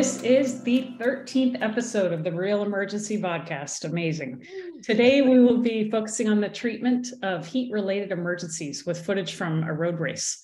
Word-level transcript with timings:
This 0.00 0.22
is 0.22 0.62
the 0.62 0.94
13th 0.98 1.60
episode 1.60 2.14
of 2.14 2.24
the 2.24 2.32
Reel 2.32 2.62
Emergency 2.62 3.20
Podcast. 3.20 3.84
Amazing. 3.84 4.42
Today, 4.82 5.20
we 5.20 5.40
will 5.40 5.58
be 5.58 5.90
focusing 5.90 6.26
on 6.30 6.40
the 6.40 6.48
treatment 6.48 7.08
of 7.22 7.46
heat 7.46 7.70
related 7.70 8.10
emergencies 8.10 8.86
with 8.86 9.04
footage 9.04 9.34
from 9.34 9.62
a 9.62 9.74
road 9.74 10.00
race. 10.00 10.42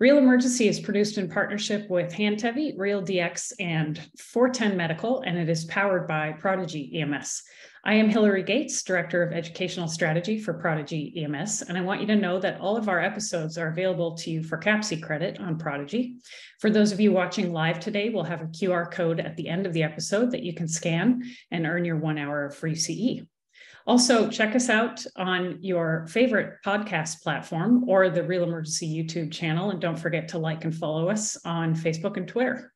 Reel 0.00 0.16
Emergency 0.16 0.68
is 0.68 0.80
produced 0.80 1.18
in 1.18 1.28
partnership 1.28 1.90
with 1.90 2.14
Handtevy, 2.14 2.78
Real 2.78 3.02
DX, 3.02 3.52
and 3.60 4.00
410 4.18 4.74
Medical, 4.74 5.20
and 5.20 5.36
it 5.36 5.50
is 5.50 5.66
powered 5.66 6.08
by 6.08 6.32
Prodigy 6.32 6.98
EMS. 6.98 7.42
I 7.86 7.92
am 7.94 8.08
Hillary 8.08 8.42
Gates, 8.42 8.82
Director 8.82 9.22
of 9.22 9.34
Educational 9.34 9.88
Strategy 9.88 10.38
for 10.38 10.54
Prodigy 10.54 11.22
EMS, 11.22 11.60
and 11.68 11.76
I 11.76 11.82
want 11.82 12.00
you 12.00 12.06
to 12.06 12.16
know 12.16 12.40
that 12.40 12.58
all 12.58 12.78
of 12.78 12.88
our 12.88 12.98
episodes 12.98 13.58
are 13.58 13.68
available 13.68 14.16
to 14.16 14.30
you 14.30 14.42
for 14.42 14.56
CAPCE 14.56 15.02
credit 15.02 15.38
on 15.38 15.58
Prodigy. 15.58 16.16
For 16.60 16.70
those 16.70 16.92
of 16.92 17.00
you 17.00 17.12
watching 17.12 17.52
live 17.52 17.80
today, 17.80 18.08
we'll 18.08 18.24
have 18.24 18.40
a 18.40 18.46
QR 18.46 18.90
code 18.90 19.20
at 19.20 19.36
the 19.36 19.50
end 19.50 19.66
of 19.66 19.74
the 19.74 19.82
episode 19.82 20.30
that 20.30 20.42
you 20.42 20.54
can 20.54 20.66
scan 20.66 21.24
and 21.50 21.66
earn 21.66 21.84
your 21.84 21.98
one 21.98 22.16
hour 22.16 22.46
of 22.46 22.56
free 22.56 22.74
CE. 22.74 23.22
Also, 23.86 24.30
check 24.30 24.56
us 24.56 24.70
out 24.70 25.04
on 25.16 25.58
your 25.60 26.06
favorite 26.06 26.54
podcast 26.64 27.20
platform 27.20 27.86
or 27.86 28.08
the 28.08 28.22
Reel 28.22 28.44
Emergency 28.44 28.88
YouTube 28.88 29.30
channel. 29.30 29.72
And 29.72 29.80
don't 29.80 29.98
forget 29.98 30.28
to 30.28 30.38
like 30.38 30.64
and 30.64 30.74
follow 30.74 31.10
us 31.10 31.36
on 31.44 31.74
Facebook 31.74 32.16
and 32.16 32.26
Twitter. 32.26 32.73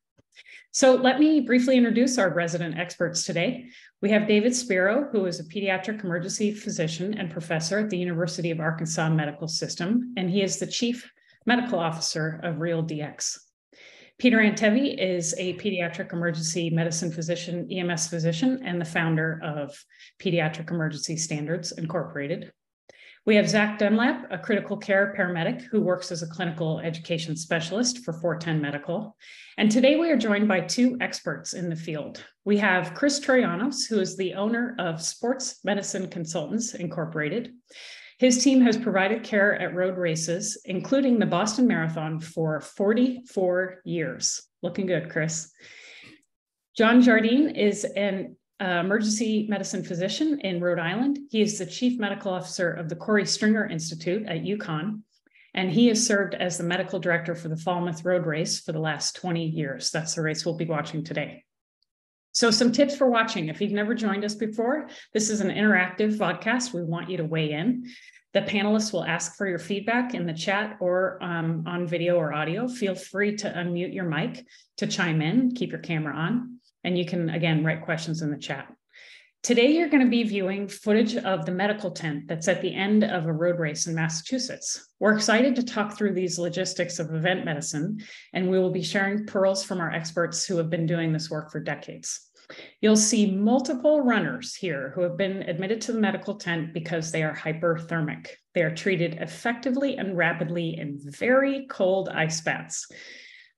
So, 0.71 0.95
let 0.95 1.19
me 1.19 1.41
briefly 1.41 1.77
introduce 1.77 2.17
our 2.17 2.33
resident 2.33 2.77
experts 2.77 3.23
today. 3.25 3.65
We 4.01 4.11
have 4.11 4.27
David 4.27 4.55
Spiro, 4.55 5.09
who 5.11 5.25
is 5.25 5.39
a 5.39 5.43
pediatric 5.43 6.03
emergency 6.03 6.53
physician 6.53 7.17
and 7.17 7.31
professor 7.31 7.79
at 7.79 7.89
the 7.89 7.97
University 7.97 8.51
of 8.51 8.59
Arkansas 8.59 9.09
Medical 9.09 9.47
System, 9.47 10.13
and 10.17 10.29
he 10.29 10.41
is 10.41 10.57
the 10.57 10.67
chief 10.67 11.09
medical 11.45 11.79
officer 11.79 12.39
of 12.43 12.55
ReelDx. 12.55 13.37
Peter 14.19 14.39
Antevy 14.39 14.99
is 14.99 15.33
a 15.37 15.53
pediatric 15.55 16.11
emergency 16.11 16.69
medicine 16.69 17.09
physician, 17.09 17.65
EMS 17.71 18.07
physician, 18.07 18.59
and 18.65 18.79
the 18.79 18.85
founder 18.85 19.39
of 19.41 19.73
Pediatric 20.21 20.71
Emergency 20.71 21.15
Standards 21.15 21.71
Incorporated. 21.71 22.51
We 23.25 23.35
have 23.35 23.49
Zach 23.49 23.77
Dunlap, 23.77 24.27
a 24.31 24.37
critical 24.37 24.77
care 24.77 25.13
paramedic 25.15 25.63
who 25.63 25.81
works 25.81 26.11
as 26.11 26.23
a 26.23 26.27
clinical 26.27 26.79
education 26.79 27.35
specialist 27.35 27.99
for 28.05 28.13
410 28.13 28.61
Medical. 28.61 29.17
And 29.57 29.69
today 29.69 29.97
we 29.97 30.09
are 30.09 30.17
joined 30.17 30.47
by 30.47 30.61
two 30.61 30.97
experts 31.01 31.53
in 31.53 31.69
the 31.69 31.75
field. 31.75 32.23
We 32.45 32.57
have 32.57 32.95
Chris 32.95 33.19
Troyanos, 33.19 33.87
who 33.87 33.99
is 33.99 34.15
the 34.15 34.35
owner 34.35 34.75
of 34.79 35.01
Sports 35.01 35.59
Medicine 35.65 36.07
Consultants 36.07 36.73
Incorporated. 36.73 37.51
His 38.19 38.41
team 38.43 38.61
has 38.61 38.77
provided 38.77 39.23
care 39.23 39.61
at 39.61 39.75
road 39.75 39.97
races, 39.97 40.61
including 40.65 41.19
the 41.19 41.25
Boston 41.25 41.67
Marathon, 41.67 42.19
for 42.19 42.61
44 42.61 43.81
years. 43.83 44.41
Looking 44.63 44.87
good, 44.87 45.09
Chris. 45.09 45.51
John 46.75 47.01
Jardine 47.01 47.49
is 47.49 47.83
an 47.83 48.37
uh, 48.61 48.81
emergency 48.81 49.47
medicine 49.49 49.83
physician 49.83 50.39
in 50.41 50.59
Rhode 50.59 50.79
Island. 50.79 51.19
He 51.29 51.41
is 51.41 51.57
the 51.57 51.65
chief 51.65 51.99
medical 51.99 52.33
officer 52.33 52.71
of 52.71 52.89
the 52.89 52.95
Korey 52.95 53.27
Stringer 53.27 53.65
Institute 53.67 54.27
at 54.27 54.43
UConn, 54.43 55.01
and 55.53 55.71
he 55.71 55.87
has 55.87 56.05
served 56.05 56.35
as 56.35 56.57
the 56.57 56.63
medical 56.63 56.99
director 56.99 57.35
for 57.35 57.47
the 57.47 57.57
Falmouth 57.57 58.03
Road 58.03 58.25
Race 58.25 58.59
for 58.59 58.71
the 58.71 58.79
last 58.79 59.15
20 59.15 59.45
years. 59.45 59.91
That's 59.91 60.15
the 60.15 60.21
race 60.21 60.45
we'll 60.45 60.57
be 60.57 60.65
watching 60.65 61.03
today. 61.03 61.45
So, 62.31 62.51
some 62.51 62.71
tips 62.71 62.95
for 62.95 63.09
watching. 63.09 63.49
If 63.49 63.59
you've 63.59 63.71
never 63.71 63.95
joined 63.95 64.23
us 64.23 64.35
before, 64.35 64.89
this 65.13 65.29
is 65.29 65.41
an 65.41 65.49
interactive 65.49 66.17
podcast. 66.17 66.73
We 66.73 66.83
want 66.83 67.09
you 67.09 67.17
to 67.17 67.25
weigh 67.25 67.51
in. 67.51 67.89
The 68.33 68.41
panelists 68.41 68.93
will 68.93 69.03
ask 69.03 69.35
for 69.35 69.47
your 69.47 69.57
feedback 69.57 70.13
in 70.13 70.27
the 70.27 70.33
chat 70.33 70.77
or 70.79 71.17
um, 71.23 71.63
on 71.65 71.87
video 71.87 72.17
or 72.17 72.31
audio. 72.31 72.67
Feel 72.67 72.93
free 72.93 73.35
to 73.37 73.49
unmute 73.49 73.93
your 73.93 74.05
mic 74.05 74.45
to 74.77 74.85
chime 74.85 75.21
in, 75.21 75.51
keep 75.51 75.71
your 75.71 75.79
camera 75.79 76.13
on, 76.15 76.58
and 76.83 76.97
you 76.97 77.05
can, 77.05 77.29
again, 77.29 77.63
write 77.63 77.83
questions 77.83 78.21
in 78.21 78.31
the 78.31 78.37
chat. 78.37 78.67
Today, 79.41 79.71
you're 79.71 79.89
going 79.89 80.03
to 80.03 80.09
be 80.09 80.23
viewing 80.23 80.67
footage 80.67 81.15
of 81.15 81.45
the 81.45 81.53
medical 81.53 81.91
tent 81.91 82.27
that's 82.27 82.49
at 82.49 82.61
the 82.61 82.75
end 82.75 83.05
of 83.05 83.25
a 83.25 83.31
road 83.31 83.57
race 83.57 83.87
in 83.87 83.95
Massachusetts. 83.95 84.85
We're 84.99 85.15
excited 85.15 85.55
to 85.55 85.63
talk 85.63 85.97
through 85.97 86.13
these 86.13 86.37
logistics 86.37 86.99
of 86.99 87.15
event 87.15 87.45
medicine, 87.45 87.99
and 88.33 88.49
we 88.49 88.59
will 88.59 88.71
be 88.71 88.83
sharing 88.83 89.25
pearls 89.25 89.63
from 89.63 89.79
our 89.79 89.91
experts 89.91 90.45
who 90.45 90.57
have 90.57 90.69
been 90.69 90.85
doing 90.85 91.13
this 91.13 91.29
work 91.29 91.51
for 91.51 91.61
decades. 91.61 92.29
You'll 92.81 92.97
see 92.97 93.31
multiple 93.31 94.01
runners 94.01 94.55
here 94.55 94.91
who 94.95 95.01
have 95.01 95.15
been 95.15 95.43
admitted 95.43 95.81
to 95.81 95.93
the 95.93 95.99
medical 95.99 96.35
tent 96.35 96.73
because 96.73 97.11
they 97.11 97.23
are 97.23 97.35
hyperthermic. 97.35 98.27
They 98.53 98.63
are 98.63 98.73
treated 98.73 99.19
effectively 99.21 99.97
and 99.97 100.17
rapidly 100.17 100.77
in 100.77 100.97
very 100.99 101.67
cold 101.69 102.09
ice 102.09 102.41
baths. 102.41 102.87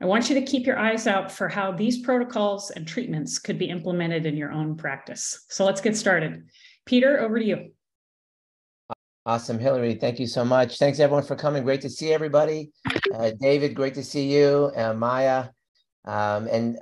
I 0.01 0.05
want 0.05 0.29
you 0.29 0.35
to 0.35 0.41
keep 0.41 0.65
your 0.65 0.79
eyes 0.79 1.05
out 1.05 1.31
for 1.31 1.47
how 1.47 1.71
these 1.71 1.99
protocols 1.99 2.71
and 2.71 2.87
treatments 2.87 3.37
could 3.37 3.59
be 3.59 3.69
implemented 3.69 4.25
in 4.25 4.35
your 4.35 4.51
own 4.51 4.75
practice. 4.75 5.45
So 5.49 5.63
let's 5.63 5.79
get 5.79 5.95
started. 5.95 6.49
Peter, 6.87 7.19
over 7.19 7.37
to 7.37 7.45
you. 7.45 7.71
Awesome, 9.27 9.59
Hillary. 9.59 9.93
Thank 9.93 10.19
you 10.19 10.25
so 10.25 10.43
much. 10.43 10.79
Thanks 10.79 10.99
everyone 10.99 11.23
for 11.23 11.35
coming. 11.35 11.63
Great 11.63 11.81
to 11.81 11.89
see 11.89 12.11
everybody. 12.11 12.71
Uh, 13.13 13.31
David, 13.39 13.75
great 13.75 13.93
to 13.93 14.03
see 14.03 14.35
you. 14.35 14.71
Uh, 14.75 14.95
Maya, 14.95 15.49
um, 16.05 16.47
and 16.47 16.79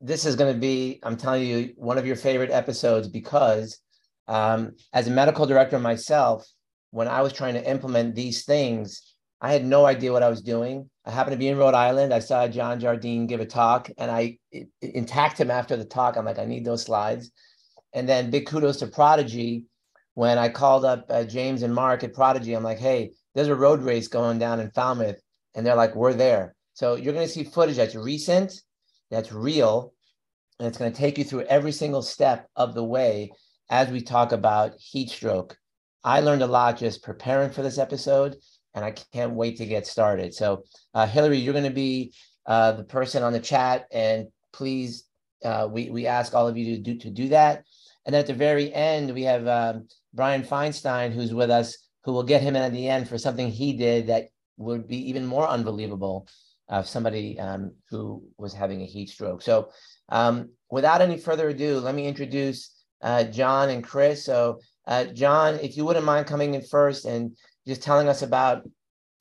this 0.00 0.24
is 0.24 0.34
going 0.34 0.52
to 0.52 0.58
be, 0.58 0.98
I'm 1.04 1.16
telling 1.16 1.46
you, 1.46 1.72
one 1.76 1.98
of 1.98 2.06
your 2.06 2.16
favorite 2.16 2.50
episodes 2.50 3.06
because 3.06 3.78
um, 4.26 4.72
as 4.92 5.06
a 5.06 5.12
medical 5.12 5.46
director 5.46 5.78
myself, 5.78 6.44
when 6.90 7.06
I 7.06 7.22
was 7.22 7.32
trying 7.32 7.54
to 7.54 7.70
implement 7.70 8.16
these 8.16 8.44
things, 8.44 9.09
I 9.40 9.52
had 9.52 9.64
no 9.64 9.86
idea 9.86 10.12
what 10.12 10.22
I 10.22 10.28
was 10.28 10.42
doing. 10.42 10.90
I 11.04 11.10
happened 11.10 11.32
to 11.32 11.38
be 11.38 11.48
in 11.48 11.56
Rhode 11.56 11.74
Island. 11.74 12.12
I 12.12 12.18
saw 12.18 12.46
John 12.46 12.78
Jardine 12.78 13.26
give 13.26 13.40
a 13.40 13.46
talk, 13.46 13.90
and 13.96 14.10
I 14.10 14.38
intact 14.82 15.40
him 15.40 15.50
after 15.50 15.76
the 15.76 15.84
talk. 15.84 16.16
I'm 16.16 16.26
like, 16.26 16.38
I 16.38 16.44
need 16.44 16.64
those 16.64 16.82
slides. 16.82 17.30
And 17.94 18.08
then 18.08 18.30
big 18.30 18.46
kudos 18.46 18.78
to 18.78 18.86
Prodigy. 18.86 19.64
When 20.14 20.38
I 20.38 20.48
called 20.48 20.84
up 20.84 21.06
uh, 21.08 21.24
James 21.24 21.62
and 21.62 21.74
Mark 21.74 22.04
at 22.04 22.12
Prodigy, 22.12 22.54
I'm 22.54 22.62
like, 22.62 22.78
hey, 22.78 23.12
there's 23.34 23.48
a 23.48 23.54
road 23.54 23.82
race 23.82 24.08
going 24.08 24.38
down 24.38 24.60
in 24.60 24.70
Falmouth. 24.72 25.20
And 25.54 25.64
they're 25.64 25.76
like, 25.76 25.94
we're 25.94 26.12
there. 26.12 26.54
So 26.74 26.96
you're 26.96 27.14
going 27.14 27.26
to 27.26 27.32
see 27.32 27.44
footage 27.44 27.76
that's 27.76 27.94
recent 27.94 28.52
that's 29.10 29.32
real. 29.32 29.92
And 30.58 30.68
it's 30.68 30.78
going 30.78 30.92
to 30.92 30.98
take 30.98 31.18
you 31.18 31.24
through 31.24 31.42
every 31.42 31.72
single 31.72 32.02
step 32.02 32.48
of 32.56 32.74
the 32.74 32.84
way 32.84 33.32
as 33.70 33.88
we 33.88 34.00
talk 34.00 34.32
about 34.32 34.74
heat 34.78 35.10
stroke. 35.10 35.56
I 36.02 36.20
learned 36.20 36.42
a 36.42 36.46
lot 36.46 36.78
just 36.78 37.02
preparing 37.02 37.50
for 37.50 37.62
this 37.62 37.78
episode, 37.78 38.36
and 38.74 38.84
I 38.84 38.92
can't 39.12 39.34
wait 39.34 39.56
to 39.58 39.66
get 39.66 39.86
started. 39.86 40.34
So, 40.34 40.64
uh, 40.94 41.06
Hillary, 41.06 41.38
you're 41.38 41.52
going 41.52 41.64
to 41.64 41.70
be 41.70 42.12
uh, 42.46 42.72
the 42.72 42.84
person 42.84 43.22
on 43.22 43.32
the 43.32 43.40
chat, 43.40 43.86
and 43.92 44.28
please, 44.52 45.04
uh, 45.44 45.68
we 45.70 45.90
we 45.90 46.06
ask 46.06 46.34
all 46.34 46.48
of 46.48 46.56
you 46.56 46.76
to 46.76 46.82
do 46.82 46.98
to 46.98 47.10
do 47.10 47.28
that. 47.28 47.64
And 48.06 48.14
at 48.16 48.26
the 48.26 48.34
very 48.34 48.72
end, 48.72 49.12
we 49.12 49.22
have 49.24 49.46
um, 49.46 49.88
Brian 50.14 50.42
Feinstein, 50.42 51.12
who's 51.12 51.34
with 51.34 51.50
us, 51.50 51.76
who 52.04 52.12
will 52.12 52.22
get 52.22 52.42
him 52.42 52.56
in 52.56 52.62
at 52.62 52.72
the 52.72 52.88
end 52.88 53.08
for 53.08 53.18
something 53.18 53.48
he 53.48 53.72
did 53.74 54.06
that 54.06 54.28
would 54.56 54.88
be 54.88 55.08
even 55.08 55.26
more 55.26 55.46
unbelievable 55.46 56.26
of 56.68 56.86
somebody 56.86 57.38
um, 57.38 57.72
who 57.90 58.22
was 58.38 58.54
having 58.54 58.82
a 58.82 58.86
heat 58.86 59.08
stroke. 59.08 59.42
So 59.42 59.70
um, 60.08 60.50
without 60.70 61.02
any 61.02 61.18
further 61.18 61.48
ado, 61.48 61.80
let 61.80 61.94
me 61.94 62.06
introduce 62.06 62.70
uh, 63.02 63.24
John 63.24 63.70
and 63.70 63.82
Chris. 63.82 64.24
So 64.24 64.60
uh, 64.86 65.04
John, 65.06 65.56
if 65.56 65.76
you 65.76 65.84
wouldn't 65.84 66.04
mind 66.04 66.26
coming 66.26 66.54
in 66.54 66.62
first 66.62 67.04
and 67.04 67.36
just 67.66 67.82
telling 67.82 68.08
us 68.08 68.22
about 68.22 68.68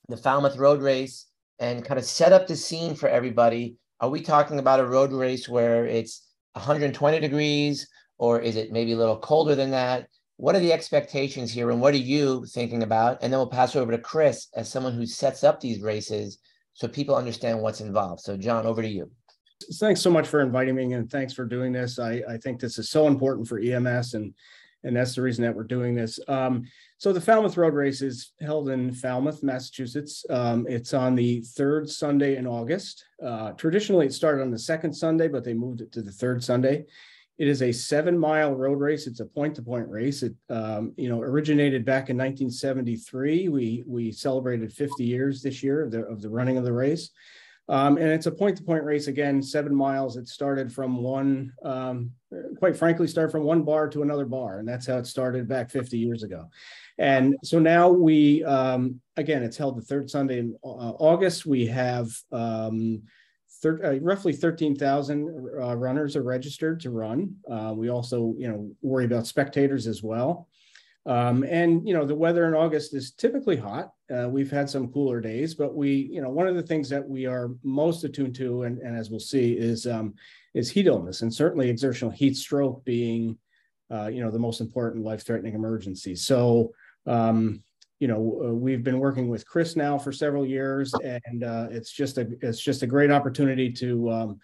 the 0.07 0.17
Falmouth 0.17 0.57
Road 0.57 0.81
Race 0.81 1.27
and 1.59 1.83
kind 1.83 1.99
of 1.99 2.05
set 2.05 2.33
up 2.33 2.47
the 2.47 2.55
scene 2.55 2.95
for 2.95 3.09
everybody. 3.09 3.75
Are 3.99 4.09
we 4.09 4.21
talking 4.21 4.59
about 4.59 4.79
a 4.79 4.85
road 4.85 5.11
race 5.11 5.47
where 5.47 5.85
it's 5.85 6.27
120 6.53 7.19
degrees 7.19 7.87
or 8.17 8.39
is 8.39 8.55
it 8.55 8.71
maybe 8.71 8.93
a 8.93 8.97
little 8.97 9.17
colder 9.17 9.55
than 9.55 9.71
that? 9.71 10.07
What 10.37 10.55
are 10.55 10.59
the 10.59 10.71
expectations 10.71 11.51
here 11.51 11.69
and 11.69 11.81
what 11.81 11.93
are 11.93 11.97
you 11.97 12.45
thinking 12.45 12.83
about? 12.83 13.19
And 13.21 13.31
then 13.31 13.39
we'll 13.39 13.47
pass 13.47 13.75
over 13.75 13.91
to 13.91 13.97
Chris 13.97 14.47
as 14.55 14.69
someone 14.69 14.93
who 14.93 15.05
sets 15.05 15.43
up 15.43 15.59
these 15.59 15.81
races 15.81 16.39
so 16.73 16.87
people 16.87 17.15
understand 17.15 17.59
what's 17.59 17.81
involved. 17.81 18.21
So, 18.21 18.37
John, 18.37 18.65
over 18.65 18.81
to 18.81 18.87
you. 18.87 19.11
Thanks 19.73 19.99
so 19.99 20.09
much 20.09 20.27
for 20.27 20.39
inviting 20.39 20.75
me 20.75 20.93
and 20.93 21.11
thanks 21.11 21.33
for 21.33 21.43
doing 21.43 21.73
this. 21.73 21.99
I, 21.99 22.21
I 22.29 22.37
think 22.37 22.61
this 22.61 22.79
is 22.79 22.89
so 22.89 23.07
important 23.07 23.49
for 23.49 23.59
EMS 23.59 24.13
and 24.13 24.33
and 24.83 24.95
that's 24.95 25.15
the 25.15 25.21
reason 25.21 25.43
that 25.43 25.55
we're 25.55 25.63
doing 25.63 25.95
this. 25.95 26.19
Um, 26.27 26.63
so 26.97 27.13
the 27.13 27.21
Falmouth 27.21 27.57
Road 27.57 27.73
Race 27.73 28.01
is 28.01 28.33
held 28.41 28.69
in 28.69 28.93
Falmouth, 28.93 29.43
Massachusetts. 29.43 30.25
Um, 30.29 30.65
it's 30.67 30.93
on 30.93 31.15
the 31.15 31.41
third 31.41 31.89
Sunday 31.89 32.37
in 32.37 32.47
August. 32.47 33.05
Uh, 33.23 33.51
traditionally, 33.51 34.05
it 34.05 34.13
started 34.13 34.41
on 34.41 34.51
the 34.51 34.59
second 34.59 34.93
Sunday, 34.93 35.27
but 35.27 35.43
they 35.43 35.53
moved 35.53 35.81
it 35.81 35.91
to 35.93 36.01
the 36.01 36.11
third 36.11 36.43
Sunday. 36.43 36.85
It 37.37 37.47
is 37.47 37.61
a 37.61 37.71
seven-mile 37.71 38.53
road 38.53 38.81
race. 38.81 39.07
It's 39.07 39.21
a 39.21 39.25
point-to-point 39.25 39.87
race. 39.87 40.23
It, 40.23 40.33
um, 40.49 40.93
you 40.97 41.07
know, 41.07 41.21
originated 41.21 41.85
back 41.85 42.09
in 42.09 42.17
1973. 42.17 43.47
We 43.47 43.83
we 43.87 44.11
celebrated 44.11 44.73
50 44.73 45.05
years 45.05 45.41
this 45.41 45.63
year 45.63 45.81
of 45.81 45.91
the 45.91 46.03
of 46.03 46.21
the 46.21 46.29
running 46.29 46.57
of 46.57 46.65
the 46.65 46.73
race, 46.73 47.11
um, 47.69 47.97
and 47.97 48.07
it's 48.07 48.25
a 48.25 48.31
point-to-point 48.31 48.83
race 48.83 49.07
again, 49.07 49.43
seven 49.43 49.73
miles. 49.73 50.17
It 50.17 50.27
started 50.27 50.73
from 50.73 50.97
one, 50.97 51.53
um, 51.63 52.11
quite 52.57 52.75
frankly, 52.75 53.07
started 53.07 53.31
from 53.31 53.43
one 53.43 53.61
bar 53.61 53.87
to 53.89 54.01
another 54.01 54.25
bar, 54.25 54.57
and 54.57 54.67
that's 54.67 54.87
how 54.87 54.97
it 54.97 55.05
started 55.05 55.47
back 55.47 55.69
50 55.69 55.97
years 55.97 56.23
ago. 56.23 56.49
And 56.97 57.35
so 57.43 57.59
now 57.59 57.87
we, 57.89 58.43
um, 58.43 58.99
again, 59.17 59.43
it's 59.43 59.55
held 59.55 59.77
the 59.77 59.83
third 59.83 60.09
Sunday 60.09 60.39
in 60.39 60.55
uh, 60.63 60.67
August. 60.67 61.45
We 61.45 61.67
have 61.67 62.09
um, 62.31 63.03
thir- 63.61 63.85
uh, 63.85 63.99
roughly 63.99 64.33
13,000 64.33 65.49
uh, 65.61 65.77
runners 65.77 66.15
are 66.15 66.23
registered 66.23 66.81
to 66.81 66.89
run. 66.89 67.35
Uh, 67.49 67.73
we 67.75 67.89
also, 67.89 68.33
you 68.37 68.49
know, 68.49 68.69
worry 68.81 69.05
about 69.05 69.27
spectators 69.27 69.87
as 69.87 70.03
well. 70.03 70.48
Um, 71.05 71.43
and 71.43 71.87
you 71.87 71.93
know, 71.93 72.05
the 72.05 72.13
weather 72.13 72.45
in 72.47 72.53
August 72.53 72.93
is 72.93 73.13
typically 73.13 73.55
hot. 73.55 73.91
Uh, 74.13 74.27
we've 74.29 74.51
had 74.51 74.69
some 74.69 74.91
cooler 74.91 75.21
days, 75.21 75.55
but 75.55 75.73
we, 75.73 75.91
you 76.11 76.21
know, 76.21 76.29
one 76.29 76.47
of 76.47 76.55
the 76.55 76.63
things 76.63 76.89
that 76.89 77.07
we 77.07 77.25
are 77.25 77.51
most 77.63 78.03
attuned 78.03 78.35
to, 78.35 78.63
and, 78.63 78.79
and 78.79 78.97
as 78.97 79.09
we'll 79.09 79.19
see, 79.19 79.53
is 79.53 79.87
um, 79.87 80.13
is 80.53 80.69
heat 80.69 80.87
illness, 80.87 81.21
and 81.21 81.33
certainly 81.33 81.69
exertional 81.69 82.11
heat 82.11 82.35
stroke 82.35 82.83
being, 82.83 83.37
uh, 83.91 84.07
you 84.07 84.21
know, 84.21 84.29
the 84.29 84.39
most 84.39 84.61
important 84.61 85.05
life-threatening 85.05 85.55
emergency. 85.55 86.15
So, 86.15 86.73
um, 87.05 87.63
you 87.99 88.07
know, 88.07 88.41
uh, 88.45 88.53
we've 88.53 88.83
been 88.83 88.99
working 88.99 89.29
with 89.29 89.47
Chris 89.47 89.75
now 89.75 89.97
for 89.97 90.11
several 90.11 90.45
years, 90.45 90.93
and 91.03 91.43
uh, 91.43 91.67
it's 91.71 91.91
just 91.91 92.17
a 92.17 92.27
it's 92.41 92.61
just 92.61 92.83
a 92.83 92.87
great 92.87 93.09
opportunity 93.09 93.71
to, 93.73 94.11
um, 94.11 94.39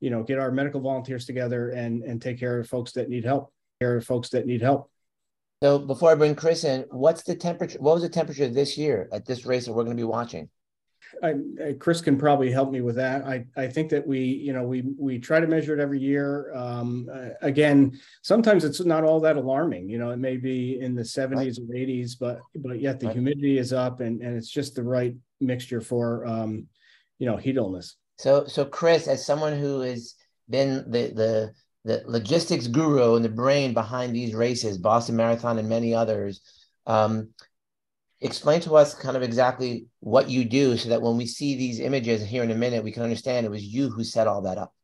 you 0.00 0.10
know, 0.10 0.22
get 0.22 0.38
our 0.38 0.50
medical 0.50 0.80
volunteers 0.80 1.26
together 1.26 1.70
and 1.70 2.02
and 2.02 2.22
take 2.22 2.40
care 2.40 2.58
of 2.58 2.68
folks 2.68 2.92
that 2.92 3.08
need 3.08 3.24
help. 3.24 3.52
Care 3.80 3.96
of 3.96 4.04
folks 4.04 4.30
that 4.30 4.46
need 4.46 4.62
help. 4.62 4.90
So 5.62 5.78
before 5.78 6.10
I 6.10 6.14
bring 6.14 6.36
Chris 6.36 6.64
in, 6.64 6.84
what's 6.90 7.22
the 7.22 7.34
temperature? 7.34 7.78
What 7.80 7.94
was 7.94 8.02
the 8.02 8.08
temperature 8.08 8.48
this 8.48 8.78
year 8.78 9.08
at 9.12 9.26
this 9.26 9.44
race 9.44 9.66
that 9.66 9.72
we're 9.72 9.84
going 9.84 9.96
to 9.96 10.00
be 10.00 10.06
watching? 10.06 10.48
I, 11.22 11.34
I, 11.64 11.72
Chris 11.78 12.00
can 12.00 12.18
probably 12.18 12.50
help 12.50 12.70
me 12.70 12.80
with 12.80 12.96
that. 12.96 13.24
I, 13.24 13.44
I 13.56 13.66
think 13.66 13.90
that 13.90 14.06
we, 14.06 14.20
you 14.20 14.52
know, 14.52 14.62
we 14.62 14.84
we 14.98 15.18
try 15.18 15.40
to 15.40 15.46
measure 15.46 15.74
it 15.74 15.80
every 15.80 15.98
year. 15.98 16.52
Um, 16.54 17.08
uh, 17.12 17.30
again, 17.40 17.98
sometimes 18.22 18.64
it's 18.64 18.84
not 18.84 19.04
all 19.04 19.20
that 19.20 19.36
alarming. 19.36 19.88
You 19.88 19.98
know, 19.98 20.10
it 20.10 20.18
may 20.18 20.36
be 20.36 20.78
in 20.80 20.94
the 20.94 21.02
70s 21.02 21.36
right. 21.36 21.58
or 21.58 21.74
80s, 21.74 22.12
but 22.18 22.40
but 22.56 22.80
yet 22.80 23.00
the 23.00 23.06
right. 23.06 23.14
humidity 23.14 23.58
is 23.58 23.72
up, 23.72 24.00
and 24.00 24.20
and 24.20 24.36
it's 24.36 24.50
just 24.50 24.74
the 24.74 24.82
right 24.82 25.14
mixture 25.40 25.80
for, 25.80 26.26
um, 26.26 26.66
you 27.18 27.26
know, 27.26 27.36
heat 27.36 27.56
illness. 27.56 27.96
So 28.18 28.44
so 28.46 28.64
Chris, 28.64 29.08
as 29.08 29.24
someone 29.24 29.58
who 29.58 29.80
has 29.80 30.14
been 30.48 30.84
the 30.90 31.12
the 31.14 31.52
the 31.88 32.02
logistics 32.06 32.66
guru 32.66 33.16
and 33.16 33.24
the 33.24 33.30
brain 33.30 33.72
behind 33.72 34.14
these 34.14 34.34
races, 34.34 34.76
Boston 34.76 35.16
Marathon 35.16 35.58
and 35.58 35.70
many 35.70 35.94
others. 35.94 36.42
Um, 36.86 37.30
explain 38.20 38.60
to 38.60 38.76
us 38.76 38.94
kind 38.94 39.16
of 39.16 39.22
exactly 39.22 39.86
what 40.00 40.28
you 40.28 40.44
do 40.44 40.76
so 40.76 40.90
that 40.90 41.00
when 41.00 41.16
we 41.16 41.24
see 41.24 41.56
these 41.56 41.80
images 41.80 42.22
here 42.22 42.42
in 42.42 42.50
a 42.50 42.54
minute, 42.54 42.84
we 42.84 42.92
can 42.92 43.02
understand 43.02 43.46
it 43.46 43.50
was 43.50 43.64
you 43.64 43.88
who 43.88 44.04
set 44.04 44.26
all 44.26 44.42
that 44.42 44.58
up. 44.58 44.74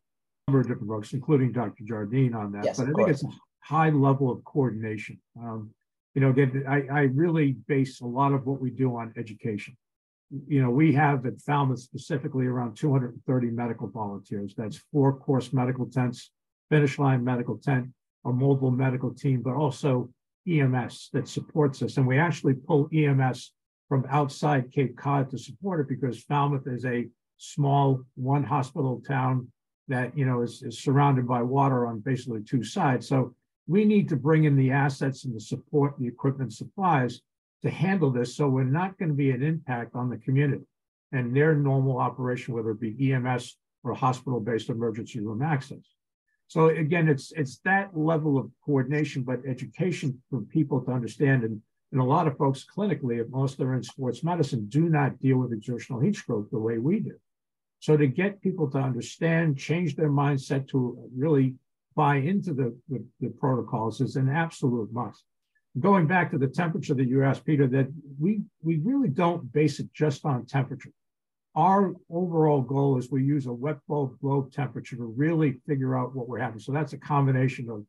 A 0.48 0.50
number 0.50 0.60
of 0.60 0.66
different 0.66 0.88
folks, 0.88 1.12
including 1.12 1.52
Dr. 1.52 1.84
Jardine 1.84 2.34
on 2.34 2.52
that. 2.52 2.64
Yes, 2.64 2.78
but 2.78 2.88
I 2.88 2.92
think 2.92 3.08
it's 3.10 3.22
a 3.22 3.28
high 3.60 3.90
level 3.90 4.32
of 4.32 4.42
coordination. 4.44 5.20
Um, 5.38 5.74
you 6.14 6.22
know, 6.22 6.30
again, 6.30 6.64
I, 6.66 6.84
I 6.90 7.00
really 7.12 7.56
base 7.68 8.00
a 8.00 8.06
lot 8.06 8.32
of 8.32 8.46
what 8.46 8.62
we 8.62 8.70
do 8.70 8.96
on 8.96 9.12
education. 9.18 9.76
You 10.48 10.62
know, 10.62 10.70
we 10.70 10.94
have 10.94 11.26
at 11.26 11.38
Falmouth 11.38 11.80
specifically 11.80 12.46
around 12.46 12.76
230 12.76 13.50
medical 13.50 13.88
volunteers. 13.88 14.54
That's 14.56 14.80
four 14.90 15.18
course 15.18 15.52
medical 15.52 15.84
tents, 15.84 16.30
finish 16.74 16.98
line 16.98 17.22
medical 17.22 17.56
tent, 17.56 17.86
a 18.24 18.32
mobile 18.32 18.72
medical 18.72 19.14
team, 19.14 19.40
but 19.42 19.54
also 19.54 20.10
EMS 20.48 21.10
that 21.12 21.28
supports 21.28 21.80
us. 21.82 21.98
And 21.98 22.06
we 22.06 22.18
actually 22.18 22.54
pull 22.54 22.88
EMS 22.92 23.52
from 23.88 24.04
outside 24.10 24.72
Cape 24.72 24.96
Cod 24.96 25.30
to 25.30 25.38
support 25.38 25.78
it 25.78 25.88
because 25.88 26.24
Falmouth 26.24 26.66
is 26.66 26.84
a 26.84 27.06
small 27.36 28.02
one 28.16 28.42
hospital 28.42 29.00
town 29.06 29.46
that 29.86 30.18
you 30.18 30.24
know 30.24 30.42
is, 30.42 30.62
is 30.62 30.82
surrounded 30.82 31.28
by 31.28 31.42
water 31.42 31.86
on 31.86 32.00
basically 32.00 32.42
two 32.42 32.64
sides. 32.64 33.06
So 33.06 33.36
we 33.68 33.84
need 33.84 34.08
to 34.08 34.16
bring 34.16 34.42
in 34.42 34.56
the 34.56 34.72
assets 34.72 35.24
and 35.24 35.34
the 35.36 35.40
support, 35.40 35.94
the 35.96 36.08
equipment 36.08 36.52
supplies 36.52 37.20
to 37.62 37.70
handle 37.70 38.10
this. 38.10 38.36
So 38.36 38.48
we're 38.48 38.64
not 38.64 38.98
going 38.98 39.10
to 39.10 39.14
be 39.14 39.30
an 39.30 39.44
impact 39.44 39.94
on 39.94 40.10
the 40.10 40.18
community 40.18 40.64
and 41.12 41.36
their 41.36 41.54
normal 41.54 41.98
operation, 41.98 42.52
whether 42.52 42.72
it 42.72 42.80
be 42.80 43.12
EMS 43.12 43.56
or 43.84 43.94
hospital-based 43.94 44.70
emergency 44.70 45.20
room 45.20 45.40
access. 45.40 45.93
So 46.48 46.68
again, 46.68 47.08
it's 47.08 47.32
it's 47.32 47.58
that 47.64 47.96
level 47.96 48.38
of 48.38 48.50
coordination, 48.64 49.22
but 49.22 49.40
education 49.46 50.22
for 50.30 50.40
people 50.42 50.80
to 50.82 50.92
understand. 50.92 51.42
And, 51.42 51.60
and 51.92 52.00
a 52.00 52.04
lot 52.04 52.26
of 52.26 52.36
folks 52.36 52.64
clinically, 52.64 53.20
if 53.20 53.28
most 53.28 53.60
are 53.60 53.74
in 53.74 53.82
sports 53.82 54.22
medicine, 54.22 54.66
do 54.68 54.88
not 54.88 55.20
deal 55.20 55.38
with 55.38 55.52
exertional 55.52 56.00
heat 56.00 56.16
stroke 56.16 56.50
the 56.50 56.58
way 56.58 56.78
we 56.78 57.00
do. 57.00 57.14
So 57.80 57.96
to 57.96 58.06
get 58.06 58.40
people 58.40 58.70
to 58.70 58.78
understand, 58.78 59.58
change 59.58 59.94
their 59.94 60.10
mindset 60.10 60.68
to 60.68 60.98
really 61.16 61.54
buy 61.94 62.16
into 62.16 62.52
the, 62.52 62.76
the, 62.88 63.04
the 63.20 63.28
protocols 63.28 64.00
is 64.00 64.16
an 64.16 64.28
absolute 64.28 64.92
must. 64.92 65.22
Going 65.78 66.06
back 66.06 66.30
to 66.30 66.38
the 66.38 66.48
temperature 66.48 66.94
that 66.94 67.08
you 67.08 67.22
asked, 67.24 67.44
Peter, 67.44 67.66
that 67.68 67.88
we 68.18 68.42
we 68.62 68.78
really 68.78 69.08
don't 69.08 69.52
base 69.52 69.80
it 69.80 69.92
just 69.92 70.24
on 70.24 70.46
temperature 70.46 70.92
our 71.54 71.94
overall 72.10 72.62
goal 72.62 72.98
is 72.98 73.10
we 73.10 73.22
use 73.22 73.46
a 73.46 73.52
wet 73.52 73.78
bulb 73.88 74.18
globe 74.20 74.52
temperature 74.52 74.96
to 74.96 75.04
really 75.04 75.60
figure 75.66 75.96
out 75.96 76.14
what 76.14 76.28
we're 76.28 76.38
having. 76.38 76.58
So 76.58 76.72
that's 76.72 76.92
a 76.92 76.98
combination 76.98 77.70
of 77.70 77.84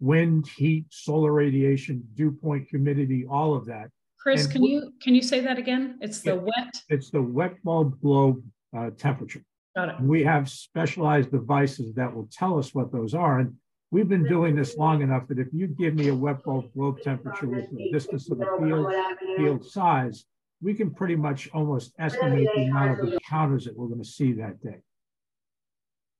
wind, 0.00 0.46
heat, 0.46 0.86
solar 0.90 1.32
radiation, 1.32 2.06
dew 2.14 2.30
point, 2.30 2.68
humidity, 2.70 3.26
all 3.28 3.54
of 3.54 3.66
that. 3.66 3.90
Chris, 4.18 4.44
and 4.44 4.52
can 4.52 4.64
you 4.64 4.92
can 5.02 5.14
you 5.14 5.22
say 5.22 5.40
that 5.40 5.58
again? 5.58 5.98
It's 6.00 6.20
the 6.20 6.36
wet. 6.36 6.82
It's 6.88 7.10
the 7.10 7.20
wet 7.20 7.62
bulb 7.62 8.00
globe 8.00 8.42
uh, 8.76 8.90
temperature. 8.96 9.44
Got 9.76 9.88
it. 9.88 10.00
We 10.00 10.22
have 10.22 10.48
specialized 10.48 11.32
devices 11.32 11.94
that 11.94 12.14
will 12.14 12.28
tell 12.30 12.58
us 12.58 12.74
what 12.74 12.92
those 12.92 13.12
are. 13.12 13.40
And 13.40 13.54
we've 13.90 14.08
been 14.08 14.26
doing 14.26 14.54
this 14.54 14.76
long 14.76 15.02
enough 15.02 15.26
that 15.28 15.38
if 15.38 15.48
you 15.52 15.66
give 15.66 15.94
me 15.94 16.08
a 16.08 16.14
wet 16.14 16.42
bulb 16.44 16.72
globe 16.74 17.00
temperature 17.02 17.48
with 17.48 17.68
the 17.70 17.90
distance 17.90 18.30
of 18.30 18.38
the 18.38 18.46
field, 18.60 18.92
field 19.36 19.64
size, 19.64 20.24
we 20.64 20.72
can 20.72 20.90
pretty 20.90 21.14
much 21.14 21.50
almost 21.52 21.92
estimate 21.98 22.48
the 22.56 22.62
amount 22.62 22.98
of 22.98 23.12
encounters 23.12 23.66
that 23.66 23.76
we're 23.76 23.86
going 23.86 24.02
to 24.02 24.08
see 24.08 24.32
that 24.32 24.60
day. 24.62 24.78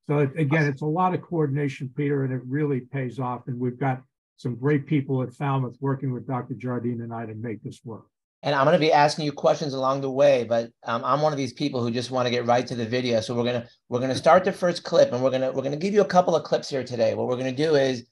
So 0.07 0.19
again, 0.19 0.67
it's 0.67 0.83
a 0.83 0.87
lot 0.87 1.15
of 1.15 1.23
coordination, 1.23 1.91
Peter, 1.97 2.25
and 2.25 2.33
it 2.33 2.43
really 2.47 2.81
pays 2.81 3.19
off. 3.19 3.49
And 3.49 3.59
we've 3.59 3.81
got 3.81 4.03
some 4.37 4.55
great 4.55 4.87
people 4.87 5.23
at 5.23 5.33
Falmouth 5.33 5.77
working 5.81 6.13
with 6.13 6.27
Dr. 6.27 6.53
Jardine 6.55 7.01
and 7.01 7.13
I 7.13 7.25
to 7.25 7.35
make 7.35 7.63
this 7.63 7.81
work. 7.85 8.05
And 8.43 8.55
I'm 8.55 8.67
going 8.67 8.75
to 8.75 8.87
be 8.87 8.93
asking 8.93 9.25
you 9.25 9.33
questions 9.33 9.73
along 9.73 10.03
the 10.03 10.11
way, 10.11 10.45
but 10.45 10.71
um, 10.83 11.03
I'm 11.07 11.23
one 11.23 11.33
of 11.33 11.39
these 11.39 11.55
people 11.55 11.83
who 11.83 11.91
just 11.91 12.11
want 12.11 12.27
to 12.27 12.31
get 12.31 12.45
right 12.45 12.67
to 12.67 12.75
the 12.75 12.85
video. 12.85 13.23
So 13.23 13.35
we're 13.35 13.45
gonna 13.45 13.67
we're 13.89 14.01
gonna 14.01 14.15
start 14.15 14.45
the 14.45 14.53
first 14.53 14.85
clip, 14.85 15.15
and 15.15 15.25
we're 15.25 15.31
gonna 15.31 15.51
we're 15.51 15.63
gonna 15.63 15.79
give 15.79 15.95
you 15.95 16.03
a 16.03 16.05
couple 16.05 16.37
of 16.37 16.45
clips 16.45 16.69
here 16.69 16.85
today. 16.85 17.15
What 17.15 17.27
we're 17.27 17.39
gonna 17.39 17.53
do 17.53 17.77
is 17.77 18.05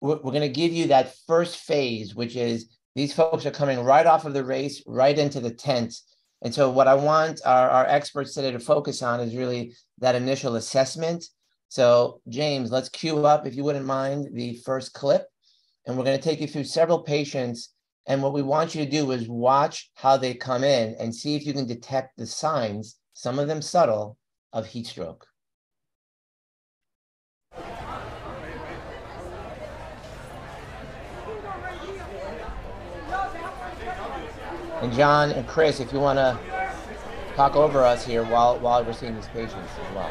we're, 0.00 0.18
we're 0.22 0.32
gonna 0.32 0.48
give 0.48 0.72
you 0.72 0.86
that 0.86 1.14
first 1.26 1.58
phase, 1.58 2.14
which 2.14 2.36
is 2.36 2.73
these 2.94 3.12
folks 3.12 3.44
are 3.44 3.50
coming 3.50 3.80
right 3.80 4.06
off 4.06 4.24
of 4.24 4.34
the 4.34 4.44
race, 4.44 4.82
right 4.86 5.18
into 5.18 5.40
the 5.40 5.52
tent. 5.52 5.94
And 6.42 6.54
so, 6.54 6.70
what 6.70 6.88
I 6.88 6.94
want 6.94 7.40
our, 7.44 7.70
our 7.70 7.86
experts 7.86 8.34
today 8.34 8.52
to 8.52 8.60
focus 8.60 9.02
on 9.02 9.20
is 9.20 9.34
really 9.34 9.74
that 9.98 10.14
initial 10.14 10.56
assessment. 10.56 11.24
So, 11.68 12.20
James, 12.28 12.70
let's 12.70 12.88
cue 12.88 13.26
up, 13.26 13.46
if 13.46 13.56
you 13.56 13.64
wouldn't 13.64 13.86
mind, 13.86 14.28
the 14.32 14.56
first 14.64 14.92
clip. 14.92 15.26
And 15.86 15.96
we're 15.96 16.04
going 16.04 16.18
to 16.18 16.22
take 16.22 16.40
you 16.40 16.46
through 16.46 16.64
several 16.64 17.00
patients. 17.00 17.74
And 18.06 18.22
what 18.22 18.32
we 18.32 18.42
want 18.42 18.74
you 18.74 18.84
to 18.84 18.90
do 18.90 19.10
is 19.10 19.28
watch 19.28 19.90
how 19.94 20.16
they 20.16 20.34
come 20.34 20.62
in 20.62 20.94
and 21.00 21.14
see 21.14 21.34
if 21.34 21.46
you 21.46 21.52
can 21.52 21.66
detect 21.66 22.16
the 22.16 22.26
signs, 22.26 22.96
some 23.14 23.38
of 23.38 23.48
them 23.48 23.62
subtle, 23.62 24.18
of 24.52 24.66
heat 24.66 24.86
stroke. 24.86 25.26
And 34.84 34.92
John 34.92 35.30
and 35.30 35.48
Chris, 35.48 35.80
if 35.80 35.94
you 35.94 35.98
want 35.98 36.18
to 36.18 36.38
talk 37.36 37.56
over 37.56 37.82
us 37.82 38.04
here 38.04 38.22
while 38.22 38.58
while 38.58 38.84
we're 38.84 38.92
seeing 38.92 39.14
these 39.14 39.28
patients 39.28 39.54
as 39.56 39.94
well. 39.94 40.10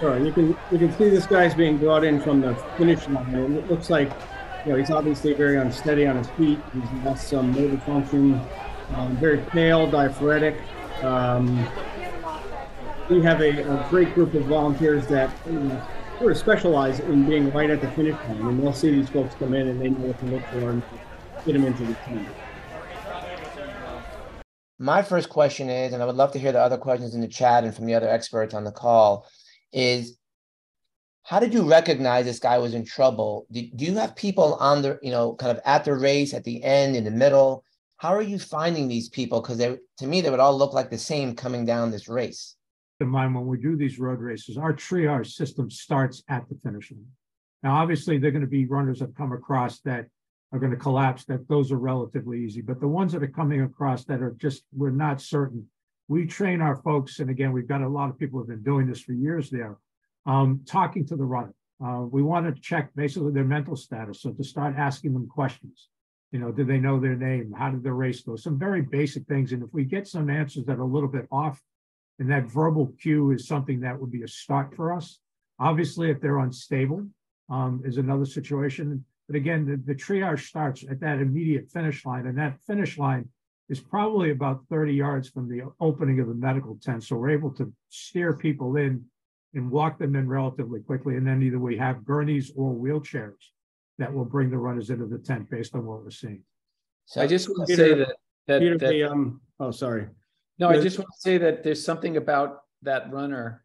Sure. 0.00 0.18
You 0.18 0.32
can 0.32 0.56
you 0.72 0.78
can 0.78 0.90
see 0.96 1.10
this 1.10 1.26
guy's 1.26 1.54
being 1.54 1.76
brought 1.76 2.02
in 2.02 2.22
from 2.22 2.40
the 2.40 2.54
finish 2.78 3.06
line. 3.08 3.34
It 3.34 3.70
looks 3.70 3.90
like 3.90 4.10
you 4.64 4.72
know 4.72 4.78
he's 4.78 4.90
obviously 4.90 5.34
very 5.34 5.58
unsteady 5.58 6.06
on 6.06 6.16
his 6.16 6.28
feet. 6.30 6.58
He's 6.72 7.04
lost 7.04 7.28
some 7.28 7.52
motor 7.52 7.76
function. 7.80 8.40
Um, 8.94 9.18
very 9.18 9.36
pale, 9.36 9.86
diaphoretic. 9.90 10.56
Um, 11.02 11.68
we 13.10 13.22
have 13.22 13.42
a, 13.42 13.50
a, 13.70 13.86
great 13.90 14.14
group 14.14 14.32
of 14.32 14.44
volunteers 14.44 15.06
that 15.08 15.30
you 15.44 15.52
know, 15.52 15.86
sort 16.18 16.32
of 16.32 16.38
specialize 16.38 17.00
in 17.00 17.28
being 17.28 17.52
right 17.52 17.68
at 17.68 17.82
the 17.82 17.90
finish 17.90 18.14
line, 18.28 18.40
and 18.46 18.62
they'll 18.62 18.72
see 18.72 18.90
these 18.90 19.10
folks 19.10 19.34
come 19.34 19.52
in 19.52 19.68
and 19.68 19.78
they 19.78 19.90
know 19.90 20.06
what 20.06 20.18
to 20.20 20.24
look 20.24 20.42
for 20.46 20.70
and 20.70 20.82
get 21.44 21.52
them 21.52 21.64
into 21.66 21.84
the 21.84 21.94
team. 22.06 22.26
My 24.78 25.02
first 25.02 25.30
question 25.30 25.70
is, 25.70 25.92
and 25.92 26.02
I 26.02 26.06
would 26.06 26.16
love 26.16 26.32
to 26.32 26.38
hear 26.38 26.52
the 26.52 26.60
other 26.60 26.76
questions 26.76 27.14
in 27.14 27.22
the 27.22 27.28
chat 27.28 27.64
and 27.64 27.74
from 27.74 27.86
the 27.86 27.94
other 27.94 28.08
experts 28.08 28.54
on 28.54 28.64
the 28.64 28.72
call, 28.72 29.26
is 29.72 30.18
how 31.22 31.40
did 31.40 31.54
you 31.54 31.62
recognize 31.62 32.24
this 32.24 32.38
guy 32.38 32.58
was 32.58 32.74
in 32.74 32.84
trouble? 32.84 33.46
Do, 33.50 33.62
do 33.74 33.84
you 33.84 33.94
have 33.96 34.14
people 34.14 34.54
on 34.56 34.82
the, 34.82 34.98
you 35.02 35.10
know, 35.10 35.34
kind 35.34 35.56
of 35.56 35.62
at 35.64 35.84
the 35.84 35.94
race, 35.94 36.34
at 36.34 36.44
the 36.44 36.62
end, 36.62 36.94
in 36.94 37.04
the 37.04 37.10
middle? 37.10 37.64
How 37.96 38.14
are 38.14 38.22
you 38.22 38.38
finding 38.38 38.86
these 38.86 39.08
people? 39.08 39.40
Because 39.40 39.58
to 39.58 40.06
me, 40.06 40.20
they 40.20 40.30
would 40.30 40.40
all 40.40 40.56
look 40.56 40.74
like 40.74 40.90
the 40.90 40.98
same 40.98 41.34
coming 41.34 41.64
down 41.64 41.90
this 41.90 42.08
race. 42.08 42.54
In 43.00 43.08
mind, 43.08 43.34
when 43.34 43.46
we 43.46 43.58
do 43.58 43.76
these 43.76 43.98
road 43.98 44.20
races, 44.20 44.58
our 44.58 44.74
triage 44.74 45.32
system 45.32 45.70
starts 45.70 46.22
at 46.28 46.48
the 46.48 46.58
finish 46.62 46.92
line. 46.92 47.06
Now, 47.62 47.76
obviously, 47.76 48.18
they're 48.18 48.30
going 48.30 48.42
to 48.42 48.46
be 48.46 48.66
runners 48.66 49.00
that 49.00 49.16
come 49.16 49.32
across 49.32 49.80
that 49.80 50.06
are 50.52 50.58
going 50.58 50.70
to 50.70 50.76
collapse, 50.76 51.24
that 51.24 51.48
those 51.48 51.72
are 51.72 51.78
relatively 51.78 52.44
easy. 52.44 52.60
But 52.60 52.80
the 52.80 52.88
ones 52.88 53.12
that 53.12 53.22
are 53.22 53.28
coming 53.28 53.62
across 53.62 54.04
that 54.04 54.22
are 54.22 54.36
just, 54.38 54.64
we're 54.72 54.90
not 54.90 55.20
certain, 55.20 55.66
we 56.08 56.26
train 56.26 56.60
our 56.60 56.76
folks, 56.76 57.18
and 57.18 57.30
again, 57.30 57.52
we've 57.52 57.66
got 57.66 57.82
a 57.82 57.88
lot 57.88 58.10
of 58.10 58.18
people 58.18 58.38
who've 58.38 58.48
been 58.48 58.62
doing 58.62 58.86
this 58.86 59.00
for 59.00 59.12
years 59.12 59.50
there, 59.50 59.76
um, 60.24 60.60
talking 60.66 61.04
to 61.06 61.16
the 61.16 61.24
runner. 61.24 61.54
Uh, 61.84 62.02
we 62.10 62.22
want 62.22 62.46
to 62.46 62.60
check 62.60 62.90
basically 62.94 63.32
their 63.32 63.44
mental 63.44 63.76
status. 63.76 64.22
So 64.22 64.30
to 64.30 64.44
start 64.44 64.76
asking 64.78 65.12
them 65.12 65.28
questions, 65.28 65.88
you 66.32 66.38
know, 66.38 66.50
do 66.52 66.64
they 66.64 66.78
know 66.78 66.98
their 66.98 67.16
name? 67.16 67.52
How 67.56 67.70
did 67.70 67.82
the 67.82 67.92
race 67.92 68.22
go? 68.22 68.36
Some 68.36 68.58
very 68.58 68.82
basic 68.82 69.26
things. 69.26 69.52
And 69.52 69.62
if 69.62 69.68
we 69.72 69.84
get 69.84 70.08
some 70.08 70.30
answers 70.30 70.64
that 70.66 70.78
are 70.78 70.82
a 70.82 70.86
little 70.86 71.08
bit 71.08 71.26
off, 71.30 71.60
and 72.18 72.30
that 72.30 72.46
verbal 72.46 72.92
cue 73.00 73.32
is 73.32 73.46
something 73.46 73.80
that 73.80 74.00
would 74.00 74.10
be 74.10 74.22
a 74.22 74.28
start 74.28 74.74
for 74.74 74.92
us. 74.92 75.18
Obviously, 75.58 76.10
if 76.10 76.20
they're 76.20 76.38
unstable, 76.38 77.06
um, 77.50 77.82
is 77.84 77.98
another 77.98 78.24
situation. 78.24 79.04
But 79.26 79.36
again, 79.36 79.66
the, 79.66 79.76
the 79.76 79.98
triage 79.98 80.46
starts 80.46 80.84
at 80.88 81.00
that 81.00 81.18
immediate 81.18 81.68
finish 81.70 82.04
line, 82.04 82.26
and 82.26 82.38
that 82.38 82.58
finish 82.66 82.96
line 82.98 83.28
is 83.68 83.80
probably 83.80 84.30
about 84.30 84.64
30 84.70 84.94
yards 84.94 85.28
from 85.28 85.48
the 85.48 85.62
opening 85.80 86.20
of 86.20 86.28
the 86.28 86.34
medical 86.34 86.78
tent. 86.80 87.02
So 87.02 87.16
we're 87.16 87.30
able 87.30 87.50
to 87.54 87.72
steer 87.88 88.36
people 88.36 88.76
in 88.76 89.04
and 89.54 89.70
walk 89.70 89.98
them 89.98 90.14
in 90.14 90.28
relatively 90.28 90.80
quickly. 90.80 91.16
And 91.16 91.26
then 91.26 91.42
either 91.42 91.58
we 91.58 91.76
have 91.78 92.04
gurneys 92.04 92.52
or 92.54 92.72
wheelchairs 92.74 93.34
that 93.98 94.12
will 94.12 94.24
bring 94.24 94.50
the 94.50 94.58
runners 94.58 94.90
into 94.90 95.06
the 95.06 95.18
tent 95.18 95.50
based 95.50 95.74
on 95.74 95.84
what 95.84 96.04
we're 96.04 96.10
seeing. 96.10 96.42
So 97.06 97.22
I 97.22 97.26
just 97.26 97.48
want 97.48 97.68
to 97.68 97.76
say 97.76 97.94
that 97.94 98.16
that, 98.46 98.60
Peter, 98.60 98.78
that 98.78 98.88
the, 98.88 99.04
um, 99.04 99.40
oh, 99.58 99.70
sorry. 99.70 100.08
no, 100.58 100.68
I 100.68 100.80
just 100.80 100.98
want 100.98 101.08
to 101.12 101.20
say 101.20 101.38
that 101.38 101.62
there's 101.62 101.84
something 101.84 102.16
about 102.16 102.60
that 102.82 103.10
runner 103.10 103.64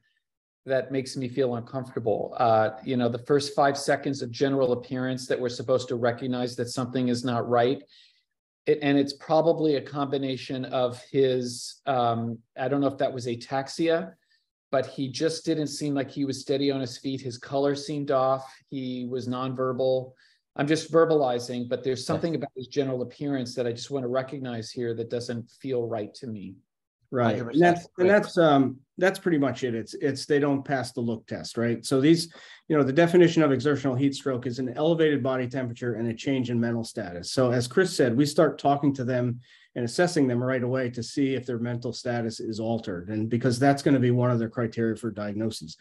that 0.66 0.92
makes 0.92 1.18
me 1.18 1.28
feel 1.28 1.56
uncomfortable. 1.56 2.36
Uh, 2.38 2.72
you 2.84 2.96
know, 2.96 3.10
the 3.10 3.26
first 3.26 3.56
five 3.56 3.78
seconds 3.78 4.22
of 4.22 4.30
general 4.32 4.74
appearance 4.74 5.28
that 5.28 5.40
we're 5.40 5.50
supposed 5.50 5.88
to 5.88 5.96
recognize 5.96 6.56
that 6.56 6.70
something 6.70 7.08
is 7.08 7.26
not 7.26 7.50
right. 7.50 7.84
It, 8.68 8.80
and 8.84 8.98
it's 8.98 9.14
probably 9.14 9.78
a 9.78 9.82
combination 9.82 10.66
of 10.66 11.02
his, 11.12 11.82
um, 11.88 12.38
I 12.60 12.68
don't 12.68 12.80
know 12.80 12.88
if 12.88 13.00
that 13.00 13.12
was 13.12 13.26
ataxia, 13.26 14.14
but 14.72 14.86
he 14.86 15.10
just 15.10 15.44
didn't 15.46 15.68
seem 15.68 15.96
like 15.96 16.12
he 16.12 16.26
was 16.26 16.40
steady 16.40 16.70
on 16.72 16.80
his 16.80 16.98
feet. 16.98 17.22
His 17.22 17.40
color 17.40 17.76
seemed 17.76 18.12
off. 18.12 18.54
He 18.70 19.08
was 19.10 19.28
nonverbal. 19.28 20.14
I'm 20.56 20.68
just 20.68 20.92
verbalizing, 20.92 21.70
but 21.70 21.84
there's 21.84 22.06
something 22.06 22.36
about 22.36 22.52
his 22.56 22.68
general 22.68 23.02
appearance 23.02 23.56
that 23.56 23.66
I 23.66 23.72
just 23.72 23.90
want 23.90 24.04
to 24.04 24.10
recognize 24.10 24.70
here 24.70 24.94
that 24.94 25.10
doesn't 25.10 25.50
feel 25.50 25.88
right 25.88 26.14
to 26.16 26.28
me. 26.28 26.56
Right. 27.12 27.40
And 27.40 27.62
that's 27.62 27.88
and 27.98 28.10
that's 28.10 28.38
um 28.38 28.78
that's 28.98 29.20
pretty 29.20 29.38
much 29.38 29.64
it. 29.64 29.76
It's 29.76 29.94
it's 29.96 30.26
they 30.26 30.40
don't 30.40 30.64
pass 30.64 30.94
the 30.94 31.02
look 31.02 31.28
test, 31.28 31.58
right? 31.58 31.86
So 31.86 32.00
these, 32.00 32.34
you 32.70 32.78
know, 32.78 32.84
the 32.84 32.94
definition 32.94 33.44
of 33.44 33.52
exertional 33.52 33.96
heat 33.96 34.16
stroke 34.16 34.48
is 34.48 34.60
an 34.60 34.74
elevated 34.78 35.22
body 35.22 35.48
temperature 35.48 35.96
and 35.96 36.08
a 36.08 36.14
change 36.14 36.50
in 36.50 36.60
mental 36.60 36.86
status. 36.86 37.32
So 37.32 37.52
as 37.52 37.68
Chris 37.68 37.96
said, 37.96 38.16
we 38.16 38.26
start 38.26 38.60
talking 38.60 38.94
to 38.94 39.04
them 39.04 39.42
and 39.76 39.84
assessing 39.84 40.28
them 40.28 40.42
right 40.42 40.64
away 40.64 40.90
to 40.92 41.04
see 41.04 41.34
if 41.34 41.46
their 41.46 41.60
mental 41.60 41.92
status 41.92 42.40
is 42.40 42.60
altered, 42.60 43.10
and 43.10 43.30
because 43.30 43.60
that's 43.60 43.82
going 43.82 43.94
to 43.94 44.00
be 44.00 44.12
one 44.12 44.32
of 44.32 44.40
their 44.40 44.50
criteria 44.50 44.96
for 44.96 45.12
diagnosis. 45.12 45.76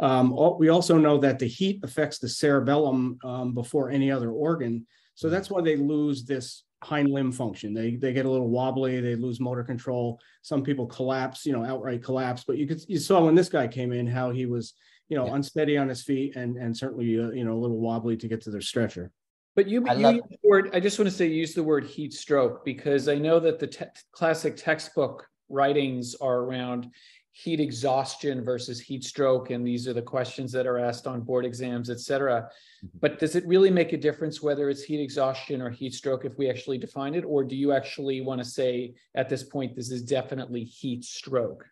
Um, 0.00 0.34
we 0.58 0.68
also 0.68 0.96
know 0.96 1.18
that 1.18 1.38
the 1.38 1.46
heat 1.46 1.80
affects 1.82 2.18
the 2.18 2.28
cerebellum 2.28 3.18
um, 3.24 3.54
before 3.54 3.90
any 3.90 4.10
other 4.10 4.30
organ, 4.30 4.86
so 5.14 5.28
that's 5.28 5.50
why 5.50 5.60
they 5.60 5.76
lose 5.76 6.24
this 6.24 6.64
hind 6.82 7.10
limb 7.10 7.32
function. 7.32 7.72
They 7.72 7.96
they 7.96 8.12
get 8.12 8.26
a 8.26 8.30
little 8.30 8.48
wobbly, 8.48 9.00
they 9.00 9.14
lose 9.14 9.40
motor 9.40 9.64
control. 9.64 10.20
Some 10.42 10.62
people 10.62 10.86
collapse, 10.86 11.46
you 11.46 11.52
know, 11.52 11.64
outright 11.64 12.02
collapse. 12.02 12.44
But 12.44 12.58
you 12.58 12.66
could 12.66 12.82
you 12.88 12.98
saw 12.98 13.24
when 13.24 13.34
this 13.34 13.48
guy 13.48 13.68
came 13.68 13.92
in 13.92 14.06
how 14.06 14.30
he 14.30 14.46
was, 14.46 14.74
you 15.08 15.16
know, 15.16 15.26
yeah. 15.26 15.34
unsteady 15.34 15.76
on 15.78 15.88
his 15.88 16.02
feet 16.02 16.36
and 16.36 16.56
and 16.56 16.76
certainly 16.76 17.18
uh, 17.18 17.30
you 17.30 17.44
know 17.44 17.54
a 17.54 17.60
little 17.60 17.78
wobbly 17.78 18.16
to 18.16 18.28
get 18.28 18.40
to 18.42 18.50
their 18.50 18.60
stretcher. 18.60 19.10
But 19.54 19.68
you, 19.68 19.86
I, 19.86 19.94
you 19.94 20.22
the 20.30 20.48
word, 20.48 20.70
I 20.72 20.80
just 20.80 20.98
want 20.98 21.10
to 21.10 21.14
say 21.14 21.26
use 21.26 21.52
the 21.52 21.62
word 21.62 21.84
heat 21.84 22.14
stroke 22.14 22.64
because 22.64 23.06
I 23.08 23.16
know 23.16 23.38
that 23.38 23.58
the 23.58 23.66
te- 23.66 23.84
classic 24.10 24.56
textbook 24.56 25.26
writings 25.50 26.14
are 26.20 26.38
around 26.38 26.90
heat 27.32 27.60
exhaustion 27.60 28.44
versus 28.44 28.78
heat 28.78 29.02
stroke 29.02 29.50
and 29.50 29.66
these 29.66 29.88
are 29.88 29.94
the 29.94 30.02
questions 30.02 30.52
that 30.52 30.66
are 30.66 30.78
asked 30.78 31.06
on 31.06 31.22
board 31.22 31.46
exams 31.46 31.88
et 31.88 31.98
cetera. 31.98 32.42
Mm-hmm. 32.84 32.98
but 33.00 33.18
does 33.18 33.34
it 33.36 33.46
really 33.46 33.70
make 33.70 33.94
a 33.94 33.96
difference 33.96 34.42
whether 34.42 34.68
it's 34.68 34.82
heat 34.82 35.00
exhaustion 35.00 35.62
or 35.62 35.70
heat 35.70 35.94
stroke 35.94 36.26
if 36.26 36.36
we 36.36 36.50
actually 36.50 36.76
define 36.76 37.14
it 37.14 37.24
or 37.24 37.42
do 37.42 37.56
you 37.56 37.72
actually 37.72 38.20
want 38.20 38.40
to 38.42 38.44
say 38.44 38.94
at 39.14 39.30
this 39.30 39.42
point 39.42 39.74
this 39.74 39.90
is 39.90 40.02
definitely 40.02 40.62
heat 40.62 41.04
stroke? 41.04 41.64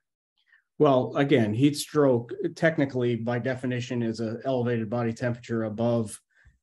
Well 0.78 1.14
again 1.16 1.52
heat 1.52 1.76
stroke 1.76 2.32
technically 2.56 3.16
by 3.16 3.38
definition 3.38 4.02
is 4.02 4.20
an 4.20 4.40
elevated 4.46 4.88
body 4.88 5.12
temperature 5.12 5.64
above 5.64 6.18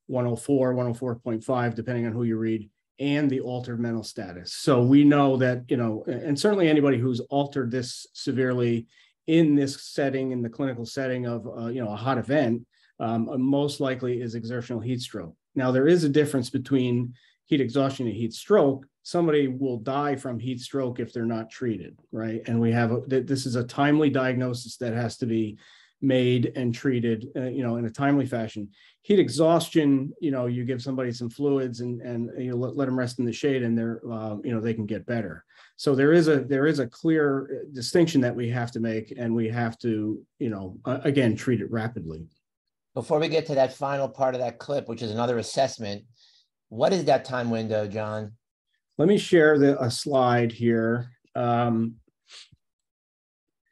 104 0.08 0.74
104.5 0.74 1.76
depending 1.76 2.08
on 2.08 2.14
who 2.14 2.24
you 2.24 2.38
read 2.38 2.68
and 3.00 3.30
the 3.30 3.40
altered 3.40 3.80
mental 3.80 4.04
status. 4.04 4.54
So 4.54 4.82
we 4.82 5.04
know 5.04 5.38
that, 5.38 5.64
you 5.70 5.78
know, 5.78 6.04
and 6.08 6.40
certainly 6.40 6.68
anybody 6.68 6.98
who's 6.98 7.20
altered 7.20 7.72
this 7.72 8.08
severely 8.14 8.88
in 9.28 9.56
this 9.56 9.84
setting, 9.84 10.32
in 10.32 10.42
the 10.42 10.50
clinical 10.50 10.86
setting 10.86 11.26
of, 11.26 11.48
uh, 11.48 11.68
you 11.68 11.84
know, 11.84 11.92
a 11.92 11.96
hot 11.96 12.18
event, 12.18 12.66
um, 13.00 13.30
uh, 13.30 13.38
most 13.38 13.80
likely 13.80 14.22
is 14.22 14.36
exertional 14.36 14.80
heat 14.80 15.02
stroke. 15.02 15.36
Now, 15.54 15.72
there 15.72 15.88
is 15.88 16.04
a 16.04 16.10
difference 16.10 16.50
between 16.50 17.14
heat 17.46 17.62
exhaustion 17.62 18.08
and 18.08 18.16
heat 18.16 18.34
stroke. 18.34 18.86
Somebody 19.04 19.48
will 19.48 19.78
die 19.78 20.16
from 20.16 20.40
heat 20.40 20.60
stroke 20.60 21.00
if 21.00 21.14
they're 21.14 21.26
not 21.26 21.50
treated, 21.50 21.98
right? 22.12 22.42
And 22.48 22.60
we 22.60 22.72
have, 22.72 22.92
a, 22.92 23.02
this 23.08 23.46
is 23.46 23.56
a 23.56 23.64
timely 23.64 24.10
diagnosis 24.10 24.78
that 24.78 24.94
has 24.94 25.18
to 25.18 25.26
be 25.26 25.58
made 26.02 26.52
and 26.56 26.74
treated, 26.74 27.28
uh, 27.36 27.44
you 27.44 27.64
know, 27.64 27.78
in 27.78 27.86
a 27.86 27.90
timely 27.90 28.26
fashion. 28.26 28.70
Heat 29.02 29.20
exhaustion, 29.20 30.14
you 30.22 30.32
know, 30.32 30.46
you 30.46 30.64
give 30.64 30.82
somebody 30.82 31.12
some 31.12 31.30
fluids 31.30 31.80
and 31.80 32.02
and 32.02 32.30
you 32.38 32.52
know, 32.52 32.58
let, 32.58 32.76
let 32.76 32.86
them 32.86 32.98
rest 32.98 33.20
in 33.20 33.26
the 33.26 33.34
shade, 33.34 33.64
and 33.64 33.78
they're, 33.78 34.02
uh, 34.12 34.36
you 34.44 34.54
know, 34.54 34.62
they 34.62 34.74
can 34.74 34.86
get 34.86 35.06
better. 35.06 35.44
So 35.76 35.96
there 35.96 36.14
is 36.14 36.28
a 36.28 36.42
there 36.42 36.68
is 36.68 36.80
a 36.80 36.88
clear 36.88 37.50
uh, 37.52 37.74
distinction 37.74 38.22
that 38.22 38.36
we 38.36 38.50
have 38.50 38.72
to 38.72 38.80
make, 38.80 39.14
and 39.18 39.34
we 39.34 39.48
have 39.50 39.78
to, 39.80 40.22
you 40.40 40.50
know, 40.50 40.78
uh, 40.86 41.00
again, 41.04 41.36
treat 41.36 41.62
it 41.62 41.72
rapidly. 41.72 42.28
Before 42.94 43.20
we 43.20 43.28
get 43.28 43.46
to 43.48 43.56
that 43.56 43.74
final 43.74 44.10
part 44.10 44.34
of 44.34 44.42
that 44.42 44.58
clip, 44.58 44.88
which 44.88 45.04
is 45.04 45.12
another 45.12 45.38
assessment, 45.38 46.04
what 46.70 46.94
is 46.94 47.06
that 47.06 47.26
time 47.26 47.50
window, 47.50 47.88
John? 47.88 48.34
Let 48.98 49.08
me 49.08 49.18
share 49.20 49.60
the, 49.60 49.80
a 49.82 49.92
slide 49.92 50.52
here. 50.52 51.12
Um, 51.36 51.96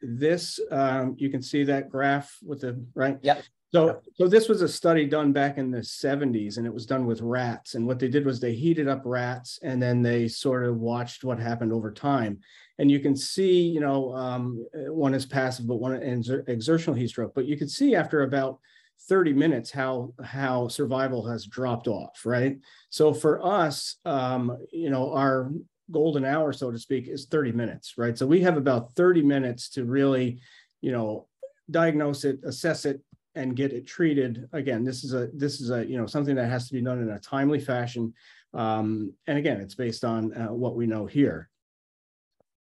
this, 0.00 0.60
um, 0.70 1.14
you 1.18 1.30
can 1.30 1.42
see 1.42 1.64
that 1.64 1.88
graph 1.88 2.36
with 2.42 2.60
the, 2.60 2.84
right? 2.94 3.18
Yep. 3.22 3.42
So, 3.72 4.00
so 4.14 4.28
this 4.28 4.48
was 4.48 4.62
a 4.62 4.68
study 4.68 5.06
done 5.06 5.32
back 5.32 5.58
in 5.58 5.70
the 5.70 5.80
70s 5.80 6.56
and 6.56 6.66
it 6.66 6.72
was 6.72 6.86
done 6.86 7.04
with 7.04 7.20
rats. 7.20 7.74
And 7.74 7.86
what 7.86 7.98
they 7.98 8.08
did 8.08 8.24
was 8.24 8.40
they 8.40 8.54
heated 8.54 8.88
up 8.88 9.02
rats 9.04 9.58
and 9.62 9.82
then 9.82 10.02
they 10.02 10.28
sort 10.28 10.64
of 10.64 10.78
watched 10.78 11.24
what 11.24 11.38
happened 11.38 11.72
over 11.72 11.92
time. 11.92 12.38
And 12.78 12.90
you 12.90 13.00
can 13.00 13.16
see, 13.16 13.62
you 13.62 13.80
know, 13.80 14.14
um, 14.14 14.64
one 14.72 15.14
is 15.14 15.26
passive, 15.26 15.66
but 15.66 15.76
one 15.76 15.94
is 15.94 16.30
exertional 16.46 16.96
heat 16.96 17.08
stroke. 17.08 17.34
But 17.34 17.46
you 17.46 17.56
can 17.56 17.68
see 17.68 17.94
after 17.94 18.22
about 18.22 18.60
30 19.08 19.32
minutes 19.32 19.70
how 19.70 20.12
how 20.22 20.68
survival 20.68 21.26
has 21.28 21.46
dropped 21.46 21.86
off, 21.86 22.24
right? 22.24 22.58
So 22.90 23.12
for 23.12 23.44
us, 23.44 23.96
um, 24.04 24.56
you 24.72 24.90
know, 24.90 25.12
our 25.12 25.50
golden 25.90 26.24
hour, 26.24 26.52
so 26.52 26.70
to 26.70 26.78
speak, 26.78 27.08
is 27.08 27.26
30 27.26 27.52
minutes, 27.52 27.94
right? 27.96 28.16
So 28.16 28.26
we 28.26 28.40
have 28.40 28.56
about 28.56 28.92
30 28.92 29.22
minutes 29.22 29.68
to 29.70 29.84
really, 29.84 30.40
you 30.80 30.92
know, 30.92 31.28
diagnose 31.70 32.24
it, 32.24 32.40
assess 32.44 32.84
it, 32.84 33.00
and 33.34 33.54
get 33.54 33.72
it 33.72 33.86
treated. 33.86 34.48
Again, 34.52 34.82
this 34.82 35.04
is 35.04 35.12
a 35.12 35.28
this 35.34 35.60
is 35.60 35.70
a 35.70 35.84
you 35.86 35.98
know 35.98 36.06
something 36.06 36.34
that 36.36 36.48
has 36.48 36.66
to 36.68 36.74
be 36.74 36.80
done 36.80 37.00
in 37.00 37.10
a 37.10 37.18
timely 37.18 37.60
fashion. 37.60 38.14
Um, 38.54 39.12
and 39.26 39.38
again, 39.38 39.60
it's 39.60 39.74
based 39.74 40.04
on 40.04 40.32
uh, 40.32 40.52
what 40.52 40.74
we 40.74 40.86
know 40.86 41.06
here. 41.06 41.50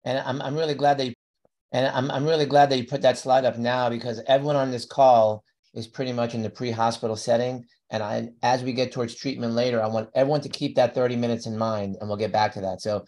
And 0.04 0.18
I'm 0.18 0.42
I'm 0.42 0.56
really 0.56 0.74
glad 0.74 0.98
that 0.98 1.06
you, 1.06 1.14
and 1.72 1.86
I'm 1.86 2.10
I'm 2.10 2.24
really 2.24 2.46
glad 2.46 2.70
that 2.70 2.78
you 2.78 2.86
put 2.86 3.02
that 3.02 3.16
slide 3.16 3.44
up 3.44 3.56
now 3.56 3.88
because 3.88 4.20
everyone 4.26 4.56
on 4.56 4.70
this 4.70 4.84
call 4.84 5.44
is 5.74 5.86
pretty 5.86 6.12
much 6.12 6.34
in 6.34 6.42
the 6.42 6.50
pre-hospital 6.50 7.16
setting. 7.16 7.64
And 7.90 8.02
I, 8.02 8.30
as 8.42 8.62
we 8.62 8.72
get 8.72 8.92
towards 8.92 9.14
treatment 9.14 9.52
later, 9.52 9.82
I 9.82 9.86
want 9.86 10.10
everyone 10.14 10.40
to 10.42 10.48
keep 10.48 10.76
that 10.76 10.94
30 10.94 11.16
minutes 11.16 11.46
in 11.46 11.56
mind 11.56 11.96
and 12.00 12.08
we'll 12.08 12.18
get 12.18 12.32
back 12.32 12.52
to 12.54 12.60
that. 12.62 12.80
So 12.80 13.04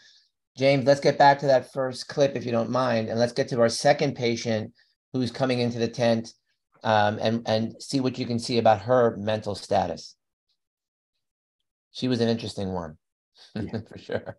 James, 0.56 0.86
let's 0.86 1.00
get 1.00 1.18
back 1.18 1.38
to 1.40 1.46
that 1.46 1.72
first 1.72 2.08
clip 2.08 2.34
if 2.34 2.46
you 2.46 2.52
don't 2.52 2.70
mind. 2.70 3.08
And 3.08 3.18
let's 3.18 3.32
get 3.32 3.48
to 3.48 3.60
our 3.60 3.68
second 3.68 4.16
patient 4.16 4.72
who's 5.12 5.30
coming 5.30 5.60
into 5.60 5.78
the 5.78 5.88
tent 5.88 6.32
um, 6.82 7.18
and, 7.20 7.42
and 7.46 7.82
see 7.82 8.00
what 8.00 8.18
you 8.18 8.26
can 8.26 8.38
see 8.38 8.58
about 8.58 8.82
her 8.82 9.16
mental 9.18 9.54
status. 9.54 10.14
She 11.92 12.08
was 12.08 12.20
an 12.20 12.28
interesting 12.28 12.72
one, 12.72 12.96
yeah. 13.54 13.80
for 13.88 13.98
sure. 13.98 14.38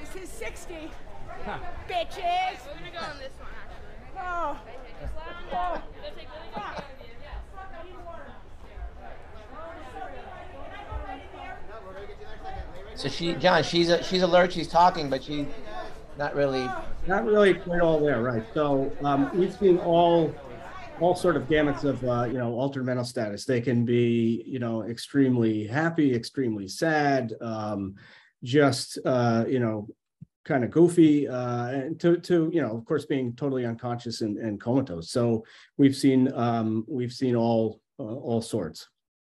This 0.00 0.22
is 0.22 0.28
60. 0.30 0.90
Huh. 1.44 1.58
Bitches! 1.88 2.58
We're 2.66 2.78
gonna 2.78 2.90
go 2.92 2.98
on 2.98 3.18
this 3.18 3.32
one 3.38 3.50
actually. 3.60 3.84
Oh. 4.18 4.58
oh. 5.52 5.82
So 13.04 13.10
she, 13.10 13.34
John, 13.34 13.62
she's 13.62 13.90
a, 13.90 14.02
she's 14.02 14.22
alert. 14.22 14.50
She's 14.50 14.66
talking, 14.66 15.10
but 15.10 15.22
she's 15.22 15.44
not 16.16 16.34
really. 16.34 16.66
Not 17.06 17.26
really 17.26 17.52
quite 17.52 17.82
all 17.82 18.00
there, 18.00 18.22
right? 18.22 18.42
So 18.54 18.90
um, 19.04 19.30
we've 19.36 19.54
seen 19.54 19.76
all, 19.76 20.34
all 21.00 21.14
sort 21.14 21.36
of 21.36 21.42
gamuts 21.42 21.84
of 21.84 22.02
uh, 22.02 22.24
you 22.24 22.38
know 22.38 22.54
altered 22.54 22.86
mental 22.86 23.04
status. 23.04 23.44
They 23.44 23.60
can 23.60 23.84
be 23.84 24.42
you 24.46 24.58
know 24.58 24.84
extremely 24.84 25.66
happy, 25.66 26.14
extremely 26.14 26.66
sad. 26.66 27.34
Um, 27.42 27.96
just 28.42 28.98
uh, 29.04 29.44
you 29.46 29.58
know 29.58 29.86
kind 30.46 30.64
of 30.64 30.70
goofy 30.70 31.28
uh, 31.28 31.66
and 31.66 32.00
to 32.00 32.16
to 32.16 32.50
you 32.54 32.62
know 32.62 32.74
of 32.74 32.86
course 32.86 33.04
being 33.04 33.36
totally 33.36 33.66
unconscious 33.66 34.22
and, 34.22 34.38
and 34.38 34.58
comatose. 34.58 35.10
So 35.10 35.44
we've 35.76 35.94
seen 35.94 36.32
um, 36.32 36.86
we've 36.88 37.12
seen 37.12 37.36
all 37.36 37.82
uh, 38.00 38.04
all 38.04 38.40
sorts. 38.40 38.88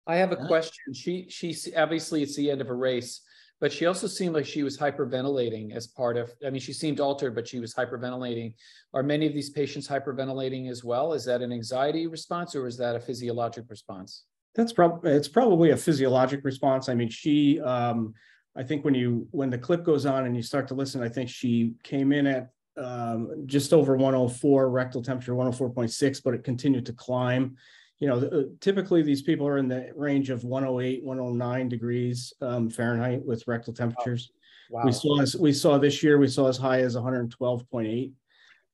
I 0.08 0.16
have 0.16 0.32
a 0.32 0.38
question. 0.38 0.94
She 0.94 1.28
she 1.30 1.54
obviously 1.76 2.24
it's 2.24 2.38
the 2.38 2.50
end 2.50 2.62
of 2.62 2.70
a 2.70 2.74
race, 2.74 3.20
but 3.60 3.72
she 3.72 3.86
also 3.86 4.08
seemed 4.08 4.36
like 4.36 4.46
she 4.46 4.64
was 4.64 4.78
hyperventilating 4.78 5.76
as 5.76 5.88
part 5.88 6.18
of. 6.18 6.32
I 6.46 6.50
mean, 6.50 6.62
she 6.62 6.74
seemed 6.74 7.00
altered, 7.00 7.34
but 7.34 7.48
she 7.48 7.60
was 7.60 7.74
hyperventilating. 7.74 8.54
Are 8.94 9.04
many 9.04 9.26
of 9.26 9.34
these 9.34 9.50
patients 9.50 9.88
hyperventilating 9.88 10.70
as 10.70 10.84
well? 10.84 11.14
Is 11.14 11.26
that 11.26 11.42
an 11.42 11.52
anxiety 11.52 12.08
response 12.08 12.56
or 12.56 12.68
is 12.68 12.78
that 12.78 12.96
a 12.96 13.00
physiologic 13.00 13.66
response? 13.70 14.26
That's 14.56 14.74
probably 14.74 15.12
it's 15.12 15.28
probably 15.28 15.72
a 15.72 15.78
physiologic 15.78 16.44
response. 16.44 16.90
I 16.90 16.96
mean, 16.96 17.10
she 17.10 17.60
um, 17.62 18.14
I 18.56 18.64
think 18.64 18.86
when 18.86 18.94
you 18.94 19.28
when 19.32 19.50
the 19.50 19.58
clip 19.58 19.84
goes 19.84 20.06
on 20.06 20.26
and 20.26 20.36
you 20.36 20.42
start 20.42 20.68
to 20.70 20.74
listen, 20.74 21.02
I 21.02 21.10
think 21.10 21.30
she 21.30 21.74
came 21.84 22.12
in 22.12 22.28
at 22.28 22.50
um, 22.78 23.44
just 23.46 23.74
over 23.74 23.96
104 23.96 24.70
rectal 24.70 25.02
temperature, 25.02 25.34
104.6, 25.34 26.22
but 26.24 26.34
it 26.34 26.44
continued 26.44 26.86
to 26.86 26.94
climb. 26.94 27.56
You 28.00 28.08
know, 28.08 28.18
uh, 28.18 28.44
typically 28.62 29.02
these 29.02 29.22
people 29.22 29.48
are 29.48 29.58
in 29.58 29.68
the 29.68 29.92
range 29.96 30.30
of 30.30 30.44
108, 30.44 31.04
109 31.04 31.70
degrees 31.70 32.34
um, 32.42 32.70
Fahrenheit 32.70 33.26
with 33.26 33.48
rectal 33.48 33.74
temperatures. 33.74 34.32
Wow. 34.70 34.84
We 34.86 34.92
saw 34.92 35.26
we 35.40 35.54
saw 35.54 35.78
this 35.78 36.04
year 36.04 36.18
we 36.18 36.28
saw 36.28 36.48
as 36.48 36.58
high 36.58 36.82
as 36.82 36.96
112.8 36.96 38.12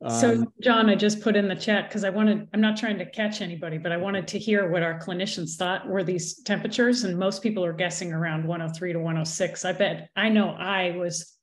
so 0.10 0.34
um, 0.34 0.54
John, 0.62 0.90
I 0.90 0.96
just 0.96 1.22
put 1.22 1.36
in 1.36 1.48
the 1.48 1.56
chat 1.56 1.88
because 1.88 2.04
I 2.04 2.10
wanted, 2.10 2.48
I'm 2.54 2.60
not 2.60 2.76
trying 2.76 2.98
to 2.98 3.06
catch 3.06 3.42
anybody, 3.42 3.78
but 3.78 3.94
I 3.94 3.98
wanted 3.98 4.28
to 4.30 4.40
hear 4.40 4.70
what 4.70 4.84
our 4.84 5.00
clinicians 5.00 5.56
thought 5.56 5.88
were 5.88 6.04
these 6.04 6.42
temperatures. 6.44 7.06
And 7.06 7.18
most 7.18 7.42
people 7.42 7.64
are 7.64 7.74
guessing 7.74 8.12
around 8.12 8.46
103 8.46 8.94
to 8.94 9.00
106. 9.00 9.66
I 9.66 9.72
bet, 9.72 10.10
I 10.16 10.28
know 10.28 10.50
I 10.50 10.92
was 10.98 11.38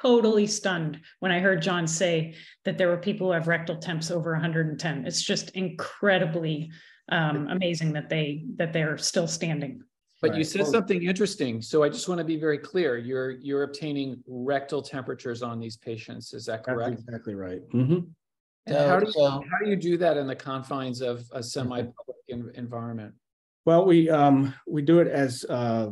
totally 0.00 0.46
stunned 0.46 1.00
when 1.20 1.32
I 1.32 1.40
heard 1.40 1.60
John 1.60 1.88
say 1.88 2.34
that 2.64 2.78
there 2.78 2.88
were 2.88 2.98
people 2.98 3.28
who 3.28 3.32
have 3.32 3.48
rectal 3.48 3.76
temps 3.76 4.12
over 4.12 4.32
110. 4.32 5.06
It's 5.06 5.22
just 5.22 5.50
incredibly 5.50 6.70
um, 7.10 7.48
amazing 7.48 7.92
that 7.92 8.08
they, 8.08 8.44
that 8.56 8.72
they're 8.72 8.98
still 8.98 9.26
standing. 9.28 9.82
But 10.22 10.30
right. 10.30 10.38
you 10.38 10.44
said 10.44 10.66
something 10.66 11.02
interesting. 11.02 11.60
So 11.60 11.82
I 11.82 11.90
just 11.90 12.08
want 12.08 12.18
to 12.18 12.24
be 12.24 12.36
very 12.36 12.56
clear. 12.56 12.96
You're 12.96 13.32
you're 13.32 13.64
obtaining 13.64 14.22
rectal 14.26 14.80
temperatures 14.80 15.42
on 15.42 15.60
these 15.60 15.76
patients. 15.76 16.32
Is 16.32 16.46
that 16.46 16.64
correct? 16.64 16.92
That's 16.92 17.02
exactly 17.02 17.34
right. 17.34 17.60
Mm-hmm. 17.74 18.08
And 18.66 18.74
so, 18.74 18.88
how 18.88 19.00
do 19.00 19.06
you 19.06 19.12
so, 19.12 19.28
how 19.28 19.58
do 19.62 19.68
you 19.68 19.76
do 19.76 19.98
that 19.98 20.16
in 20.16 20.26
the 20.26 20.34
confines 20.34 21.02
of 21.02 21.24
a 21.32 21.42
semi-public 21.42 22.16
environment? 22.54 23.12
Well, 23.66 23.84
we 23.84 24.08
um, 24.08 24.54
we 24.66 24.80
do 24.80 25.00
it 25.00 25.08
as 25.08 25.44
uh, 25.48 25.90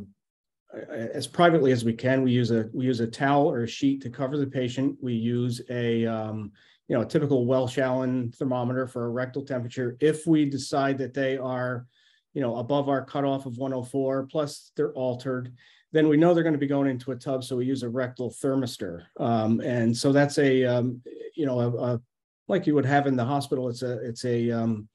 as 0.88 1.26
privately 1.26 1.72
as 1.72 1.84
we 1.84 1.92
can. 1.92 2.22
We 2.22 2.32
use 2.32 2.50
a 2.50 2.68
we 2.72 2.86
use 2.86 3.00
a 3.00 3.06
towel 3.06 3.50
or 3.50 3.64
a 3.64 3.68
sheet 3.68 4.00
to 4.02 4.10
cover 4.10 4.38
the 4.38 4.46
patient. 4.46 4.96
We 5.02 5.12
use 5.12 5.60
a 5.68 6.06
um, 6.06 6.52
you 6.92 6.98
know 6.98 7.04
a 7.04 7.08
typical 7.08 7.46
Welch 7.46 7.78
Allyn 7.78 8.30
thermometer 8.32 8.86
for 8.86 9.06
a 9.06 9.08
rectal 9.08 9.42
temperature. 9.42 9.96
If 9.98 10.26
we 10.26 10.44
decide 10.44 10.98
that 10.98 11.14
they 11.14 11.38
are 11.38 11.86
you 12.34 12.40
know, 12.40 12.56
above 12.56 12.88
our 12.88 13.04
cutoff 13.04 13.46
of 13.46 13.58
104, 13.58 14.26
plus 14.30 14.72
they're 14.76 14.92
altered, 14.92 15.52
then 15.92 16.08
we 16.08 16.16
know 16.16 16.32
they're 16.32 16.42
going 16.42 16.54
to 16.54 16.58
be 16.58 16.66
going 16.66 16.88
into 16.88 17.12
a 17.12 17.16
tub. 17.16 17.44
So 17.44 17.56
we 17.56 17.66
use 17.66 17.82
a 17.82 17.88
rectal 17.88 18.30
thermistor. 18.30 19.04
Um, 19.20 19.60
and 19.60 19.96
so 19.96 20.12
that's 20.12 20.38
a, 20.38 20.64
um, 20.64 21.02
you 21.34 21.44
know, 21.44 21.60
a, 21.60 21.68
a, 21.68 22.00
like 22.48 22.66
you 22.66 22.74
would 22.74 22.86
have 22.86 23.06
in 23.06 23.16
the 23.16 23.24
hospital. 23.24 23.68
It's 23.68 23.82
a, 23.82 23.98
it's 24.02 24.24
a 24.24 24.50
um, 24.50 24.88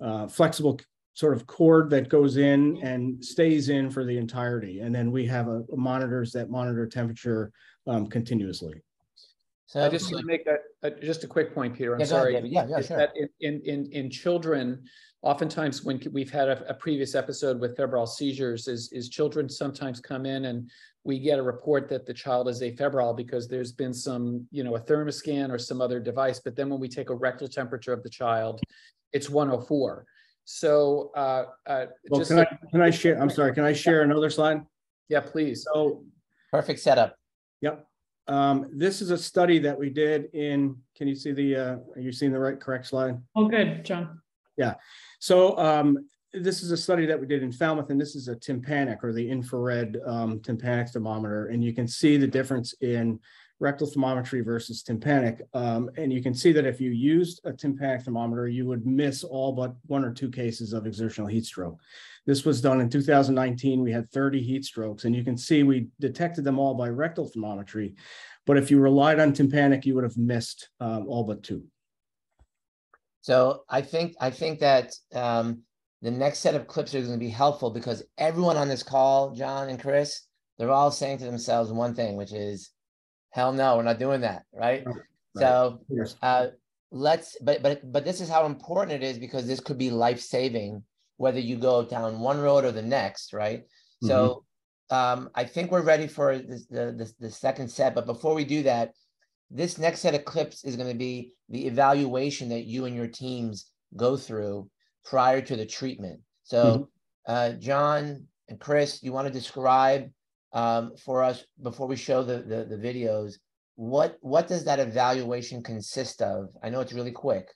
uh, 0.00 0.26
flexible 0.28 0.80
sort 1.12 1.34
of 1.34 1.46
cord 1.46 1.90
that 1.90 2.08
goes 2.08 2.38
in 2.38 2.78
and 2.82 3.22
stays 3.22 3.68
in 3.68 3.90
for 3.90 4.04
the 4.04 4.16
entirety. 4.16 4.80
And 4.80 4.94
then 4.94 5.10
we 5.10 5.26
have 5.26 5.48
a, 5.48 5.62
a 5.72 5.76
monitors 5.76 6.32
that 6.32 6.48
monitor 6.48 6.86
temperature 6.86 7.52
um, 7.86 8.06
continuously. 8.06 8.82
So 9.66 9.84
I 9.84 9.88
just 9.90 10.10
want 10.10 10.22
to 10.22 10.26
make 10.26 10.46
a, 10.46 10.56
a, 10.82 10.90
just 10.90 11.24
a 11.24 11.26
quick 11.26 11.54
point, 11.54 11.74
Peter. 11.74 11.94
I'm 11.94 12.00
yeah, 12.00 12.06
sorry. 12.06 12.36
Ahead, 12.36 12.48
yeah, 12.48 12.66
yeah, 12.68 12.80
sure. 12.80 12.96
That 12.96 13.12
in, 13.40 13.60
in, 13.64 13.90
in 13.92 14.10
children, 14.10 14.82
oftentimes 15.22 15.84
when 15.84 16.00
we've 16.12 16.30
had 16.30 16.48
a, 16.48 16.68
a, 16.70 16.74
previous 16.74 17.14
episode 17.14 17.60
with 17.60 17.76
febrile 17.76 18.06
seizures 18.06 18.68
is, 18.68 18.90
is 18.92 19.08
children 19.10 19.48
sometimes 19.48 20.00
come 20.00 20.24
in 20.24 20.46
and 20.46 20.70
we 21.04 21.18
get 21.18 21.38
a 21.38 21.42
report 21.42 21.88
that 21.88 22.06
the 22.06 22.14
child 22.14 22.48
is 22.48 22.62
afebrile 22.62 23.16
because 23.16 23.48
there's 23.48 23.72
been 23.72 23.92
some, 23.92 24.46
you 24.50 24.64
know, 24.64 24.76
a 24.76 24.80
thermoscan 24.80 25.50
or 25.50 25.58
some 25.58 25.80
other 25.80 26.00
device. 26.00 26.40
But 26.40 26.56
then 26.56 26.70
when 26.70 26.80
we 26.80 26.88
take 26.88 27.10
a 27.10 27.14
rectal 27.14 27.48
temperature 27.48 27.92
of 27.92 28.02
the 28.02 28.10
child, 28.10 28.60
it's 29.12 29.28
104. 29.28 30.06
So 30.44 31.10
uh, 31.14 31.44
uh, 31.66 31.86
well, 32.08 32.24
can, 32.24 32.36
like, 32.36 32.48
I, 32.52 32.70
can 32.70 32.82
I 32.82 32.90
share? 32.90 33.20
I'm 33.20 33.30
sorry, 33.30 33.54
can 33.54 33.64
I 33.64 33.72
share 33.72 34.02
another 34.02 34.30
slide? 34.30 34.62
Yeah, 35.08 35.20
please. 35.20 35.66
So 35.72 36.04
perfect 36.50 36.80
setup. 36.80 37.16
Yep. 37.60 37.86
Um, 38.28 38.70
this 38.72 39.02
is 39.02 39.10
a 39.10 39.18
study 39.18 39.58
that 39.60 39.78
we 39.78 39.90
did 39.90 40.26
in, 40.34 40.76
can 40.96 41.08
you 41.08 41.14
see 41.14 41.32
the, 41.32 41.56
uh, 41.56 41.76
are 41.94 42.00
you 42.00 42.12
seeing 42.12 42.32
the 42.32 42.38
right 42.38 42.60
correct 42.60 42.86
slide? 42.86 43.18
Oh, 43.34 43.48
good, 43.48 43.84
John. 43.84 44.20
Yeah. 44.56 44.74
So 45.18 45.58
um, 45.58 46.06
this 46.32 46.62
is 46.62 46.70
a 46.70 46.76
study 46.76 47.06
that 47.06 47.18
we 47.18 47.26
did 47.26 47.42
in 47.42 47.50
Falmouth, 47.50 47.90
and 47.90 48.00
this 48.00 48.14
is 48.14 48.28
a 48.28 48.36
tympanic 48.36 49.02
or 49.02 49.12
the 49.12 49.28
infrared 49.28 49.98
um, 50.06 50.40
tympanic 50.40 50.88
thermometer. 50.88 51.46
And 51.46 51.64
you 51.64 51.72
can 51.72 51.88
see 51.88 52.16
the 52.16 52.26
difference 52.26 52.74
in 52.80 53.18
rectal 53.60 53.86
thermometry 53.86 54.40
versus 54.40 54.82
tympanic. 54.82 55.42
Um, 55.52 55.90
and 55.96 56.12
you 56.12 56.22
can 56.22 56.34
see 56.34 56.50
that 56.52 56.66
if 56.66 56.80
you 56.80 56.90
used 56.90 57.40
a 57.44 57.52
tympanic 57.52 58.02
thermometer, 58.02 58.48
you 58.48 58.66
would 58.66 58.86
miss 58.86 59.22
all 59.22 59.52
but 59.52 59.74
one 59.86 60.04
or 60.04 60.12
two 60.12 60.30
cases 60.30 60.72
of 60.72 60.86
exertional 60.86 61.28
heat 61.28 61.44
stroke. 61.44 61.78
This 62.26 62.44
was 62.44 62.60
done 62.60 62.80
in 62.80 62.88
2019. 62.88 63.82
We 63.82 63.92
had 63.92 64.10
30 64.10 64.42
heat 64.42 64.64
strokes, 64.64 65.04
and 65.04 65.14
you 65.14 65.22
can 65.22 65.36
see 65.36 65.62
we 65.62 65.88
detected 66.00 66.42
them 66.44 66.58
all 66.58 66.74
by 66.74 66.88
rectal 66.88 67.28
thermometry. 67.28 67.94
But 68.46 68.56
if 68.56 68.70
you 68.70 68.80
relied 68.80 69.20
on 69.20 69.32
tympanic, 69.32 69.84
you 69.84 69.94
would 69.94 70.04
have 70.04 70.16
missed 70.16 70.70
um, 70.80 71.06
all 71.06 71.24
but 71.24 71.42
two. 71.42 71.64
So 73.20 73.64
I 73.68 73.82
think 73.82 74.14
I 74.18 74.30
think 74.30 74.60
that 74.60 74.94
um, 75.14 75.62
the 76.00 76.10
next 76.10 76.38
set 76.38 76.54
of 76.54 76.66
clips 76.66 76.94
are 76.94 77.00
going 77.00 77.12
to 77.12 77.18
be 77.18 77.28
helpful 77.28 77.70
because 77.70 78.02
everyone 78.16 78.56
on 78.56 78.68
this 78.68 78.82
call, 78.82 79.34
John 79.34 79.68
and 79.68 79.78
Chris, 79.78 80.22
they're 80.58 80.70
all 80.70 80.90
saying 80.90 81.18
to 81.18 81.24
themselves 81.24 81.70
one 81.70 81.94
thing, 81.94 82.16
which 82.16 82.32
is, 82.32 82.70
"Hell 83.30 83.52
no, 83.52 83.76
we're 83.76 83.82
not 83.82 83.98
doing 83.98 84.22
that." 84.22 84.44
Right. 84.52 84.84
right. 84.86 84.96
So 85.36 85.80
yes. 85.88 86.16
uh, 86.22 86.48
let's. 86.90 87.36
But 87.40 87.62
but 87.62 87.92
but 87.92 88.04
this 88.04 88.20
is 88.20 88.28
how 88.28 88.46
important 88.46 89.02
it 89.02 89.06
is 89.06 89.18
because 89.18 89.46
this 89.46 89.60
could 89.60 89.78
be 89.78 89.90
life 89.90 90.20
saving 90.20 90.82
whether 91.16 91.40
you 91.40 91.56
go 91.56 91.84
down 91.84 92.20
one 92.20 92.40
road 92.40 92.64
or 92.64 92.72
the 92.72 92.82
next. 92.82 93.32
Right. 93.32 93.60
Mm-hmm. 93.60 94.08
So 94.08 94.44
um, 94.90 95.30
I 95.34 95.44
think 95.44 95.70
we're 95.70 95.82
ready 95.82 96.06
for 96.06 96.38
this, 96.38 96.66
the, 96.66 96.92
the 96.92 97.12
the 97.20 97.30
second 97.30 97.68
set. 97.68 97.94
But 97.94 98.06
before 98.06 98.34
we 98.34 98.44
do 98.44 98.62
that, 98.64 98.94
this 99.50 99.78
next 99.78 100.00
set 100.00 100.14
of 100.14 100.24
clips 100.24 100.64
is 100.64 100.76
going 100.76 100.88
to 100.88 100.98
be 100.98 101.32
the 101.48 101.66
evaluation 101.66 102.48
that 102.50 102.64
you 102.64 102.84
and 102.84 102.94
your 102.94 103.08
teams 103.08 103.70
go 103.96 104.16
through 104.16 104.68
prior 105.04 105.40
to 105.40 105.56
the 105.56 105.66
treatment. 105.66 106.20
So, 106.44 106.64
mm-hmm. 106.64 107.32
uh, 107.32 107.52
John 107.58 108.26
and 108.48 108.60
Chris, 108.60 109.02
you 109.02 109.12
want 109.12 109.26
to 109.26 109.32
describe 109.32 110.10
um, 110.52 110.92
for 110.96 111.22
us 111.22 111.44
before 111.62 111.86
we 111.86 111.96
show 111.96 112.22
the, 112.22 112.38
the, 112.38 112.64
the 112.64 112.76
videos 112.76 113.34
what 113.80 114.18
what 114.20 114.46
does 114.46 114.62
that 114.64 114.78
evaluation 114.78 115.62
consist 115.62 116.20
of? 116.20 116.50
I 116.62 116.68
know 116.68 116.80
it's 116.80 116.92
really 116.92 117.12
quick, 117.12 117.48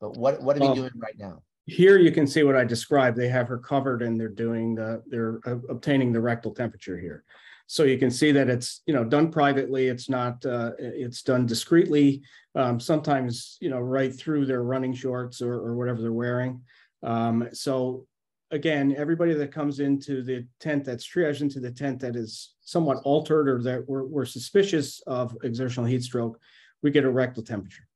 but 0.00 0.16
what 0.16 0.42
what 0.42 0.56
are 0.56 0.68
we 0.68 0.74
doing 0.74 0.90
right 0.96 1.14
now? 1.16 1.42
Here 1.66 1.96
you 1.96 2.10
can 2.10 2.26
see 2.26 2.42
what 2.42 2.56
I 2.56 2.64
described. 2.64 3.16
They 3.16 3.28
have 3.28 3.46
her 3.46 3.58
covered 3.58 4.02
and 4.02 4.18
they're 4.18 4.28
doing 4.28 4.74
the 4.74 5.00
they're 5.06 5.38
uh, 5.46 5.58
obtaining 5.68 6.12
the 6.12 6.20
rectal 6.20 6.52
temperature 6.52 6.98
here. 6.98 7.22
So 7.68 7.84
you 7.84 7.98
can 7.98 8.10
see 8.10 8.32
that 8.32 8.50
it's 8.50 8.82
you 8.86 8.92
know 8.92 9.04
done 9.04 9.30
privately. 9.30 9.86
It's 9.86 10.08
not 10.08 10.44
uh, 10.44 10.72
it's 10.80 11.22
done 11.22 11.46
discreetly. 11.46 12.22
Um, 12.56 12.80
sometimes 12.80 13.56
you 13.60 13.70
know 13.70 13.78
right 13.78 14.12
through 14.12 14.46
their 14.46 14.64
running 14.64 14.92
shorts 14.92 15.40
or, 15.40 15.54
or 15.54 15.76
whatever 15.76 16.02
they're 16.02 16.12
wearing. 16.12 16.62
Um, 17.04 17.48
so 17.52 18.08
again, 18.50 18.94
everybody 18.96 19.34
that 19.34 19.52
comes 19.52 19.80
into 19.80 20.22
the 20.22 20.46
tent 20.58 20.84
that's 20.84 21.06
triaged 21.06 21.40
into 21.40 21.60
the 21.60 21.70
tent 21.70 22.00
that 22.00 22.16
is 22.16 22.54
somewhat 22.60 22.98
altered 23.04 23.48
or 23.48 23.62
that 23.62 23.88
we're, 23.88 24.04
we're 24.04 24.24
suspicious 24.24 25.00
of 25.06 25.36
exertional 25.42 25.86
heat 25.86 26.02
stroke, 26.02 26.38
we 26.82 26.90
get 26.90 27.04
a 27.04 27.10
rectal 27.10 27.42
temperature. 27.42 27.86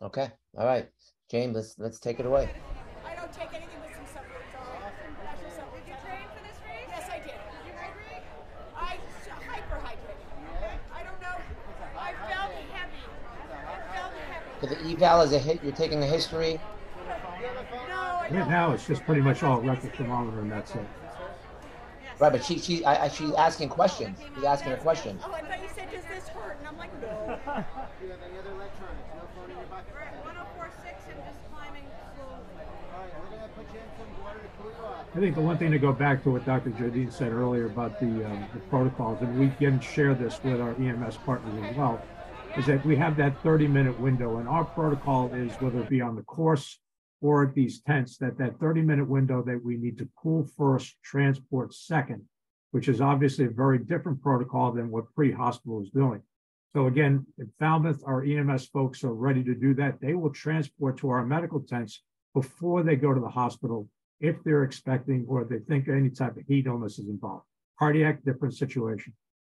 Okay. 0.00 0.30
All 0.56 0.66
right. 0.66 0.88
James, 1.30 1.54
let's 1.54 1.78
let's 1.78 1.98
take 1.98 2.20
it 2.20 2.26
away. 2.26 2.50
I 3.06 3.14
don't 3.14 3.32
take 3.32 3.48
anything 3.54 3.80
with 3.80 3.94
some 3.94 4.04
supplements. 4.06 4.52
Did 5.74 5.88
you 5.88 5.94
train 6.04 6.26
for 6.34 6.42
this 6.46 6.58
race? 6.66 6.88
Yes, 6.88 7.08
I 7.10 7.18
did. 7.18 7.32
You 7.66 7.72
hydrate? 7.78 8.24
I 8.76 8.98
hyperhydrated. 9.48 10.78
I 10.94 11.02
don't 11.04 11.20
know. 11.22 11.36
I 11.98 12.12
felt 12.28 12.52
heavy. 12.70 13.02
I 13.40 13.96
felt 13.96 14.12
heavy. 14.12 14.60
For 14.60 14.66
the 14.66 14.92
eval 14.92 15.20
as 15.22 15.32
a 15.32 15.38
hit, 15.38 15.62
you're 15.62 15.72
taking 15.72 16.00
the 16.00 16.06
history. 16.06 16.60
Right 18.32 18.48
now, 18.48 18.72
it's 18.72 18.86
just 18.86 19.04
pretty 19.04 19.20
much 19.20 19.42
all 19.42 19.60
rectal 19.60 19.90
thermometer, 19.90 20.40
and 20.40 20.50
that's 20.50 20.74
it. 20.74 20.86
Right, 22.18 22.32
but 22.32 22.42
she 22.42 22.58
she 22.58 22.82
I, 22.84 23.04
I, 23.04 23.08
she's 23.08 23.32
asking 23.32 23.68
questions. 23.68 24.18
She's 24.34 24.44
asking 24.44 24.72
a 24.72 24.76
question. 24.78 25.18
Oh, 25.22 25.32
I 25.32 25.42
thought 25.42 25.62
you 25.62 25.68
said, 25.74 25.90
"Does 25.90 26.04
this 26.04 26.28
hurt?" 26.28 26.56
And 26.58 26.68
I'm 26.68 26.78
like, 26.78 26.92
"No." 27.02 27.08
Do 27.26 28.06
you 28.06 28.10
have 28.12 28.20
any 28.22 28.38
other 28.38 28.52
electronics? 28.52 29.04
No 29.14 29.28
phone 29.34 29.50
in 29.50 29.56
your 29.56 29.66
pocket. 29.66 29.92
We're 29.92 30.00
at 30.00 30.24
104.6 30.24 31.12
and 31.12 31.24
just 31.26 31.40
climbing 31.52 31.84
slowly. 32.16 32.64
All 32.94 33.00
right, 33.00 33.12
we're 33.20 33.36
gonna 33.36 33.48
put 33.54 33.66
you 33.74 33.80
in 33.80 33.90
some 33.98 34.24
water 34.24 34.38
to 34.38 34.62
cool 34.62 34.86
off. 34.86 35.04
I 35.14 35.20
think 35.20 35.34
the 35.34 35.42
one 35.42 35.58
thing 35.58 35.70
to 35.72 35.78
go 35.78 35.92
back 35.92 36.22
to 36.22 36.30
what 36.30 36.46
Dr. 36.46 36.70
Jardine 36.70 37.10
said 37.10 37.32
earlier 37.32 37.66
about 37.66 38.00
the, 38.00 38.06
um, 38.06 38.46
the 38.54 38.60
protocols, 38.70 39.20
and 39.20 39.38
we 39.38 39.48
can 39.58 39.78
share 39.80 40.14
this 40.14 40.40
with 40.42 40.58
our 40.60 40.74
EMS 40.76 41.18
partners 41.26 41.62
as 41.68 41.76
well, 41.76 42.00
is 42.56 42.64
that 42.66 42.84
we 42.86 42.96
have 42.96 43.16
that 43.16 43.42
30 43.42 43.66
minute 43.68 43.98
window 44.00 44.38
and 44.38 44.48
our 44.48 44.64
protocol 44.64 45.32
is 45.34 45.52
whether 45.60 45.80
it 45.80 45.88
be 45.88 46.00
on 46.00 46.16
the 46.16 46.22
course 46.22 46.78
or 47.22 47.44
at 47.46 47.54
these 47.54 47.80
tents, 47.80 48.18
that 48.18 48.36
that 48.36 48.58
30 48.58 48.82
minute 48.82 49.08
window 49.08 49.42
that 49.42 49.64
we 49.64 49.76
need 49.76 49.96
to 49.98 50.08
cool 50.16 50.44
first, 50.56 50.96
transport 51.02 51.72
second, 51.72 52.22
which 52.72 52.88
is 52.88 53.00
obviously 53.00 53.46
a 53.46 53.50
very 53.50 53.78
different 53.78 54.20
protocol 54.20 54.72
than 54.72 54.90
what 54.90 55.14
pre-hospital 55.14 55.80
is 55.80 55.90
doing. 55.90 56.20
So 56.74 56.86
again, 56.86 57.26
if 57.38 57.48
Falmouth, 57.60 58.02
our 58.06 58.24
EMS 58.24 58.66
folks 58.66 59.04
are 59.04 59.14
ready 59.14 59.44
to 59.44 59.54
do 59.54 59.72
that, 59.74 60.00
they 60.00 60.14
will 60.14 60.30
transport 60.30 60.98
to 60.98 61.10
our 61.10 61.24
medical 61.24 61.60
tents 61.60 62.02
before 62.34 62.82
they 62.82 62.96
go 62.96 63.14
to 63.14 63.20
the 63.20 63.28
hospital 63.28 63.88
if 64.20 64.42
they're 64.42 64.64
expecting 64.64 65.24
or 65.28 65.44
they 65.44 65.58
think 65.58 65.88
any 65.88 66.10
type 66.10 66.36
of 66.36 66.44
heat 66.46 66.66
illness 66.66 66.98
is 66.98 67.08
involved. 67.08 67.44
Cardiac, 67.78 68.24
different 68.24 68.54
situation. 68.54 69.12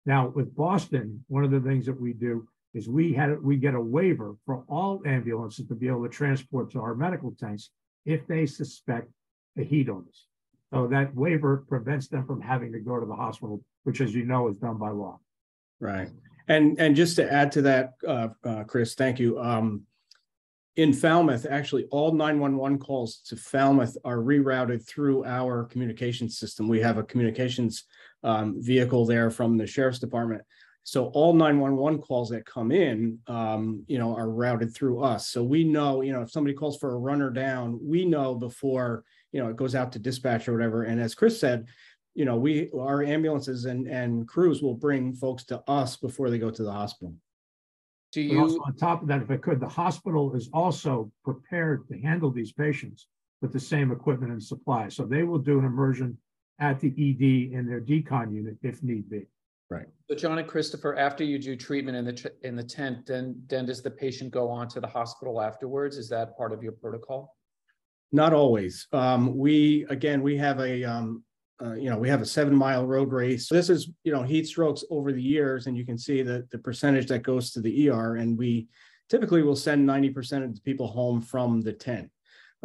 Now 0.05 0.27
with 0.27 0.55
Boston, 0.55 1.23
one 1.27 1.43
of 1.43 1.51
the 1.51 1.61
things 1.61 1.85
that 1.85 1.99
we 1.99 2.13
do 2.13 2.47
is 2.75 2.89
we 2.89 3.13
had 3.13 3.41
we 3.41 3.55
get 3.55 3.73
a 3.73 3.79
waiver 3.79 4.35
for 4.45 4.63
all 4.67 5.01
ambulances 5.05 5.65
to 5.65 5.73
be 5.73 5.87
able 5.87 6.03
to 6.03 6.09
transport 6.09 6.69
to 6.71 6.81
our 6.81 6.93
medical 6.93 7.31
tanks 7.31 7.71
if 8.05 8.27
they 8.27 8.45
suspect 8.45 9.09
a 9.57 9.63
heat 9.63 9.87
illness. 9.87 10.27
So 10.73 10.87
that 10.87 11.15
waiver 11.15 11.63
prevents 11.69 12.09
them 12.09 12.27
from 12.27 12.41
having 12.41 12.73
to 12.73 12.79
go 12.79 12.99
to 12.99 13.05
the 13.05 13.15
hospital, 13.15 13.63
which, 13.83 14.01
as 14.01 14.13
you 14.13 14.25
know, 14.25 14.49
is 14.49 14.57
done 14.57 14.77
by 14.77 14.89
law. 14.89 15.19
Right. 15.79 16.09
And 16.49 16.79
and 16.79 16.95
just 16.95 17.15
to 17.15 17.31
add 17.31 17.51
to 17.53 17.61
that, 17.63 17.93
uh, 18.05 18.27
uh, 18.43 18.63
Chris, 18.65 18.93
thank 18.93 19.19
you. 19.19 19.39
Um, 19.39 19.83
in 20.75 20.91
Falmouth, 20.91 21.45
actually, 21.49 21.85
all 21.85 22.11
911 22.11 22.79
calls 22.79 23.21
to 23.27 23.37
Falmouth 23.37 23.97
are 24.03 24.17
rerouted 24.17 24.85
through 24.85 25.23
our 25.23 25.63
communications 25.63 26.37
system. 26.37 26.67
We 26.67 26.81
have 26.81 26.97
a 26.97 27.03
communications 27.03 27.85
um, 28.23 28.55
vehicle 28.61 29.05
there 29.05 29.31
from 29.31 29.55
the 29.55 29.65
sheriff's 29.65 29.99
department. 29.99 30.41
So 30.85 31.07
all 31.07 31.33
911 31.33 31.99
calls 32.03 32.29
that 32.29 32.45
come 32.45 32.71
in, 32.71 33.17
um, 33.25 33.83
you 33.87 33.97
know, 33.97 34.15
are 34.15 34.29
routed 34.29 34.71
through 34.71 35.01
us. 35.01 35.27
So 35.27 35.43
we 35.43 35.63
know, 35.63 36.01
you 36.01 36.13
know, 36.13 36.21
if 36.21 36.29
somebody 36.29 36.53
calls 36.53 36.77
for 36.77 36.93
a 36.93 36.99
runner 36.99 37.31
down, 37.31 37.79
we 37.81 38.05
know 38.05 38.35
before, 38.35 39.03
you 39.31 39.41
know, 39.41 39.49
it 39.49 39.55
goes 39.55 39.73
out 39.73 39.91
to 39.93 39.99
dispatch 39.99 40.47
or 40.47 40.53
whatever. 40.53 40.83
And 40.83 41.01
as 41.01 41.15
Chris 41.15 41.39
said, 41.39 41.65
you 42.13 42.23
know, 42.23 42.37
we 42.37 42.69
our 42.77 43.01
ambulances 43.01 43.65
and 43.65 43.87
and 43.87 44.27
crews 44.27 44.61
will 44.61 44.75
bring 44.75 45.15
folks 45.15 45.43
to 45.45 45.63
us 45.67 45.97
before 45.97 46.29
they 46.29 46.37
go 46.37 46.51
to 46.51 46.63
the 46.63 46.71
hospital. 46.71 47.15
Do 48.11 48.21
you 48.21 48.39
also, 48.39 48.59
on 48.59 48.75
top 48.75 49.01
of 49.01 49.07
that, 49.07 49.23
if 49.23 49.31
I 49.31 49.37
could, 49.37 49.59
the 49.59 49.67
hospital 49.67 50.35
is 50.35 50.49
also 50.53 51.11
prepared 51.23 51.87
to 51.87 51.99
handle 51.99 52.29
these 52.29 52.51
patients 52.51 53.07
with 53.41 53.51
the 53.51 53.59
same 53.59 53.91
equipment 53.91 54.31
and 54.31 54.41
supplies. 54.41 54.95
So 54.95 55.03
they 55.03 55.23
will 55.23 55.39
do 55.39 55.57
an 55.57 55.65
immersion 55.65 56.17
at 56.59 56.79
the 56.79 56.89
ED 56.89 57.53
in 57.57 57.65
their 57.67 57.81
decon 57.81 58.33
unit 58.33 58.57
if 58.61 58.83
need 58.83 59.09
be. 59.09 59.25
Right. 59.69 59.87
So 60.09 60.15
John 60.15 60.37
and 60.37 60.47
Christopher, 60.47 60.95
after 60.95 61.23
you 61.23 61.39
do 61.39 61.55
treatment 61.55 61.97
in 61.97 62.05
the 62.05 62.31
in 62.43 62.55
the 62.55 62.63
tent, 62.63 63.07
then 63.07 63.41
then 63.47 63.65
does 63.65 63.81
the 63.81 63.91
patient 63.91 64.31
go 64.31 64.49
on 64.49 64.67
to 64.69 64.79
the 64.79 64.87
hospital 64.87 65.41
afterwards? 65.41 65.97
Is 65.97 66.07
that 66.09 66.37
part 66.37 66.53
of 66.53 66.61
your 66.61 66.73
protocol? 66.73 67.35
Not 68.11 68.31
always. 68.31 68.87
Um, 68.93 69.35
we 69.35 69.85
again, 69.89 70.21
we 70.21 70.37
have 70.37 70.59
a 70.59 70.83
um, 70.83 71.23
uh, 71.63 71.73
you 71.73 71.89
know, 71.89 71.97
we 71.97 72.09
have 72.09 72.21
a 72.21 72.25
seven 72.25 72.55
mile 72.55 72.85
road 72.85 73.11
race. 73.11 73.47
This 73.47 73.69
is, 73.69 73.89
you 74.03 74.11
know, 74.11 74.23
heat 74.23 74.47
strokes 74.47 74.83
over 74.89 75.11
the 75.11 75.21
years, 75.21 75.67
and 75.67 75.77
you 75.77 75.85
can 75.85 75.97
see 75.97 76.21
that 76.21 76.49
the 76.51 76.57
percentage 76.57 77.07
that 77.07 77.23
goes 77.23 77.51
to 77.51 77.61
the 77.61 77.89
ER. 77.89 78.17
And 78.17 78.37
we 78.37 78.67
typically 79.09 79.41
will 79.41 79.55
send 79.55 79.87
90% 79.87 80.43
of 80.43 80.53
the 80.53 80.61
people 80.61 80.87
home 80.87 81.21
from 81.21 81.61
the 81.61 81.71
tent. 81.71 82.09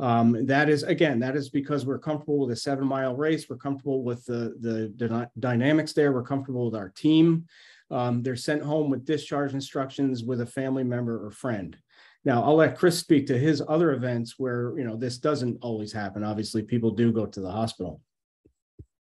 Um, 0.01 0.47
that 0.47 0.71
is, 0.71 0.83
again, 0.83 1.21
that 1.21 1.37
is 1.37 1.51
because 1.51 1.85
we're 1.85 1.99
comfortable 1.99 2.39
with 2.41 2.53
a 2.53 2.57
seven 2.57 2.87
mile 2.87 3.15
race. 3.15 3.51
We're 3.51 3.57
comfortable 3.57 4.03
with 4.03 4.25
the, 4.25 4.55
the, 4.61 5.29
dynamics 5.39 5.93
there. 5.93 6.13
We're 6.13 6.23
comfortable 6.23 6.65
with 6.65 6.75
our 6.75 6.89
team. 6.89 7.45
Um, 7.91 8.23
they're 8.23 8.35
sent 8.35 8.63
home 8.63 8.89
with 8.89 9.05
discharge 9.05 9.53
instructions 9.53 10.25
with 10.25 10.41
a 10.41 10.47
family 10.47 10.85
member 10.85 11.25
or 11.25 11.31
friend. 11.31 11.77
Now, 12.25 12.43
I'll 12.43 12.57
let 12.57 12.79
Chris 12.79 12.99
speak 12.99 13.27
to 13.27 13.39
his 13.39 13.63
other 13.69 13.93
events 13.93 14.35
where, 14.39 14.79
you 14.79 14.85
know, 14.85 14.97
this 14.97 15.19
doesn't 15.19 15.59
always 15.61 15.93
happen. 15.93 16.25
Obviously, 16.25 16.63
people 16.63 16.93
do 16.93 17.13
go 17.13 17.27
to 17.27 17.41
the 17.41 17.51
hospital. 17.51 18.01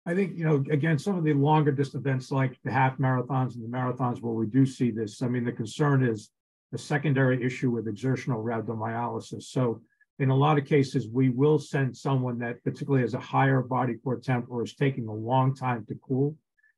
I 0.07 0.15
think, 0.15 0.37
you 0.37 0.45
know, 0.45 0.63
again, 0.71 0.97
some 0.97 1.17
of 1.17 1.23
the 1.23 1.33
longer 1.33 1.71
distance 1.71 2.01
events 2.01 2.31
like 2.31 2.57
the 2.63 2.71
half 2.71 2.97
marathons 2.97 3.55
and 3.55 3.63
the 3.63 3.77
marathons 3.77 4.21
where 4.21 4.33
we 4.33 4.47
do 4.47 4.65
see 4.65 4.89
this, 4.89 5.21
I 5.21 5.27
mean, 5.27 5.43
the 5.43 5.51
concern 5.51 6.03
is 6.03 6.31
the 6.71 6.77
secondary 6.77 7.43
issue 7.43 7.69
with 7.69 7.87
exertional 7.87 8.43
rhabdomyolysis. 8.43 9.43
So 9.43 9.81
in 10.19 10.29
a 10.29 10.35
lot 10.35 10.57
of 10.57 10.65
cases, 10.65 11.07
we 11.07 11.29
will 11.29 11.59
send 11.59 11.95
someone 11.95 12.39
that 12.39 12.63
particularly 12.63 13.03
has 13.03 13.13
a 13.13 13.19
higher 13.19 13.61
body 13.61 13.95
core 14.03 14.19
temp 14.19 14.47
or 14.49 14.63
is 14.63 14.73
taking 14.73 15.07
a 15.07 15.13
long 15.13 15.53
time 15.55 15.85
to 15.87 15.95
cool. 15.95 16.35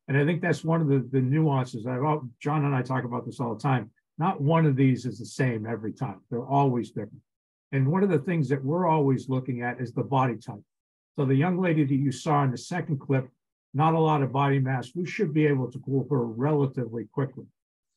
And 0.08 0.17
I 0.17 0.25
think 0.25 0.41
that's 0.41 0.63
one 0.63 0.82
of 0.82 0.88
the, 0.88 1.08
the 1.12 1.21
nuances. 1.21 1.86
I, 1.88 1.97
John 2.41 2.65
and 2.65 2.75
I 2.75 2.82
talk 2.82 3.06
about 3.06 3.25
this 3.25 3.39
all 3.39 3.56
the 3.56 3.62
time. 3.62 3.91
Not 4.17 4.41
one 4.41 4.65
of 4.65 4.75
these 4.75 5.06
is 5.06 5.19
the 5.19 5.25
same 5.25 5.65
every 5.65 5.93
time. 5.93 6.19
They're 6.30 6.45
always 6.45 6.89
different. 6.89 7.21
And 7.71 7.88
one 7.88 8.04
of 8.04 8.10
the 8.10 8.19
things 8.19 8.49
that 8.49 8.63
we're 8.63 8.88
always 8.88 9.30
looking 9.30 9.62
at 9.62 9.80
is 9.80 9.93
the 9.93 10.04
body 10.04 10.36
type. 10.36 10.63
So 11.15 11.25
the 11.25 11.36
young 11.36 11.62
lady 11.62 11.86
that 11.86 11.93
you 11.93 12.12
saw 12.12 12.43
in 12.43 12.52
the 12.52 12.58
second 12.58 12.99
clip, 12.99 13.30
not 13.73 13.93
a 13.93 13.99
lot 13.99 14.23
of 14.23 14.34
body 14.34 14.60
mass. 14.60 14.91
We 14.95 15.06
should 15.06 15.34
be 15.34 15.45
able 15.45 15.71
to 15.71 15.80
cool 15.80 16.08
her 16.10 16.25
relatively 16.25 17.06
quickly. 17.13 17.45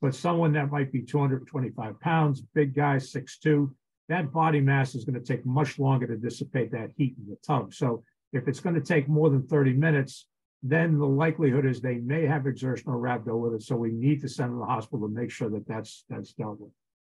But 0.00 0.14
someone 0.14 0.52
that 0.52 0.70
might 0.70 0.92
be 0.92 1.02
225 1.02 1.98
pounds, 2.00 2.42
big 2.54 2.74
guy, 2.74 2.96
6'2, 2.96 3.70
that 4.12 4.30
body 4.30 4.60
mass 4.60 4.94
is 4.94 5.04
going 5.06 5.18
to 5.18 5.26
take 5.26 5.44
much 5.46 5.78
longer 5.78 6.06
to 6.06 6.16
dissipate 6.16 6.70
that 6.70 6.90
heat 6.96 7.14
in 7.18 7.30
the 7.30 7.36
tub. 7.46 7.72
So 7.72 8.04
if 8.34 8.46
it's 8.46 8.60
going 8.60 8.74
to 8.74 8.80
take 8.80 9.08
more 9.08 9.30
than 9.30 9.46
30 9.46 9.72
minutes, 9.72 10.26
then 10.62 10.98
the 10.98 11.06
likelihood 11.06 11.64
is 11.64 11.80
they 11.80 11.96
may 11.96 12.26
have 12.26 12.46
exertional 12.46 13.00
rhabdo 13.00 13.38
with 13.40 13.54
it. 13.54 13.62
So 13.62 13.74
we 13.74 13.90
need 13.90 14.20
to 14.20 14.28
send 14.28 14.50
them 14.50 14.60
to 14.60 14.66
the 14.66 14.72
hospital 14.72 15.08
to 15.08 15.14
make 15.14 15.30
sure 15.30 15.48
that 15.50 15.66
that's, 15.66 16.04
that's 16.10 16.34
dealt 16.34 16.60
with. 16.60 16.70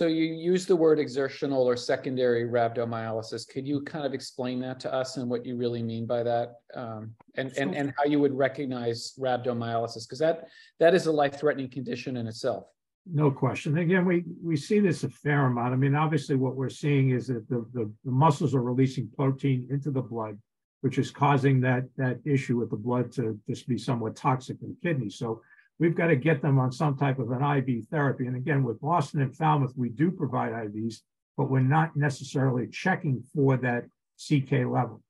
So 0.01 0.07
you 0.07 0.25
use 0.25 0.65
the 0.65 0.75
word 0.75 0.99
exertional 0.99 1.67
or 1.67 1.75
secondary 1.75 2.45
rhabdomyolysis. 2.45 3.47
Could 3.47 3.67
you 3.67 3.81
kind 3.81 4.05
of 4.05 4.13
explain 4.13 4.59
that 4.61 4.79
to 4.81 4.93
us 4.93 5.17
and 5.17 5.29
what 5.29 5.45
you 5.45 5.55
really 5.55 5.81
mean 5.81 6.05
by 6.05 6.23
that? 6.23 6.55
Um, 6.75 7.11
and, 7.35 7.51
and, 7.57 7.75
and 7.75 7.93
how 7.97 8.05
you 8.05 8.19
would 8.19 8.33
recognize 8.33 9.13
rhabdomyolysis? 9.19 10.05
Because 10.05 10.19
that, 10.19 10.47
that 10.79 10.93
is 10.93 11.07
a 11.07 11.11
life-threatening 11.11 11.69
condition 11.69 12.17
in 12.17 12.27
itself. 12.27 12.65
No 13.05 13.31
question. 13.31 13.77
Again, 13.77 14.05
we, 14.05 14.23
we 14.41 14.55
see 14.55 14.79
this 14.79 15.03
a 15.03 15.09
fair 15.09 15.47
amount. 15.47 15.73
I 15.73 15.75
mean, 15.75 15.93
obviously 15.93 16.35
what 16.35 16.55
we're 16.55 16.69
seeing 16.69 17.09
is 17.09 17.27
that 17.27 17.47
the, 17.49 17.65
the, 17.73 17.91
the 18.05 18.11
muscles 18.11 18.55
are 18.55 18.61
releasing 18.61 19.09
protein 19.09 19.67
into 19.69 19.91
the 19.91 20.01
blood, 20.01 20.37
which 20.81 20.97
is 20.97 21.11
causing 21.11 21.59
that, 21.61 21.83
that 21.97 22.19
issue 22.23 22.57
with 22.57 22.69
the 22.69 22.77
blood 22.77 23.11
to 23.13 23.37
just 23.47 23.67
be 23.67 23.77
somewhat 23.77 24.15
toxic 24.15 24.57
in 24.61 24.69
the 24.69 24.87
kidney. 24.87 25.09
So 25.09 25.41
we've 25.79 25.95
got 25.95 26.07
to 26.07 26.15
get 26.15 26.41
them 26.41 26.57
on 26.59 26.71
some 26.71 26.97
type 26.97 27.19
of 27.19 27.31
an 27.31 27.43
IV 27.43 27.87
therapy. 27.91 28.27
And 28.27 28.37
again, 28.37 28.63
with 28.63 28.79
Boston 28.79 29.21
and 29.21 29.35
Falmouth, 29.35 29.73
we 29.75 29.89
do 29.89 30.09
provide 30.09 30.53
IVs, 30.53 31.01
but 31.35 31.49
we're 31.49 31.59
not 31.59 31.97
necessarily 31.97 32.67
checking 32.67 33.21
for 33.33 33.57
that 33.57 33.83
CK 34.17 34.65
level. 34.65 35.01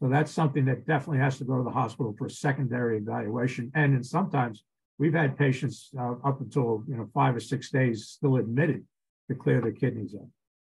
So 0.00 0.08
that's 0.08 0.32
something 0.32 0.64
that 0.64 0.86
definitely 0.86 1.18
has 1.18 1.38
to 1.38 1.44
go 1.44 1.58
to 1.58 1.62
the 1.62 1.70
hospital 1.70 2.14
for 2.18 2.28
secondary 2.28 2.96
evaluation. 2.98 3.70
And 3.74 3.94
then 3.94 4.02
sometimes 4.02 4.64
we've 5.00 5.14
had 5.14 5.36
patients 5.36 5.88
uh, 5.98 6.12
up 6.22 6.40
until 6.40 6.84
you 6.86 6.96
know 6.96 7.08
five 7.12 7.34
or 7.34 7.40
six 7.40 7.70
days 7.70 8.06
still 8.06 8.36
admitted 8.36 8.84
to 9.28 9.34
clear 9.34 9.60
their 9.60 9.72
kidneys 9.72 10.14
up. 10.14 10.28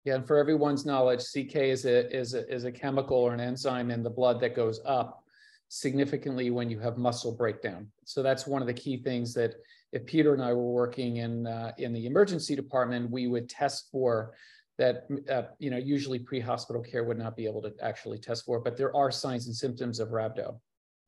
Yeah, 0.06 0.16
and 0.16 0.26
for 0.26 0.38
everyone's 0.38 0.86
knowledge, 0.86 1.20
CK 1.20 1.56
is 1.58 1.86
a 1.86 2.12
is 2.16 2.34
a 2.34 2.52
is 2.52 2.64
a 2.64 2.72
chemical 2.72 3.18
or 3.18 3.34
an 3.34 3.40
enzyme 3.40 3.92
in 3.92 4.02
the 4.02 4.10
blood 4.10 4.40
that 4.40 4.56
goes 4.56 4.80
up 4.86 5.24
significantly 5.68 6.50
when 6.52 6.70
you 6.70 6.80
have 6.80 6.98
muscle 6.98 7.36
breakdown. 7.36 7.88
So 8.06 8.24
that's 8.24 8.48
one 8.48 8.62
of 8.62 8.68
the 8.68 8.74
key 8.74 8.98
things 8.98 9.34
that 9.34 9.56
if 9.92 10.06
Peter 10.06 10.34
and 10.34 10.42
I 10.42 10.54
were 10.54 10.72
working 10.72 11.18
in 11.18 11.46
uh, 11.46 11.74
in 11.78 11.94
the 11.94 12.06
emergency 12.06 12.56
department, 12.56 13.12
we 13.12 13.28
would 13.28 13.50
test 13.50 13.90
for 13.92 14.34
that 14.78 15.06
uh, 15.30 15.44
you 15.60 15.70
know 15.70 15.78
usually 15.78 16.20
pre-hospital 16.20 16.82
care 16.82 17.04
would 17.04 17.20
not 17.20 17.36
be 17.36 17.46
able 17.46 17.62
to 17.62 17.74
actually 17.82 18.20
test 18.20 18.46
for, 18.46 18.60
but 18.60 18.78
there 18.78 18.96
are 18.96 19.12
signs 19.12 19.48
and 19.48 19.56
symptoms 19.56 20.00
of 20.00 20.10
rhabdo. 20.10 20.58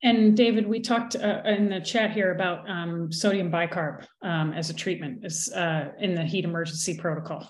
And 0.03 0.35
David, 0.35 0.67
we 0.67 0.81
talked 0.81 1.15
uh, 1.15 1.41
in 1.45 1.69
the 1.69 1.79
chat 1.79 2.11
here 2.11 2.33
about 2.33 2.69
um, 2.69 3.11
sodium 3.11 3.51
bicarb 3.51 4.05
um, 4.21 4.53
as 4.53 4.69
a 4.69 4.73
treatment 4.73 5.25
uh, 5.55 5.85
in 5.99 6.13
the 6.13 6.23
heat 6.23 6.45
emergency 6.45 6.97
protocol. 6.97 7.49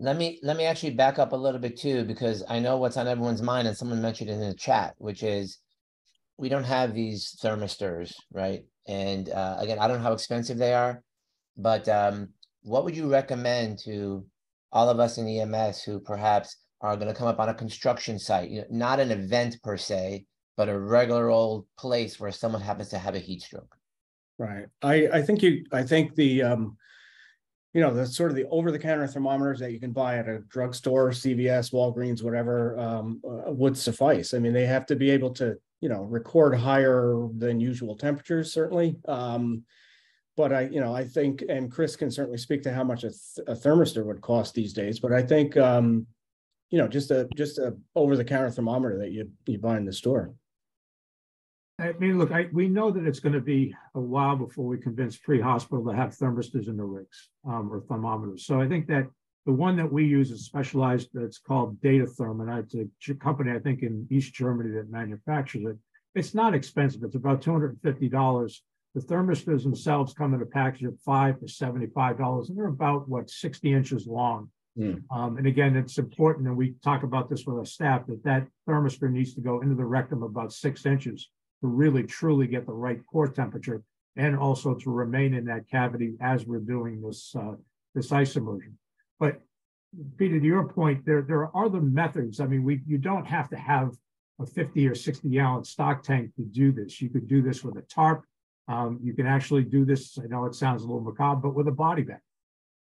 Let 0.00 0.16
me 0.16 0.40
let 0.42 0.56
me 0.56 0.64
actually 0.64 0.94
back 0.94 1.18
up 1.18 1.32
a 1.32 1.36
little 1.36 1.60
bit 1.60 1.76
too 1.76 2.04
because 2.04 2.42
i 2.48 2.58
know 2.58 2.76
what's 2.76 2.96
on 2.96 3.06
everyone's 3.06 3.40
mind 3.40 3.68
and 3.68 3.76
someone 3.76 4.02
mentioned 4.02 4.30
it 4.30 4.32
in 4.32 4.40
the 4.40 4.54
chat 4.54 4.94
which 4.98 5.22
is 5.22 5.58
we 6.38 6.48
don't 6.48 6.64
have 6.64 6.92
these 6.92 7.38
thermistors 7.40 8.12
right? 8.32 8.64
And 8.88 9.30
uh, 9.30 9.58
again 9.60 9.78
i 9.78 9.86
don't 9.86 9.98
know 9.98 10.02
how 10.02 10.12
expensive 10.12 10.58
they 10.58 10.74
are 10.74 11.04
but 11.56 11.88
um, 11.88 12.30
what 12.62 12.84
would 12.84 12.96
you 12.96 13.10
recommend 13.10 13.78
to 13.80 14.24
all 14.72 14.88
of 14.88 15.00
us 15.00 15.18
in 15.18 15.28
ems 15.28 15.82
who 15.82 16.00
perhaps 16.00 16.56
are 16.80 16.96
going 16.96 17.08
to 17.08 17.14
come 17.14 17.28
up 17.28 17.38
on 17.38 17.48
a 17.48 17.54
construction 17.54 18.18
site? 18.18 18.50
You 18.50 18.60
know, 18.62 18.66
not 18.70 19.00
an 19.00 19.10
event 19.10 19.62
per 19.62 19.76
se 19.76 20.26
but 20.56 20.68
a 20.68 20.78
regular 20.78 21.30
old 21.30 21.66
place 21.78 22.20
where 22.20 22.32
someone 22.32 22.62
happens 22.62 22.88
to 22.88 22.98
have 22.98 23.14
a 23.14 23.18
heat 23.18 23.42
stroke 23.42 23.76
right 24.38 24.66
i 24.82 25.08
i 25.12 25.22
think 25.22 25.42
you 25.42 25.64
i 25.72 25.82
think 25.82 26.14
the 26.14 26.42
um 26.42 26.76
you 27.74 27.80
know, 27.80 27.92
the 27.92 28.06
sort 28.06 28.30
of 28.30 28.36
the 28.36 28.46
over-the-counter 28.48 29.06
thermometers 29.06 29.58
that 29.60 29.72
you 29.72 29.80
can 29.80 29.92
buy 29.92 30.18
at 30.18 30.28
a 30.28 30.40
drugstore, 30.40 31.10
CVS, 31.10 31.72
Walgreens, 31.72 32.22
whatever, 32.22 32.78
um, 32.78 33.22
uh, 33.26 33.50
would 33.50 33.76
suffice. 33.76 34.34
I 34.34 34.38
mean, 34.38 34.52
they 34.52 34.66
have 34.66 34.84
to 34.86 34.96
be 34.96 35.10
able 35.10 35.30
to, 35.34 35.56
you 35.80 35.88
know, 35.88 36.02
record 36.02 36.54
higher 36.54 37.28
than 37.38 37.60
usual 37.60 37.96
temperatures, 37.96 38.52
certainly. 38.52 38.96
Um, 39.08 39.62
but 40.36 40.52
I, 40.52 40.62
you 40.62 40.80
know, 40.80 40.94
I 40.94 41.04
think, 41.04 41.44
and 41.48 41.72
Chris 41.72 41.96
can 41.96 42.10
certainly 42.10 42.38
speak 42.38 42.62
to 42.64 42.72
how 42.72 42.84
much 42.84 43.04
a, 43.04 43.10
th- 43.10 43.46
a 43.46 43.54
thermistor 43.54 44.04
would 44.04 44.20
cost 44.20 44.54
these 44.54 44.74
days. 44.74 45.00
But 45.00 45.12
I 45.12 45.22
think, 45.22 45.56
um, 45.56 46.06
you 46.70 46.78
know, 46.78 46.88
just 46.88 47.10
a 47.10 47.28
just 47.36 47.58
a 47.58 47.76
over-the-counter 47.94 48.50
thermometer 48.50 48.98
that 48.98 49.12
you 49.12 49.30
you 49.46 49.58
buy 49.58 49.76
in 49.76 49.84
the 49.84 49.92
store. 49.92 50.32
I 51.78 51.92
mean, 51.98 52.18
look, 52.18 52.30
I, 52.30 52.48
we 52.52 52.68
know 52.68 52.90
that 52.90 53.06
it's 53.06 53.20
going 53.20 53.32
to 53.32 53.40
be 53.40 53.74
a 53.94 54.00
while 54.00 54.36
before 54.36 54.66
we 54.66 54.78
convince 54.78 55.16
pre-hospital 55.16 55.84
to 55.86 55.96
have 55.96 56.10
thermistors 56.10 56.68
in 56.68 56.76
the 56.76 56.84
rigs 56.84 57.30
um, 57.46 57.72
or 57.72 57.80
thermometers. 57.80 58.46
So 58.46 58.60
I 58.60 58.68
think 58.68 58.86
that 58.88 59.06
the 59.46 59.52
one 59.52 59.76
that 59.76 59.92
we 59.92 60.04
use 60.04 60.30
is 60.30 60.44
specialized. 60.44 61.08
That's 61.12 61.38
called 61.38 61.80
Datatherm, 61.80 62.40
and 62.40 62.64
it's 62.72 63.08
a 63.08 63.14
company 63.14 63.50
I 63.52 63.58
think 63.58 63.82
in 63.82 64.06
East 64.10 64.34
Germany 64.34 64.70
that 64.76 64.90
manufactures 64.90 65.64
it. 65.64 65.76
It's 66.14 66.34
not 66.34 66.54
expensive. 66.54 67.02
It's 67.02 67.16
about 67.16 67.42
two 67.42 67.52
hundred 67.52 67.70
and 67.70 67.82
fifty 67.82 68.08
dollars. 68.08 68.62
The 68.94 69.00
thermistors 69.00 69.62
themselves 69.62 70.12
come 70.12 70.34
in 70.34 70.42
a 70.42 70.46
package 70.46 70.84
of 70.84 71.00
five 71.00 71.40
for 71.40 71.48
seventy-five 71.48 72.18
dollars, 72.18 72.50
and 72.50 72.58
they're 72.58 72.66
about 72.66 73.08
what 73.08 73.30
sixty 73.30 73.72
inches 73.72 74.06
long. 74.06 74.50
Mm. 74.78 75.02
Um, 75.10 75.38
and 75.38 75.46
again, 75.46 75.76
it's 75.76 75.98
important, 75.98 76.46
and 76.46 76.56
we 76.56 76.74
talk 76.84 77.02
about 77.02 77.28
this 77.28 77.44
with 77.44 77.56
our 77.56 77.64
staff 77.64 78.06
that 78.06 78.22
that 78.24 78.46
thermistor 78.68 79.10
needs 79.10 79.34
to 79.34 79.40
go 79.40 79.60
into 79.62 79.74
the 79.74 79.84
rectum 79.84 80.22
about 80.22 80.52
six 80.52 80.86
inches 80.86 81.30
to 81.62 81.68
really 81.68 82.02
truly 82.02 82.46
get 82.46 82.66
the 82.66 82.72
right 82.72 83.00
core 83.06 83.28
temperature 83.28 83.82
and 84.16 84.36
also 84.36 84.74
to 84.74 84.90
remain 84.90 85.32
in 85.32 85.46
that 85.46 85.68
cavity 85.70 86.14
as 86.20 86.44
we're 86.44 86.58
doing 86.58 87.00
this 87.00 87.34
uh, 87.34 87.54
this 87.94 88.12
ice 88.12 88.36
immersion. 88.36 88.76
But 89.18 89.40
Peter, 90.16 90.38
to 90.38 90.46
your 90.46 90.68
point, 90.68 91.04
there 91.06 91.22
there 91.22 91.46
are 91.46 91.64
other 91.66 91.80
methods. 91.80 92.40
I 92.40 92.46
mean, 92.46 92.64
we 92.64 92.80
you 92.86 92.98
don't 92.98 93.26
have 93.26 93.48
to 93.50 93.56
have 93.56 93.92
a 94.40 94.46
50 94.46 94.88
or 94.88 94.94
60 94.94 95.28
gallon 95.30 95.64
stock 95.64 96.02
tank 96.02 96.34
to 96.36 96.42
do 96.42 96.72
this. 96.72 97.00
You 97.00 97.10
could 97.10 97.28
do 97.28 97.42
this 97.42 97.62
with 97.62 97.76
a 97.76 97.82
tarp. 97.82 98.24
Um, 98.68 98.98
you 99.02 99.14
can 99.14 99.26
actually 99.26 99.64
do 99.64 99.84
this. 99.84 100.18
I 100.18 100.26
know 100.26 100.46
it 100.46 100.54
sounds 100.54 100.82
a 100.82 100.86
little 100.86 101.02
macabre, 101.02 101.40
but 101.40 101.54
with 101.54 101.68
a 101.68 101.72
body 101.72 102.02
bag 102.02 102.20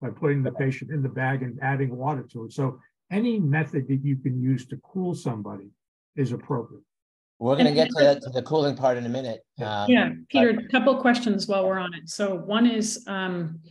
by 0.01 0.09
putting 0.09 0.41
the 0.41 0.51
patient 0.51 0.91
in 0.91 1.03
the 1.03 1.09
bag 1.09 1.43
and 1.43 1.59
adding 1.61 1.95
water 1.95 2.23
to 2.31 2.45
it. 2.45 2.53
So 2.53 2.79
any 3.11 3.39
method 3.39 3.87
that 3.87 4.03
you 4.03 4.15
can 4.17 4.41
use 4.41 4.65
to 4.67 4.77
cool 4.77 5.13
somebody 5.13 5.69
is 6.15 6.31
appropriate. 6.31 6.83
We're 7.41 7.55
going 7.55 7.65
to 7.65 7.73
get 7.73 7.89
to 7.89 7.95
the, 7.95 8.19
to 8.19 8.29
the 8.29 8.43
cooling 8.43 8.75
part 8.75 8.99
in 8.99 9.05
a 9.07 9.09
minute. 9.09 9.43
Um, 9.59 9.89
yeah, 9.89 10.11
Peter, 10.29 10.53
but... 10.53 10.65
a 10.65 10.67
couple 10.67 10.95
questions 11.01 11.47
while 11.47 11.65
we're 11.65 11.79
on 11.79 11.91
it. 11.95 12.07
So 12.07 12.35
one 12.35 12.67
is 12.67 13.03
um, 13.07 13.61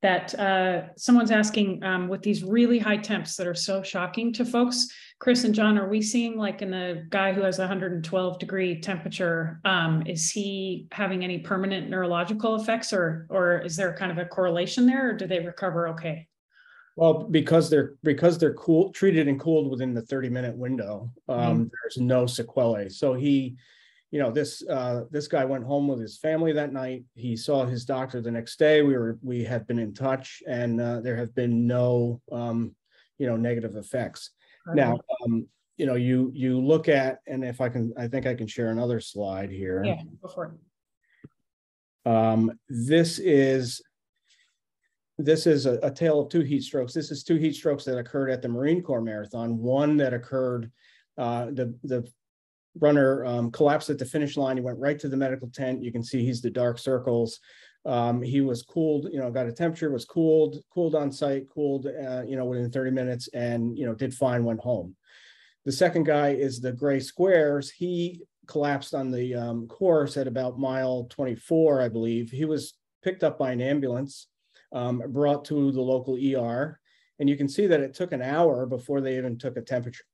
that 0.00 0.34
uh, 0.38 0.84
someone's 0.96 1.30
asking 1.30 1.84
um, 1.84 2.08
with 2.08 2.22
these 2.22 2.42
really 2.42 2.78
high 2.78 2.96
temps 2.96 3.36
that 3.36 3.46
are 3.46 3.54
so 3.54 3.82
shocking 3.82 4.32
to 4.32 4.46
folks, 4.46 4.88
Chris 5.18 5.44
and 5.44 5.54
John, 5.54 5.78
are 5.78 5.90
we 5.90 6.00
seeing 6.00 6.38
like 6.38 6.62
in 6.62 6.72
a 6.72 7.04
guy 7.10 7.34
who 7.34 7.42
has 7.42 7.58
112 7.58 8.38
degree 8.38 8.80
temperature, 8.80 9.60
um, 9.66 10.02
is 10.06 10.30
he 10.30 10.86
having 10.90 11.22
any 11.22 11.38
permanent 11.38 11.90
neurological 11.90 12.56
effects 12.56 12.94
or, 12.94 13.26
or 13.28 13.58
is 13.58 13.76
there 13.76 13.94
kind 13.94 14.10
of 14.10 14.16
a 14.16 14.24
correlation 14.24 14.86
there 14.86 15.10
or 15.10 15.12
do 15.12 15.26
they 15.26 15.40
recover 15.40 15.88
okay? 15.88 16.26
Well, 16.96 17.24
because 17.24 17.70
they're 17.70 17.94
because 18.02 18.38
they're 18.38 18.54
cool 18.54 18.92
treated 18.92 19.28
and 19.28 19.40
cooled 19.40 19.70
within 19.70 19.94
the 19.94 20.02
30 20.02 20.28
minute 20.28 20.56
window, 20.56 21.10
um, 21.28 21.38
mm-hmm. 21.38 21.62
there's 21.62 21.96
no 21.96 22.26
sequelae. 22.26 22.90
So 22.90 23.14
he, 23.14 23.56
you 24.10 24.18
know, 24.18 24.30
this 24.30 24.62
uh, 24.68 25.04
this 25.10 25.26
guy 25.26 25.44
went 25.44 25.64
home 25.64 25.88
with 25.88 26.00
his 26.00 26.18
family 26.18 26.52
that 26.52 26.72
night. 26.72 27.04
He 27.14 27.36
saw 27.36 27.64
his 27.64 27.86
doctor 27.86 28.20
the 28.20 28.30
next 28.30 28.58
day. 28.58 28.82
We 28.82 28.96
were 28.96 29.18
we 29.22 29.42
had 29.42 29.66
been 29.66 29.78
in 29.78 29.94
touch, 29.94 30.42
and 30.46 30.80
uh, 30.80 31.00
there 31.00 31.16
have 31.16 31.34
been 31.34 31.66
no 31.66 32.20
um, 32.30 32.74
you 33.18 33.26
know 33.26 33.36
negative 33.36 33.76
effects. 33.76 34.30
Right. 34.66 34.76
Now, 34.76 35.00
um, 35.24 35.46
you 35.78 35.86
know, 35.86 35.94
you 35.94 36.30
you 36.34 36.60
look 36.60 36.88
at, 36.88 37.20
and 37.26 37.42
if 37.42 37.60
I 37.60 37.68
can, 37.70 37.92
I 37.96 38.06
think 38.06 38.26
I 38.26 38.34
can 38.34 38.46
share 38.46 38.70
another 38.70 39.00
slide 39.00 39.50
here. 39.50 39.82
Yeah, 39.84 40.02
before. 40.20 40.56
Um, 42.04 42.58
this 42.68 43.18
is 43.18 43.80
this 45.18 45.46
is 45.46 45.66
a, 45.66 45.78
a, 45.82 45.90
tale 45.90 46.20
of 46.20 46.28
two 46.30 46.40
heat 46.40 46.62
strokes. 46.62 46.92
This 46.94 47.10
is 47.10 47.22
two 47.22 47.36
heat 47.36 47.54
strokes 47.54 47.84
that 47.84 47.98
occurred 47.98 48.30
at 48.30 48.42
the 48.42 48.48
Marine 48.48 48.82
Corps 48.82 49.02
Marathon. 49.02 49.58
One 49.58 49.96
that 49.98 50.14
occurred, 50.14 50.70
uh, 51.18 51.46
the 51.46 51.74
the 51.84 52.10
runner 52.80 53.24
um, 53.26 53.50
collapsed 53.50 53.90
at 53.90 53.98
the 53.98 54.04
finish 54.04 54.36
line. 54.36 54.56
He 54.56 54.62
went 54.62 54.78
right 54.78 54.98
to 54.98 55.08
the 55.08 55.16
medical 55.16 55.48
tent. 55.48 55.82
You 55.82 55.92
can 55.92 56.02
see 56.02 56.24
he's 56.24 56.40
the 56.40 56.50
dark 56.50 56.78
circles. 56.78 57.38
Um, 57.84 58.22
he 58.22 58.40
was 58.40 58.62
cooled, 58.62 59.08
you 59.12 59.18
know, 59.18 59.30
got 59.30 59.48
a 59.48 59.52
temperature, 59.52 59.90
was 59.90 60.04
cooled, 60.04 60.62
cooled 60.72 60.94
on 60.94 61.10
site, 61.10 61.48
cooled, 61.52 61.86
uh, 61.86 62.22
you 62.22 62.36
know, 62.36 62.44
within 62.44 62.70
30 62.70 62.92
minutes, 62.92 63.28
and 63.34 63.76
you 63.76 63.84
know, 63.84 63.94
did 63.94 64.14
fine, 64.14 64.44
went 64.44 64.60
home. 64.60 64.94
The 65.64 65.72
second 65.72 66.04
guy 66.04 66.30
is 66.30 66.60
the 66.60 66.72
gray 66.72 67.00
squares. 67.00 67.70
He 67.70 68.22
collapsed 68.46 68.94
on 68.94 69.10
the 69.10 69.34
um, 69.34 69.66
course 69.66 70.16
at 70.16 70.26
about 70.26 70.58
mile 70.58 71.06
24, 71.10 71.82
I 71.82 71.88
believe. 71.88 72.30
He 72.30 72.44
was 72.44 72.74
picked 73.02 73.24
up 73.24 73.38
by 73.38 73.52
an 73.52 73.60
ambulance 73.60 74.28
um, 74.72 75.02
brought 75.08 75.44
to 75.46 75.72
the 75.72 75.80
local 75.80 76.16
ER. 76.16 76.78
And 77.18 77.28
you 77.28 77.36
can 77.36 77.48
see 77.48 77.66
that 77.66 77.80
it 77.80 77.94
took 77.94 78.12
an 78.12 78.22
hour 78.22 78.66
before 78.66 79.00
they 79.00 79.16
even 79.16 79.38
took 79.38 79.56
a 79.56 79.62
temperature. 79.62 80.04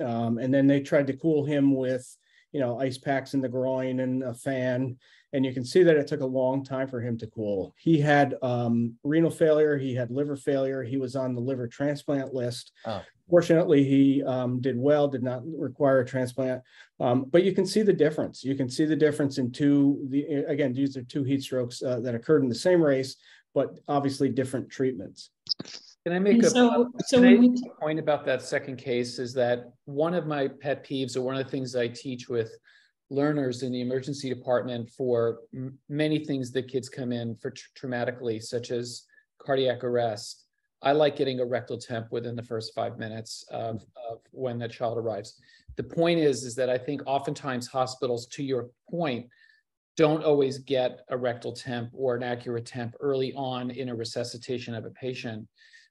Um, 0.00 0.38
and 0.38 0.52
then 0.52 0.66
they 0.66 0.80
tried 0.80 1.06
to 1.08 1.16
cool 1.16 1.44
him 1.44 1.74
with, 1.74 2.06
you 2.52 2.60
know, 2.60 2.78
ice 2.78 2.98
packs 2.98 3.34
in 3.34 3.40
the 3.40 3.48
groin 3.48 4.00
and 4.00 4.22
a 4.22 4.34
fan. 4.34 4.96
And 5.32 5.46
you 5.46 5.54
can 5.54 5.64
see 5.64 5.82
that 5.82 5.96
it 5.96 6.06
took 6.06 6.20
a 6.20 6.26
long 6.26 6.62
time 6.62 6.88
for 6.88 7.00
him 7.00 7.16
to 7.18 7.26
cool. 7.26 7.74
He 7.78 7.98
had 7.98 8.34
um, 8.42 8.94
renal 9.02 9.30
failure, 9.30 9.78
he 9.78 9.94
had 9.94 10.10
liver 10.10 10.36
failure, 10.36 10.82
he 10.82 10.98
was 10.98 11.16
on 11.16 11.34
the 11.34 11.40
liver 11.40 11.66
transplant 11.66 12.34
list. 12.34 12.72
Oh. 12.84 13.02
Fortunately, 13.30 13.82
he 13.82 14.22
um, 14.24 14.60
did 14.60 14.76
well, 14.78 15.08
did 15.08 15.22
not 15.22 15.40
require 15.46 16.00
a 16.00 16.06
transplant. 16.06 16.60
Um, 17.00 17.24
but 17.30 17.44
you 17.44 17.52
can 17.52 17.64
see 17.64 17.80
the 17.80 17.92
difference. 17.92 18.44
You 18.44 18.54
can 18.54 18.68
see 18.68 18.84
the 18.84 18.96
difference 18.96 19.38
in 19.38 19.50
two, 19.52 20.06
the, 20.10 20.44
again, 20.46 20.74
these 20.74 20.98
are 20.98 21.02
two 21.02 21.24
heat 21.24 21.42
strokes 21.42 21.82
uh, 21.82 22.00
that 22.00 22.14
occurred 22.14 22.42
in 22.42 22.48
the 22.50 22.54
same 22.54 22.82
race 22.82 23.16
but 23.54 23.78
obviously 23.88 24.28
different 24.28 24.70
treatments. 24.70 25.30
Can 26.04 26.14
I 26.14 26.18
make 26.18 26.42
a, 26.42 26.50
so, 26.50 26.90
so 27.06 27.20
we, 27.20 27.54
point 27.80 27.98
about 27.98 28.24
that 28.24 28.42
second 28.42 28.76
case 28.76 29.18
is 29.18 29.32
that 29.34 29.72
one 29.84 30.14
of 30.14 30.26
my 30.26 30.48
pet 30.48 30.84
peeves 30.84 31.16
or 31.16 31.22
one 31.22 31.36
of 31.36 31.44
the 31.44 31.50
things 31.50 31.76
I 31.76 31.86
teach 31.88 32.28
with 32.28 32.58
learners 33.08 33.62
in 33.62 33.70
the 33.70 33.80
emergency 33.80 34.28
department 34.28 34.90
for 34.90 35.40
many 35.88 36.24
things 36.24 36.50
that 36.52 36.66
kids 36.66 36.88
come 36.88 37.12
in 37.12 37.36
for 37.36 37.52
traumatically, 37.78 38.42
such 38.42 38.70
as 38.70 39.04
cardiac 39.38 39.84
arrest. 39.84 40.46
I 40.82 40.92
like 40.92 41.14
getting 41.14 41.38
a 41.38 41.44
rectal 41.44 41.78
temp 41.78 42.10
within 42.10 42.34
the 42.34 42.42
first 42.42 42.74
five 42.74 42.98
minutes 42.98 43.44
of, 43.52 43.84
of 44.10 44.18
when 44.32 44.58
the 44.58 44.66
child 44.66 44.98
arrives. 44.98 45.40
The 45.76 45.84
point 45.84 46.18
is, 46.18 46.42
is 46.42 46.56
that 46.56 46.68
I 46.68 46.78
think 46.78 47.02
oftentimes 47.06 47.68
hospitals, 47.68 48.26
to 48.28 48.42
your 48.42 48.70
point, 48.90 49.28
don't 49.96 50.24
always 50.24 50.58
get 50.58 51.00
a 51.10 51.16
rectal 51.16 51.52
temp 51.52 51.90
or 51.92 52.16
an 52.16 52.22
accurate 52.22 52.66
temp 52.66 52.94
early 53.00 53.32
on 53.34 53.70
in 53.70 53.88
a 53.88 53.94
resuscitation 53.94 54.74
of 54.74 54.84
a 54.84 54.90
patient. 54.90 55.46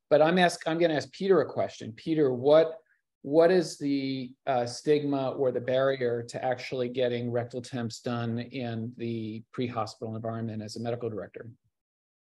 But 0.10 0.22
I'm 0.22 0.38
ask, 0.38 0.60
I'm 0.68 0.78
going 0.78 0.90
to 0.90 0.98
ask 0.98 1.12
Peter 1.12 1.42
a 1.42 1.46
question. 1.46 1.94
Peter, 1.96 2.34
what 2.34 2.76
what 3.24 3.52
is 3.52 3.78
the 3.78 4.32
uh, 4.48 4.66
stigma 4.66 5.30
or 5.32 5.52
the 5.52 5.62
barrier 5.62 6.24
to 6.24 6.44
actually 6.44 6.90
getting 6.90 7.32
rectal 7.32 7.62
temps 7.62 8.00
done 8.00 8.40
in 8.40 8.92
the 8.98 9.44
pre-hospital 9.52 10.16
environment 10.16 10.64
as 10.64 10.76
a 10.76 10.80
medical 10.80 11.08
director? 11.08 11.48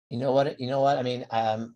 You 0.09 0.17
know 0.17 0.31
what? 0.31 0.59
You 0.59 0.67
know 0.67 0.81
what? 0.81 0.97
I 0.97 1.03
mean, 1.03 1.25
um, 1.29 1.75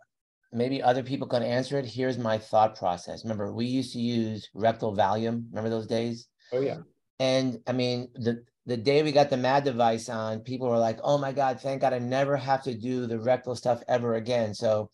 maybe 0.51 0.81
other 0.81 1.03
people 1.03 1.27
can 1.27 1.43
answer 1.43 1.77
it. 1.77 1.85
Here's 1.85 2.17
my 2.17 2.39
thought 2.39 2.75
process. 2.75 3.23
Remember, 3.23 3.53
we 3.53 3.65
used 3.65 3.93
to 3.93 3.99
use 3.99 4.49
rectal 4.55 4.95
Valium. 4.95 5.45
Remember 5.51 5.69
those 5.69 5.87
days? 5.87 6.27
Oh 6.51 6.61
yeah. 6.61 6.77
And 7.19 7.59
I 7.67 7.73
mean, 7.73 8.09
the 8.15 8.43
the 8.65 8.77
day 8.77 9.01
we 9.01 9.11
got 9.11 9.29
the 9.29 9.37
MAD 9.37 9.63
device 9.63 10.07
on, 10.09 10.41
people 10.41 10.69
were 10.69 10.77
like, 10.77 10.99
oh 11.03 11.17
my 11.17 11.31
God, 11.31 11.59
thank 11.59 11.81
God 11.81 11.93
I 11.93 11.99
never 11.99 12.37
have 12.37 12.63
to 12.63 12.75
do 12.75 13.07
the 13.07 13.19
rectal 13.19 13.55
stuff 13.55 13.81
ever 13.87 14.15
again. 14.15 14.53
So 14.53 14.89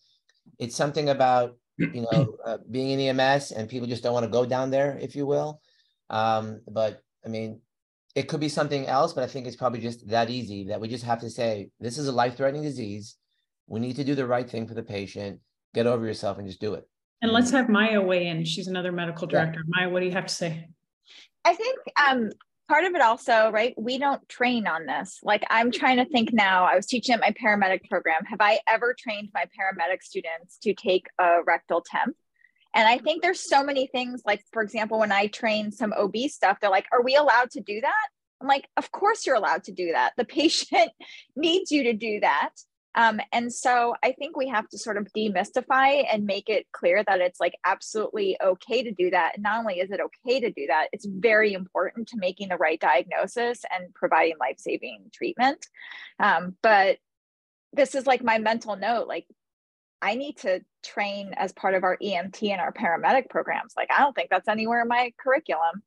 it's 0.58 0.76
something 0.76 1.10
about, 1.10 1.56
you 1.76 2.06
know, 2.10 2.36
uh, 2.46 2.58
being 2.70 2.98
in 2.98 3.18
EMS 3.20 3.52
and 3.52 3.68
people 3.68 3.86
just 3.86 4.02
don't 4.02 4.14
want 4.14 4.24
to 4.24 4.30
go 4.30 4.46
down 4.46 4.70
there, 4.70 4.98
if 5.00 5.14
you 5.14 5.26
will. 5.26 5.60
Um, 6.08 6.60
but 6.66 7.02
I 7.24 7.28
mean, 7.28 7.60
it 8.14 8.26
could 8.26 8.40
be 8.40 8.48
something 8.48 8.86
else, 8.86 9.12
but 9.12 9.22
I 9.22 9.26
think 9.26 9.46
it's 9.46 9.56
probably 9.56 9.80
just 9.80 10.08
that 10.08 10.30
easy 10.30 10.64
that 10.68 10.80
we 10.80 10.88
just 10.88 11.04
have 11.04 11.20
to 11.20 11.30
say, 11.30 11.70
this 11.78 11.98
is 11.98 12.08
a 12.08 12.12
life 12.12 12.36
threatening 12.36 12.62
disease. 12.62 13.16
We 13.66 13.80
need 13.80 13.96
to 13.96 14.04
do 14.04 14.14
the 14.14 14.26
right 14.26 14.48
thing 14.48 14.66
for 14.66 14.74
the 14.74 14.82
patient. 14.82 15.40
Get 15.74 15.86
over 15.86 16.06
yourself 16.06 16.38
and 16.38 16.46
just 16.46 16.60
do 16.60 16.72
it. 16.74 16.88
And 17.20 17.32
let's 17.32 17.50
have 17.50 17.68
Maya 17.68 18.00
weigh 18.00 18.28
in. 18.28 18.44
She's 18.44 18.66
another 18.66 18.92
medical 18.92 19.26
director. 19.26 19.60
Yeah. 19.60 19.82
Maya, 19.84 19.90
what 19.90 20.00
do 20.00 20.06
you 20.06 20.12
have 20.12 20.26
to 20.26 20.34
say? 20.34 20.68
I 21.44 21.54
think 21.54 21.78
um, 22.08 22.30
part 22.68 22.84
of 22.84 22.94
it 22.94 23.00
also, 23.00 23.50
right? 23.50 23.74
We 23.78 23.98
don't 23.98 24.26
train 24.28 24.66
on 24.66 24.86
this. 24.86 25.20
Like 25.22 25.44
I'm 25.50 25.70
trying 25.70 25.96
to 25.96 26.04
think 26.04 26.32
now, 26.32 26.64
I 26.64 26.76
was 26.76 26.86
teaching 26.86 27.14
at 27.14 27.20
my 27.20 27.32
paramedic 27.32 27.88
program. 27.88 28.24
Have 28.26 28.40
I 28.40 28.60
ever 28.68 28.94
trained 28.98 29.30
my 29.34 29.44
paramedic 29.44 30.02
students 30.02 30.58
to 30.62 30.74
take 30.74 31.06
a 31.18 31.38
rectal 31.46 31.82
temp? 31.84 32.16
And 32.74 32.86
I 32.86 32.98
think 32.98 33.22
there's 33.22 33.40
so 33.40 33.64
many 33.64 33.86
things 33.86 34.22
like, 34.26 34.42
for 34.52 34.62
example, 34.62 34.98
when 34.98 35.12
I 35.12 35.28
train 35.28 35.72
some 35.72 35.94
OB 35.94 36.16
stuff, 36.28 36.58
they're 36.60 36.70
like, 36.70 36.86
are 36.92 37.02
we 37.02 37.16
allowed 37.16 37.50
to 37.52 37.60
do 37.60 37.80
that? 37.80 38.06
I'm 38.40 38.46
like, 38.46 38.68
of 38.76 38.92
course 38.92 39.26
you're 39.26 39.36
allowed 39.36 39.64
to 39.64 39.72
do 39.72 39.92
that. 39.92 40.12
The 40.16 40.24
patient 40.26 40.90
needs 41.34 41.70
you 41.70 41.84
to 41.84 41.94
do 41.94 42.20
that. 42.20 42.50
Um, 42.94 43.20
and 43.32 43.52
so 43.52 43.94
I 44.02 44.12
think 44.12 44.36
we 44.36 44.48
have 44.48 44.68
to 44.70 44.78
sort 44.78 44.96
of 44.96 45.08
demystify 45.16 46.04
and 46.10 46.24
make 46.24 46.48
it 46.48 46.66
clear 46.72 47.04
that 47.04 47.20
it's 47.20 47.38
like 47.38 47.54
absolutely 47.64 48.36
okay 48.42 48.82
to 48.82 48.92
do 48.92 49.10
that. 49.10 49.34
And 49.34 49.42
not 49.42 49.60
only 49.60 49.80
is 49.80 49.90
it 49.90 50.00
okay 50.00 50.40
to 50.40 50.50
do 50.50 50.66
that, 50.68 50.88
it's 50.92 51.06
very 51.06 51.52
important 51.52 52.08
to 52.08 52.16
making 52.16 52.48
the 52.48 52.56
right 52.56 52.80
diagnosis 52.80 53.62
and 53.72 53.94
providing 53.94 54.36
life 54.40 54.56
saving 54.58 55.10
treatment. 55.12 55.66
Um, 56.18 56.56
but 56.62 56.98
this 57.72 57.94
is 57.94 58.06
like 58.06 58.24
my 58.24 58.38
mental 58.38 58.76
note 58.76 59.06
like, 59.06 59.26
I 60.00 60.14
need 60.14 60.38
to 60.38 60.60
train 60.84 61.34
as 61.36 61.52
part 61.52 61.74
of 61.74 61.82
our 61.82 61.96
EMT 62.02 62.50
and 62.50 62.60
our 62.60 62.72
paramedic 62.72 63.28
programs. 63.30 63.74
Like, 63.76 63.90
I 63.90 64.00
don't 64.00 64.14
think 64.14 64.30
that's 64.30 64.48
anywhere 64.48 64.82
in 64.82 64.88
my 64.88 65.12
curriculum. 65.18 65.82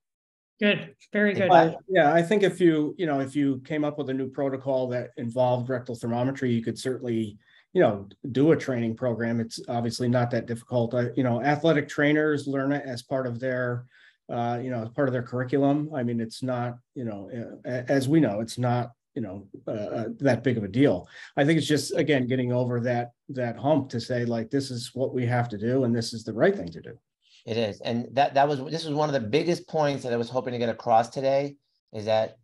Good, 0.61 0.95
very 1.11 1.33
good. 1.33 1.49
yeah, 1.89 2.13
I 2.13 2.21
think 2.21 2.43
if 2.43 2.61
you, 2.61 2.93
you 2.95 3.07
know, 3.07 3.19
if 3.19 3.35
you 3.35 3.59
came 3.65 3.83
up 3.83 3.97
with 3.97 4.11
a 4.11 4.13
new 4.13 4.29
protocol 4.29 4.87
that 4.89 5.09
involved 5.17 5.69
rectal 5.69 5.95
thermometry, 5.95 6.51
you 6.51 6.61
could 6.61 6.77
certainly, 6.77 7.39
you 7.73 7.81
know, 7.81 8.07
do 8.31 8.51
a 8.51 8.55
training 8.55 8.95
program. 8.95 9.39
It's 9.39 9.59
obviously 9.67 10.07
not 10.07 10.29
that 10.31 10.45
difficult. 10.45 10.93
Uh, 10.93 11.09
you 11.15 11.23
know, 11.23 11.41
athletic 11.41 11.89
trainers 11.89 12.45
learn 12.45 12.71
it 12.73 12.83
as 12.85 13.01
part 13.01 13.25
of 13.25 13.39
their, 13.39 13.85
uh, 14.29 14.59
you 14.61 14.69
know, 14.69 14.83
as 14.83 14.89
part 14.89 15.09
of 15.09 15.13
their 15.13 15.23
curriculum. 15.23 15.89
I 15.95 16.03
mean, 16.03 16.21
it's 16.21 16.43
not, 16.43 16.77
you 16.93 17.05
know, 17.05 17.59
as 17.65 18.07
we 18.07 18.19
know, 18.19 18.39
it's 18.39 18.59
not, 18.59 18.91
you 19.15 19.23
know, 19.23 19.47
uh, 19.67 20.09
that 20.19 20.43
big 20.43 20.59
of 20.59 20.63
a 20.63 20.67
deal. 20.67 21.07
I 21.35 21.43
think 21.43 21.57
it's 21.57 21.67
just 21.67 21.95
again 21.95 22.27
getting 22.27 22.53
over 22.53 22.79
that 22.81 23.13
that 23.29 23.57
hump 23.57 23.89
to 23.89 23.99
say 23.99 24.25
like 24.25 24.51
this 24.51 24.69
is 24.69 24.91
what 24.93 25.11
we 25.11 25.25
have 25.25 25.49
to 25.49 25.57
do 25.57 25.85
and 25.85 25.95
this 25.95 26.13
is 26.13 26.23
the 26.23 26.33
right 26.33 26.55
thing 26.55 26.69
to 26.69 26.81
do. 26.81 26.99
It 27.45 27.57
is. 27.57 27.81
And 27.81 28.07
that 28.13 28.33
that 28.35 28.47
was 28.47 28.59
this 28.71 28.85
was 28.85 28.93
one 28.93 29.09
of 29.09 29.13
the 29.13 29.27
biggest 29.27 29.67
points 29.67 30.03
that 30.03 30.13
I 30.13 30.17
was 30.17 30.29
hoping 30.29 30.53
to 30.53 30.59
get 30.59 30.69
across 30.69 31.09
today 31.09 31.55
is 31.93 32.05
that 32.05 32.37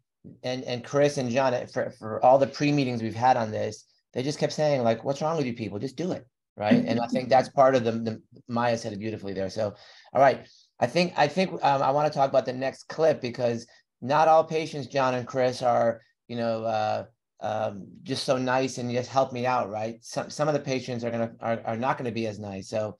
and 0.43 0.63
and 0.63 0.83
Chris 0.83 1.17
and 1.17 1.29
John 1.29 1.53
for, 1.67 1.91
for 1.91 2.23
all 2.23 2.37
the 2.37 2.47
pre-meetings 2.47 3.01
we've 3.01 3.13
had 3.15 3.37
on 3.37 3.51
this, 3.51 3.85
they 4.13 4.23
just 4.23 4.39
kept 4.39 4.53
saying, 4.53 4.83
like, 4.83 5.03
what's 5.03 5.21
wrong 5.21 5.37
with 5.37 5.45
you 5.45 5.53
people? 5.53 5.79
Just 5.79 5.95
do 5.95 6.11
it. 6.11 6.25
Right. 6.55 6.83
and 6.87 6.99
I 6.99 7.05
think 7.05 7.29
that's 7.29 7.49
part 7.49 7.75
of 7.75 7.83
the, 7.83 7.91
the 7.91 8.21
Maya 8.47 8.79
said 8.79 8.91
it 8.91 8.97
beautifully 8.97 9.31
there. 9.31 9.49
So 9.51 9.75
all 10.13 10.21
right. 10.21 10.47
I 10.79 10.87
think 10.87 11.13
I 11.15 11.27
think 11.27 11.51
um, 11.63 11.83
I 11.83 11.91
want 11.91 12.11
to 12.11 12.17
talk 12.17 12.29
about 12.29 12.45
the 12.45 12.53
next 12.53 12.87
clip 12.87 13.21
because 13.21 13.67
not 14.01 14.27
all 14.27 14.43
patients, 14.43 14.87
John 14.87 15.13
and 15.13 15.27
Chris, 15.27 15.61
are, 15.61 16.01
you 16.27 16.35
know, 16.35 16.63
uh, 16.63 17.05
um, 17.39 17.85
just 18.03 18.23
so 18.23 18.37
nice 18.37 18.77
and 18.77 18.91
just 18.91 19.09
help 19.09 19.31
me 19.31 19.45
out, 19.45 19.69
right? 19.69 20.03
Some 20.03 20.29
some 20.29 20.47
of 20.47 20.55
the 20.55 20.59
patients 20.59 21.03
are 21.03 21.11
gonna 21.11 21.31
are, 21.39 21.61
are 21.65 21.77
not 21.77 21.97
gonna 21.97 22.11
be 22.11 22.27
as 22.27 22.39
nice. 22.39 22.69
So 22.69 22.97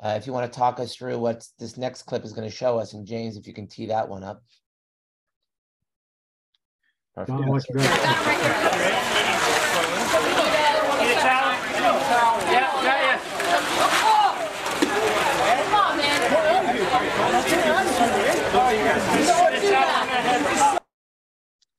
uh, 0.00 0.14
if 0.16 0.26
you 0.26 0.32
want 0.32 0.50
to 0.50 0.58
talk 0.58 0.78
us 0.78 0.94
through 0.94 1.18
what 1.18 1.46
this 1.58 1.76
next 1.76 2.02
clip 2.02 2.24
is 2.24 2.32
going 2.32 2.48
to 2.48 2.54
show 2.54 2.78
us, 2.78 2.92
and 2.92 3.06
James, 3.06 3.36
if 3.36 3.46
you 3.46 3.54
can 3.54 3.66
tee 3.66 3.86
that 3.86 4.08
one 4.08 4.22
up. 4.22 4.42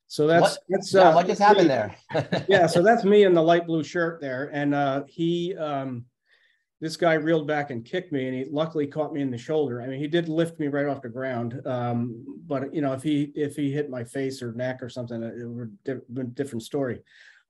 So 0.08 0.26
that's 0.26 0.42
what, 0.42 0.58
that's 0.68 0.94
uh, 0.94 1.12
what 1.12 1.26
just 1.26 1.40
happened 1.40 1.70
there. 1.70 1.94
yeah, 2.48 2.66
so 2.66 2.82
that's 2.82 3.04
me 3.04 3.22
in 3.22 3.32
the 3.32 3.42
light 3.42 3.66
blue 3.66 3.82
shirt 3.82 4.20
there, 4.20 4.50
and 4.52 4.74
uh, 4.74 5.04
he 5.06 5.56
um, 5.56 6.04
this 6.80 6.96
guy 6.96 7.14
reeled 7.14 7.46
back 7.46 7.70
and 7.70 7.84
kicked 7.84 8.10
me 8.10 8.26
and 8.26 8.34
he 8.34 8.46
luckily 8.50 8.86
caught 8.86 9.12
me 9.12 9.20
in 9.20 9.30
the 9.30 9.38
shoulder. 9.38 9.82
I 9.82 9.86
mean, 9.86 10.00
he 10.00 10.08
did 10.08 10.28
lift 10.28 10.58
me 10.58 10.68
right 10.68 10.86
off 10.86 11.02
the 11.02 11.10
ground. 11.10 11.60
Um, 11.66 12.24
but 12.46 12.74
you 12.74 12.80
know, 12.80 12.92
if 12.94 13.02
he, 13.02 13.32
if 13.34 13.54
he 13.54 13.70
hit 13.70 13.90
my 13.90 14.02
face 14.02 14.42
or 14.42 14.52
neck 14.52 14.82
or 14.82 14.88
something, 14.88 15.22
it 15.22 15.46
would 15.46 15.76
be 15.84 16.20
a 16.20 16.24
different 16.24 16.62
story. 16.62 17.00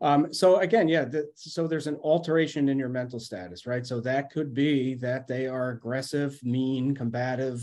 Um, 0.00 0.32
so 0.32 0.56
again, 0.60 0.88
yeah, 0.88 1.04
the, 1.04 1.30
so 1.34 1.68
there's 1.68 1.86
an 1.86 1.96
alteration 2.02 2.68
in 2.68 2.78
your 2.78 2.88
mental 2.88 3.20
status, 3.20 3.66
right? 3.66 3.86
So 3.86 4.00
that 4.00 4.30
could 4.30 4.52
be 4.52 4.94
that 4.94 5.28
they 5.28 5.46
are 5.46 5.70
aggressive, 5.70 6.38
mean, 6.42 6.94
combative, 6.94 7.62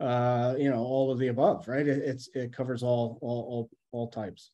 uh, 0.00 0.54
you 0.58 0.70
know, 0.70 0.82
all 0.82 1.12
of 1.12 1.18
the 1.18 1.28
above, 1.28 1.68
right? 1.68 1.86
It, 1.86 1.98
it's, 1.98 2.28
it 2.34 2.52
covers 2.52 2.82
all, 2.82 3.18
all, 3.20 3.42
all, 3.42 3.70
all 3.92 4.08
types. 4.08 4.50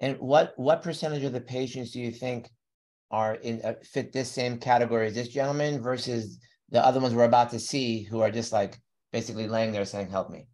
And 0.00 0.18
what, 0.18 0.52
what 0.56 0.82
percentage 0.82 1.24
of 1.24 1.32
the 1.32 1.40
patients 1.40 1.92
do 1.92 2.00
you 2.00 2.12
think 2.12 2.50
are 3.14 3.36
in 3.36 3.60
uh, 3.62 3.74
fit 3.84 4.12
this 4.12 4.28
same 4.28 4.58
category 4.58 5.06
as 5.06 5.14
this 5.14 5.28
gentleman 5.28 5.80
versus 5.80 6.40
the 6.70 6.84
other 6.84 6.98
ones 6.98 7.14
we're 7.14 7.24
about 7.24 7.50
to 7.50 7.60
see 7.60 8.02
who 8.02 8.20
are 8.20 8.30
just 8.30 8.52
like 8.52 8.76
basically 9.12 9.46
laying 9.46 9.70
there 9.70 9.84
saying, 9.84 10.10
help 10.10 10.30
me? 10.30 10.46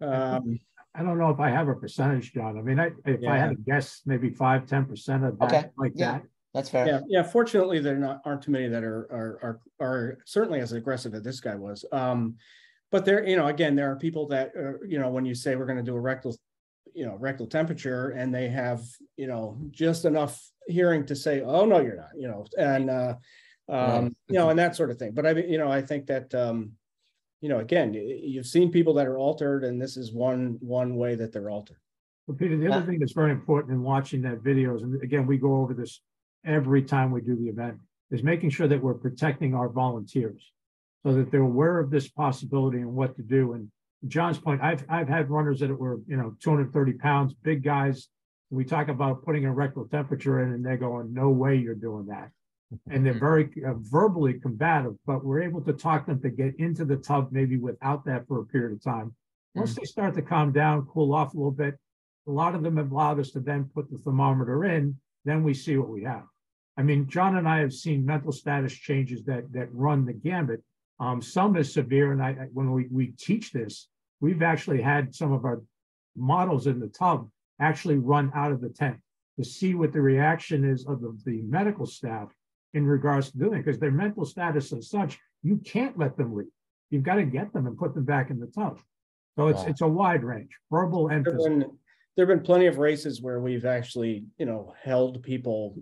Um, 0.00 0.58
I 0.94 1.02
don't 1.02 1.18
know 1.18 1.28
if 1.28 1.38
I 1.38 1.50
have 1.50 1.68
a 1.68 1.74
percentage, 1.74 2.32
John. 2.32 2.56
I 2.58 2.62
mean, 2.62 2.80
I, 2.80 2.92
if 3.04 3.20
yeah. 3.20 3.32
I 3.32 3.36
had 3.36 3.50
to 3.50 3.56
guess, 3.56 4.00
maybe 4.06 4.30
five, 4.30 4.64
10% 4.64 5.28
of 5.28 5.38
that, 5.38 5.44
okay. 5.44 5.68
like 5.76 5.92
yeah. 5.94 6.12
that. 6.12 6.22
That's 6.54 6.70
fair. 6.70 6.86
Yeah, 6.86 7.00
yeah. 7.08 7.22
Fortunately, 7.22 7.78
there 7.78 7.98
not 7.98 8.22
aren't 8.24 8.40
too 8.40 8.50
many 8.50 8.68
that 8.68 8.82
are 8.82 9.06
are 9.12 9.38
are 9.42 9.60
are 9.86 10.18
certainly 10.24 10.60
as 10.60 10.72
aggressive 10.72 11.12
as 11.12 11.22
this 11.22 11.40
guy 11.40 11.54
was. 11.54 11.84
Um, 11.92 12.36
but 12.90 13.04
there, 13.04 13.28
you 13.28 13.36
know, 13.36 13.48
again, 13.48 13.76
there 13.76 13.92
are 13.92 13.96
people 13.96 14.26
that 14.28 14.56
are, 14.56 14.80
you 14.88 14.98
know, 14.98 15.10
when 15.10 15.26
you 15.26 15.34
say 15.34 15.56
we're 15.56 15.66
going 15.66 15.76
to 15.76 15.84
do 15.84 15.94
a 15.94 16.00
rectal 16.00 16.34
you 16.94 17.06
know 17.06 17.16
rectal 17.16 17.46
temperature 17.46 18.10
and 18.10 18.34
they 18.34 18.48
have 18.48 18.82
you 19.16 19.28
know 19.28 19.56
just 19.70 20.04
enough 20.04 20.40
hearing 20.68 21.04
to 21.06 21.16
say 21.16 21.42
oh 21.42 21.64
no 21.64 21.80
you're 21.80 21.96
not 21.96 22.10
you 22.16 22.28
know 22.28 22.44
and 22.58 22.90
uh 22.90 23.14
um 23.68 24.14
you 24.28 24.38
know 24.38 24.50
and 24.50 24.58
that 24.58 24.76
sort 24.76 24.90
of 24.90 24.98
thing. 24.98 25.12
But 25.12 25.26
i 25.26 25.34
mean 25.34 25.48
you 25.48 25.58
know 25.58 25.70
i 25.70 25.82
think 25.82 26.06
that 26.06 26.34
um 26.34 26.72
you 27.40 27.48
know 27.48 27.58
again 27.58 27.94
you've 27.94 28.46
seen 28.46 28.70
people 28.70 28.94
that 28.94 29.06
are 29.06 29.18
altered 29.18 29.64
and 29.64 29.80
this 29.80 29.96
is 29.96 30.12
one 30.12 30.58
one 30.60 30.96
way 30.96 31.14
that 31.14 31.32
they're 31.32 31.50
altered. 31.50 31.78
Well 32.26 32.36
peter 32.36 32.56
the 32.56 32.70
other 32.70 32.86
thing 32.86 32.98
that's 32.98 33.12
very 33.12 33.32
important 33.32 33.72
in 33.72 33.82
watching 33.82 34.22
that 34.22 34.42
videos 34.42 34.82
and 34.82 35.02
again 35.02 35.26
we 35.26 35.38
go 35.38 35.56
over 35.62 35.74
this 35.74 36.00
every 36.44 36.82
time 36.82 37.10
we 37.10 37.20
do 37.20 37.36
the 37.36 37.48
event 37.48 37.78
is 38.10 38.22
making 38.22 38.50
sure 38.50 38.68
that 38.68 38.82
we're 38.82 38.94
protecting 38.94 39.54
our 39.54 39.68
volunteers 39.68 40.52
so 41.04 41.14
that 41.14 41.30
they're 41.30 41.40
aware 41.40 41.78
of 41.78 41.90
this 41.90 42.08
possibility 42.08 42.78
and 42.78 42.92
what 42.92 43.16
to 43.16 43.22
do. 43.22 43.52
And 43.52 43.70
John's 44.06 44.38
point, 44.38 44.60
I've 44.62 44.84
I've 44.88 45.08
had 45.08 45.30
runners 45.30 45.60
that 45.60 45.76
were 45.76 46.00
you 46.06 46.16
know 46.16 46.34
230 46.40 46.92
pounds, 46.94 47.34
big 47.34 47.62
guys. 47.62 48.08
We 48.50 48.64
talk 48.64 48.88
about 48.88 49.24
putting 49.24 49.44
a 49.44 49.52
rectal 49.52 49.86
temperature 49.86 50.42
in, 50.42 50.52
and 50.52 50.64
they're 50.64 50.76
going, 50.76 51.12
"No 51.12 51.30
way, 51.30 51.56
you're 51.56 51.74
doing 51.74 52.06
that." 52.06 52.30
And 52.90 53.04
they're 53.04 53.18
very 53.18 53.50
uh, 53.66 53.74
verbally 53.78 54.34
combative, 54.34 54.94
but 55.06 55.24
we're 55.24 55.42
able 55.42 55.62
to 55.62 55.72
talk 55.72 56.06
them 56.06 56.20
to 56.20 56.30
get 56.30 56.58
into 56.58 56.84
the 56.84 56.96
tub 56.96 57.28
maybe 57.30 57.56
without 57.56 58.04
that 58.04 58.26
for 58.26 58.40
a 58.40 58.44
period 58.44 58.72
of 58.72 58.82
time. 58.82 59.14
Once 59.54 59.72
mm-hmm. 59.72 59.80
they 59.80 59.86
start 59.86 60.14
to 60.14 60.22
calm 60.22 60.52
down, 60.52 60.86
cool 60.86 61.14
off 61.14 61.34
a 61.34 61.36
little 61.36 61.50
bit, 61.50 61.78
a 62.26 62.30
lot 62.30 62.54
of 62.54 62.62
them 62.62 62.76
have 62.76 62.92
allowed 62.92 63.18
us 63.18 63.30
to 63.30 63.40
then 63.40 63.70
put 63.74 63.90
the 63.90 63.98
thermometer 63.98 64.64
in. 64.64 64.96
Then 65.24 65.42
we 65.42 65.54
see 65.54 65.78
what 65.78 65.88
we 65.88 66.04
have. 66.04 66.24
I 66.76 66.82
mean, 66.82 67.08
John 67.08 67.36
and 67.36 67.48
I 67.48 67.60
have 67.60 67.72
seen 67.72 68.04
mental 68.04 68.32
status 68.32 68.74
changes 68.74 69.24
that 69.24 69.50
that 69.52 69.68
run 69.72 70.04
the 70.04 70.12
gambit 70.12 70.62
um, 71.00 71.22
some 71.22 71.56
is 71.56 71.72
severe, 71.72 72.12
and 72.12 72.22
I, 72.22 72.32
when 72.52 72.72
we, 72.72 72.88
we 72.90 73.08
teach 73.18 73.52
this, 73.52 73.88
we've 74.20 74.42
actually 74.42 74.82
had 74.82 75.14
some 75.14 75.32
of 75.32 75.44
our 75.44 75.62
models 76.16 76.66
in 76.66 76.80
the 76.80 76.88
tub 76.88 77.28
actually 77.60 77.96
run 77.96 78.30
out 78.34 78.52
of 78.52 78.60
the 78.60 78.68
tent 78.68 78.98
to 79.38 79.44
see 79.44 79.74
what 79.74 79.92
the 79.92 80.00
reaction 80.00 80.64
is 80.64 80.86
of 80.86 81.00
the, 81.00 81.16
the 81.24 81.42
medical 81.42 81.86
staff 81.86 82.32
in 82.74 82.86
regards 82.86 83.30
to 83.30 83.38
doing 83.38 83.60
it, 83.60 83.64
because 83.64 83.78
their 83.78 83.90
mental 83.90 84.24
status 84.24 84.72
is 84.72 84.90
such 84.90 85.18
you 85.42 85.56
can't 85.64 85.98
let 85.98 86.16
them 86.16 86.34
leave. 86.34 86.46
You've 86.90 87.02
got 87.02 87.16
to 87.16 87.24
get 87.24 87.52
them 87.52 87.66
and 87.66 87.78
put 87.78 87.94
them 87.94 88.04
back 88.04 88.30
in 88.30 88.40
the 88.40 88.46
tub. 88.46 88.78
So 89.36 89.48
it's 89.48 89.60
wow. 89.60 89.66
it's 89.66 89.80
a 89.82 89.88
wide 89.88 90.24
range, 90.24 90.50
verbal 90.70 91.08
and 91.08 91.24
there 91.24 91.34
have, 91.34 91.44
been, 91.44 91.78
there 92.16 92.26
have 92.26 92.36
been 92.36 92.44
plenty 92.44 92.66
of 92.66 92.78
races 92.78 93.22
where 93.22 93.40
we've 93.40 93.64
actually, 93.64 94.24
you 94.36 94.46
know, 94.46 94.74
held 94.82 95.22
people 95.22 95.76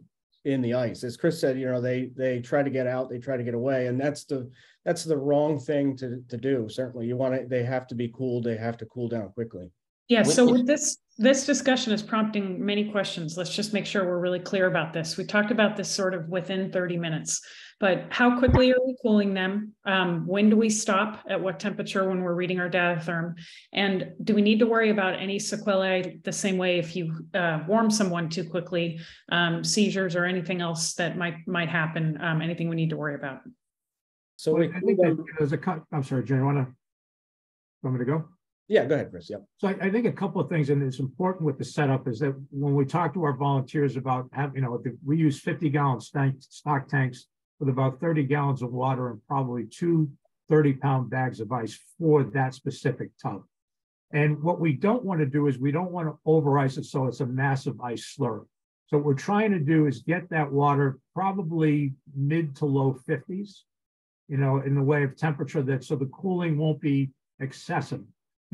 in 0.45 0.61
the 0.61 0.75
ice. 0.75 1.03
As 1.05 1.17
Chris 1.17 1.41
said, 1.41 1.59
you 1.59 1.67
know, 1.67 1.81
they 1.81 2.11
they 2.17 2.41
try 2.41 2.63
to 2.63 2.71
get 2.71 2.87
out, 2.87 3.09
they 3.09 3.19
try 3.19 3.37
to 3.37 3.43
get 3.43 3.55
away, 3.55 3.87
and 3.87 3.99
that's 3.99 4.25
the 4.25 4.51
that's 4.85 5.05
the 5.05 5.17
wrong 5.17 5.59
thing 5.59 5.97
to 5.97 6.23
to 6.29 6.37
do. 6.37 6.69
Certainly, 6.69 7.07
you 7.07 7.17
want 7.17 7.35
to. 7.35 7.47
They 7.49 7.65
have 7.65 7.87
to 7.89 7.95
be 7.95 8.13
cooled. 8.15 8.45
They 8.45 8.57
have 8.57 8.77
to 8.79 8.87
cool 8.87 9.09
down 9.09 9.31
quickly. 9.31 9.71
Yeah. 10.09 10.23
So 10.23 10.51
with 10.51 10.67
this 10.67 10.99
this 11.19 11.47
discussion 11.47 11.93
is 11.93 12.03
prompting 12.03 12.65
many 12.65 12.91
questions. 12.91 13.39
Let's 13.39 13.55
just 13.55 13.73
make 13.73 13.87
sure 13.87 14.05
we're 14.05 14.21
really 14.21 14.39
clear 14.39 14.67
about 14.67 14.93
this. 14.93 15.17
We 15.17 15.25
talked 15.25 15.51
about 15.51 15.75
this 15.75 15.91
sort 15.91 16.13
of 16.13 16.29
within 16.29 16.71
30 16.71 16.99
minutes, 16.99 17.41
but 17.81 18.05
how 18.11 18.39
quickly 18.39 18.71
are 18.71 18.87
we 18.87 18.95
cooling 19.01 19.33
them? 19.33 19.73
Um, 19.87 20.27
when 20.27 20.51
do 20.51 20.57
we 20.57 20.69
stop? 20.69 21.25
At 21.27 21.41
what 21.41 21.59
temperature 21.59 22.07
when 22.07 22.21
we're 22.21 22.35
reading 22.35 22.61
our 22.61 22.69
DataTherm? 22.69 23.35
And 23.73 24.13
do 24.25 24.35
we 24.35 24.43
need 24.43 24.59
to 24.59 24.67
worry 24.67 24.91
about 24.91 25.15
any 25.15 25.39
sequelae 25.39 26.21
the 26.23 26.33
same 26.33 26.59
way 26.59 26.79
if 26.79 26.95
you 26.95 27.15
uh, 27.33 27.61
warm 27.67 27.91
someone 27.91 28.29
too 28.29 28.45
quickly, 28.45 29.01
um, 29.33 29.65
seizures 29.65 30.17
or 30.17 30.27
anything 30.27 30.61
else 30.61 30.95
that 30.95 31.17
might 31.17 31.49
might 31.49 31.71
happen? 31.71 32.19
Um, 32.21 32.43
anything 32.43 32.69
we 32.69 32.77
need 32.77 32.91
to 32.91 32.97
worry 32.97 33.15
about? 33.15 33.41
So 34.37 34.53
well, 34.53 34.69
we, 34.69 34.75
I 34.75 34.81
think 34.81 34.99
that 34.99 35.25
there's 35.39 35.53
a 35.53 35.59
cut. 35.59 35.83
I'm 35.93 36.03
sorry, 36.03 36.25
Jen. 36.25 36.39
You 36.39 36.45
want 36.45 36.59
to 36.59 36.75
want 37.83 37.99
me 37.99 38.05
to 38.05 38.11
go? 38.11 38.29
Yeah, 38.69 38.85
go 38.85 38.97
ahead, 38.97 39.11
Chris. 39.11 39.31
Yep. 39.31 39.45
So 39.59 39.69
I, 39.69 39.77
I, 39.83 39.91
think 39.91 40.07
a 40.07 40.13
couple 40.13 40.41
of 40.41 40.49
things, 40.49 40.71
and 40.71 40.83
it's 40.83 40.99
important 40.99 41.45
with 41.45 41.57
the 41.57 41.65
setup, 41.65 42.09
is 42.09 42.19
that 42.19 42.35
when 42.51 42.75
we 42.75 42.85
talk 42.85 43.15
to 43.15 43.23
our 43.23 43.37
volunteers 43.37 43.97
about 43.97 44.29
having, 44.33 44.57
you 44.57 44.63
know, 44.63 44.83
we 45.05 45.17
use 45.17 45.41
50 45.41 45.69
gallon 45.71 46.01
stock 46.01 46.89
tanks 46.89 47.27
with 47.61 47.69
about 47.69 48.01
30 48.01 48.25
gallons 48.25 48.63
of 48.63 48.73
water 48.73 49.11
and 49.11 49.21
probably 49.29 49.67
two 49.67 50.11
30 50.49 50.75
pound 50.75 51.11
bags 51.11 51.41
of 51.41 51.53
ice 51.53 51.79
for 51.99 52.25
that 52.25 52.55
specific 52.55 53.11
tub. 53.23 53.43
And 54.13 54.43
what 54.43 54.61
we 54.61 54.73
don't 54.73 55.05
want 55.05 55.21
to 55.21 55.27
do 55.27 55.47
is 55.47 55.59
we 55.59 55.73
don't 55.73 55.91
want 55.91 56.09
to 56.09 56.19
over 56.25 56.59
ice 56.59 56.77
it 56.77 56.85
so 56.85 57.07
it's 57.07 57.21
a 57.21 57.27
massive 57.27 57.81
ice 57.81 58.17
slurry. 58.19 58.47
So 58.87 58.99
what 58.99 59.07
we're 59.07 59.15
trying 59.15 59.51
to 59.51 59.59
do 59.59 59.87
is 59.87 60.03
get 60.03 60.29
that 60.31 60.51
water 60.51 60.99
probably 61.13 61.95
mid 62.15 62.55
to 62.57 62.67
low 62.67 62.97
50s, 63.09 63.63
you 64.29 64.37
know, 64.37 64.59
in 64.59 64.77
the 64.77 64.83
way 64.83 65.03
of 65.03 65.17
temperature 65.17 65.63
that 65.63 65.85
so 65.85 65.97
the 65.97 66.07
cooling 66.07 66.57
won't 66.57 66.81
be 66.81 67.11
excessive. 67.41 68.05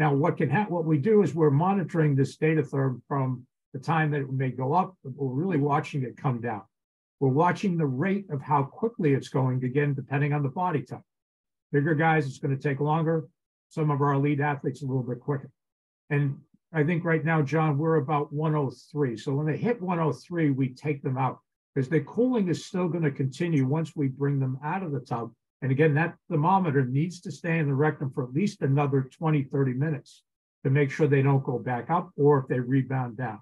Now, 0.02 0.12
what 0.12 0.36
can 0.36 0.50
happen, 0.50 0.74
what 0.74 0.84
we 0.84 0.98
do 0.98 1.22
is 1.22 1.32
we're 1.32 1.52
monitoring 1.52 2.16
this 2.16 2.36
DataTherm 2.36 3.02
from 3.06 3.46
the 3.72 3.78
time 3.78 4.10
that 4.10 4.22
it 4.22 4.32
may 4.32 4.50
go 4.50 4.72
up, 4.72 4.96
we're 5.04 5.32
really 5.32 5.58
watching 5.58 6.02
it 6.02 6.16
come 6.16 6.40
down. 6.40 6.62
We're 7.20 7.28
watching 7.28 7.78
the 7.78 7.86
rate 7.86 8.26
of 8.28 8.42
how 8.42 8.64
quickly 8.64 9.12
it's 9.12 9.28
going, 9.28 9.62
again, 9.62 9.94
depending 9.94 10.32
on 10.32 10.42
the 10.42 10.48
body 10.48 10.82
type. 10.82 11.02
Bigger 11.70 11.94
guys, 11.94 12.26
it's 12.26 12.40
going 12.40 12.50
to 12.50 12.60
take 12.60 12.80
longer. 12.80 13.28
Some 13.68 13.92
of 13.92 14.02
our 14.02 14.14
elite 14.14 14.40
athletes 14.40 14.82
a 14.82 14.86
little 14.86 15.04
bit 15.04 15.20
quicker. 15.20 15.52
And 16.10 16.36
I 16.72 16.82
think 16.82 17.04
right 17.04 17.24
now, 17.24 17.40
John, 17.40 17.78
we're 17.78 17.98
about 17.98 18.32
103. 18.32 19.16
So 19.16 19.32
when 19.32 19.46
they 19.46 19.56
hit 19.56 19.80
103, 19.80 20.50
we 20.50 20.70
take 20.70 21.00
them 21.04 21.16
out 21.16 21.38
because 21.76 21.88
the 21.88 22.00
cooling 22.00 22.48
is 22.48 22.66
still 22.66 22.88
going 22.88 23.04
to 23.04 23.12
continue 23.12 23.66
once 23.66 23.94
we 23.94 24.08
bring 24.08 24.40
them 24.40 24.58
out 24.64 24.82
of 24.82 24.90
the 24.90 24.98
tub. 24.98 25.30
And 25.62 25.70
again, 25.70 25.94
that 25.94 26.16
thermometer 26.28 26.84
needs 26.84 27.20
to 27.20 27.30
stay 27.30 27.58
in 27.58 27.68
the 27.68 27.74
rectum 27.74 28.10
for 28.10 28.24
at 28.24 28.34
least 28.34 28.62
another 28.62 29.08
20, 29.16 29.44
30 29.44 29.74
minutes 29.74 30.22
to 30.64 30.70
make 30.70 30.90
sure 30.90 31.06
they 31.06 31.22
don't 31.22 31.44
go 31.44 31.58
back 31.58 31.88
up 31.88 32.10
or 32.16 32.40
if 32.40 32.48
they 32.48 32.58
rebound 32.58 33.16
down. 33.16 33.40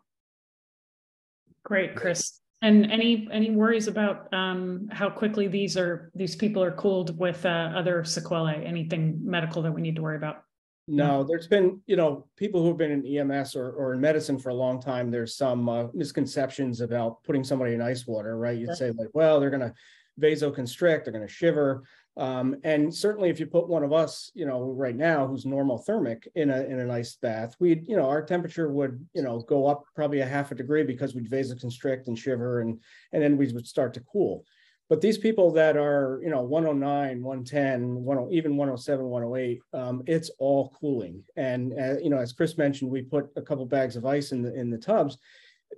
Great, 1.64 1.97
Chris. 1.97 2.41
And 2.62 2.93
any 2.93 3.27
any 3.33 3.51
worries 3.51 3.89
about 3.89 4.33
um, 4.35 4.89
how 4.93 5.09
quickly 5.09 5.49
these 5.49 5.79
are 5.79 6.11
these 6.14 6.37
people 6.37 6.62
are 6.62 6.73
cooled 6.73 7.18
with 7.18 7.47
uh, 7.47 7.73
other 7.75 8.05
sequelae? 8.05 8.66
Anything 8.66 9.18
medical 9.23 9.62
that 9.62 9.73
we 9.73 9.81
need 9.81 9.97
to 9.97 10.03
worry 10.03 10.16
about? 10.16 10.43
No, 10.87 11.23
there's 11.23 11.47
been, 11.47 11.81
you 11.87 11.95
know, 11.95 12.27
people 12.37 12.62
who've 12.62 12.77
been 12.77 12.91
in 12.91 13.07
EMS 13.07 13.55
or, 13.55 13.71
or 13.71 13.95
in 13.95 14.01
medicine 14.01 14.39
for 14.39 14.49
a 14.49 14.55
long 14.55 14.81
time, 14.81 15.11
there's 15.11 15.37
some 15.37 15.68
uh, 15.68 15.87
misconceptions 15.95 16.81
about 16.81 17.23
putting 17.23 17.45
somebody 17.45 17.75
in 17.75 17.81
ice 17.81 18.09
water, 18.09 18.37
right? 18.37 18.59
You'd 18.59 18.75
say 18.75 18.91
like, 18.91 19.09
well, 19.14 19.39
they're 19.39 19.51
going 19.51 19.61
to 19.61 19.73
vasoconstrict, 20.18 21.04
they're 21.04 21.12
going 21.12 21.26
to 21.26 21.32
shiver. 21.32 21.82
Um, 22.16 22.56
and 22.64 22.94
certainly 22.94 23.30
if 23.30 23.38
you 23.38 23.46
put 23.46 23.68
one 23.68 23.84
of 23.84 23.92
us, 23.92 24.30
you 24.34 24.44
know, 24.44 24.62
right 24.62 24.96
now 24.96 25.26
who's 25.26 25.44
normothermic 25.44 26.26
in 26.34 26.50
a 26.50 26.62
in 26.64 26.80
an 26.80 26.90
ice 26.90 27.16
bath, 27.16 27.54
we'd, 27.61 27.86
you 27.86 27.96
know, 27.96 28.08
our 28.08 28.22
temperature 28.22 28.70
would, 28.70 29.06
you 29.14 29.22
know, 29.22 29.40
go 29.40 29.66
up 29.66 29.84
probably 29.94 30.20
a 30.20 30.26
half 30.26 30.50
a 30.50 30.54
degree 30.54 30.82
because 30.82 31.14
we'd 31.14 31.30
vasoconstrict 31.30 32.08
and 32.08 32.18
shiver 32.18 32.61
and 32.61 32.80
and 33.12 33.22
then 33.22 33.36
we 33.36 33.52
would 33.52 33.66
start 33.66 33.94
to 33.94 34.00
cool. 34.00 34.44
But 34.90 35.00
these 35.00 35.18
people 35.18 35.52
that 35.52 35.76
are, 35.76 36.20
you 36.20 36.30
know, 36.30 36.42
109, 36.42 37.22
110, 37.22 38.04
10, 38.04 38.28
even 38.32 38.56
107, 38.56 39.06
108, 39.06 39.62
um, 39.72 40.02
it's 40.08 40.30
all 40.40 40.74
cooling. 40.80 41.22
And, 41.36 41.72
uh, 41.78 41.98
you 42.02 42.11
know, 42.11 42.18
as 42.18 42.32
Chris 42.32 42.58
mentioned, 42.58 42.90
we 42.90 43.02
put 43.02 43.30
a 43.36 43.40
couple 43.40 43.64
bags 43.66 43.94
of 43.94 44.04
ice 44.04 44.32
in 44.32 44.42
the, 44.42 44.52
in 44.52 44.68
the 44.68 44.76
tubs. 44.76 45.16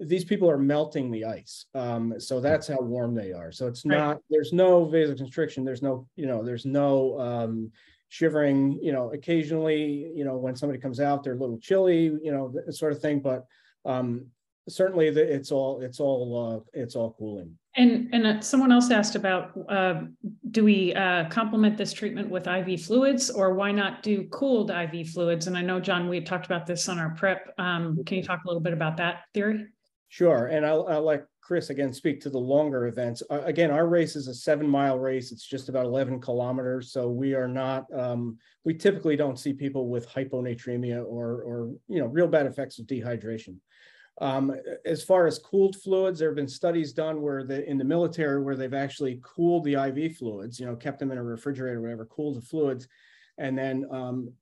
These 0.00 0.24
people 0.24 0.50
are 0.50 0.58
melting 0.58 1.10
the 1.10 1.24
ice. 1.24 1.66
Um, 1.74 2.18
so 2.18 2.40
that's 2.40 2.66
how 2.66 2.80
warm 2.80 3.14
they 3.14 3.32
are. 3.32 3.52
So 3.52 3.66
it's 3.66 3.84
not, 3.84 4.20
there's 4.30 4.52
no 4.52 4.86
vasoconstriction. 4.86 5.64
There's 5.64 5.82
no, 5.82 6.06
you 6.16 6.26
know, 6.26 6.42
there's 6.42 6.64
no 6.64 7.20
um, 7.20 7.70
shivering, 8.08 8.78
you 8.82 8.92
know, 8.92 9.12
occasionally, 9.12 10.10
you 10.14 10.24
know, 10.24 10.36
when 10.36 10.56
somebody 10.56 10.80
comes 10.80 10.98
out, 10.98 11.22
they're 11.22 11.34
a 11.34 11.38
little 11.38 11.58
chilly, 11.58 12.04
you 12.22 12.32
know, 12.32 12.52
sort 12.70 12.92
of 12.92 13.00
thing. 13.00 13.20
But 13.20 13.44
um, 13.84 14.26
certainly 14.68 15.10
the, 15.10 15.22
it's 15.22 15.52
all, 15.52 15.80
it's 15.80 16.00
all, 16.00 16.64
uh, 16.64 16.70
it's 16.72 16.96
all 16.96 17.14
cooling. 17.18 17.56
And 17.74 18.10
and 18.12 18.26
uh, 18.26 18.40
someone 18.42 18.70
else 18.70 18.90
asked 18.90 19.14
about 19.14 19.52
uh, 19.68 20.02
do 20.50 20.62
we 20.62 20.92
uh, 20.94 21.28
complement 21.30 21.78
this 21.78 21.94
treatment 21.94 22.28
with 22.28 22.46
IV 22.46 22.82
fluids 22.82 23.30
or 23.30 23.54
why 23.54 23.72
not 23.72 24.02
do 24.02 24.24
cooled 24.24 24.70
IV 24.70 25.08
fluids? 25.08 25.46
And 25.46 25.56
I 25.56 25.62
know 25.62 25.80
John, 25.80 26.06
we 26.06 26.16
had 26.16 26.26
talked 26.26 26.44
about 26.44 26.66
this 26.66 26.90
on 26.90 26.98
our 26.98 27.14
prep. 27.14 27.54
Um, 27.56 28.04
can 28.04 28.18
you 28.18 28.22
talk 28.22 28.44
a 28.44 28.46
little 28.46 28.60
bit 28.60 28.74
about 28.74 28.98
that 28.98 29.22
theory? 29.32 29.68
Sure, 30.12 30.48
and 30.48 30.66
I'll, 30.66 30.86
I'll 30.88 31.06
let 31.06 31.24
Chris 31.40 31.70
again 31.70 31.90
speak 31.90 32.20
to 32.20 32.28
the 32.28 32.36
longer 32.36 32.86
events. 32.86 33.22
Uh, 33.30 33.40
again, 33.44 33.70
our 33.70 33.86
race 33.86 34.14
is 34.14 34.28
a 34.28 34.34
seven 34.34 34.68
mile 34.68 34.98
race. 34.98 35.32
It's 35.32 35.46
just 35.46 35.70
about 35.70 35.86
11 35.86 36.20
kilometers. 36.20 36.92
So 36.92 37.08
we 37.08 37.32
are 37.32 37.48
not, 37.48 37.86
um, 37.98 38.36
we 38.62 38.74
typically 38.74 39.16
don't 39.16 39.38
see 39.38 39.54
people 39.54 39.88
with 39.88 40.06
hyponatremia 40.06 41.02
or, 41.02 41.40
or, 41.40 41.70
you 41.88 41.98
know, 41.98 42.04
real 42.04 42.28
bad 42.28 42.44
effects 42.44 42.78
of 42.78 42.84
dehydration. 42.84 43.56
Um, 44.20 44.54
as 44.84 45.02
far 45.02 45.26
as 45.26 45.38
cooled 45.38 45.76
fluids, 45.76 46.18
there 46.18 46.28
have 46.28 46.36
been 46.36 46.46
studies 46.46 46.92
done 46.92 47.22
where 47.22 47.42
the 47.42 47.66
in 47.66 47.78
the 47.78 47.84
military 47.84 48.42
where 48.42 48.54
they've 48.54 48.74
actually 48.74 49.18
cooled 49.22 49.64
the 49.64 49.82
IV 49.82 50.18
fluids, 50.18 50.60
you 50.60 50.66
know, 50.66 50.76
kept 50.76 50.98
them 50.98 51.10
in 51.10 51.16
a 51.16 51.24
refrigerator, 51.24 51.78
or 51.78 51.80
whatever, 51.80 52.04
cooled 52.04 52.36
the 52.36 52.42
fluids, 52.42 52.86
and 53.38 53.56
then. 53.56 53.86
Um, 53.90 54.34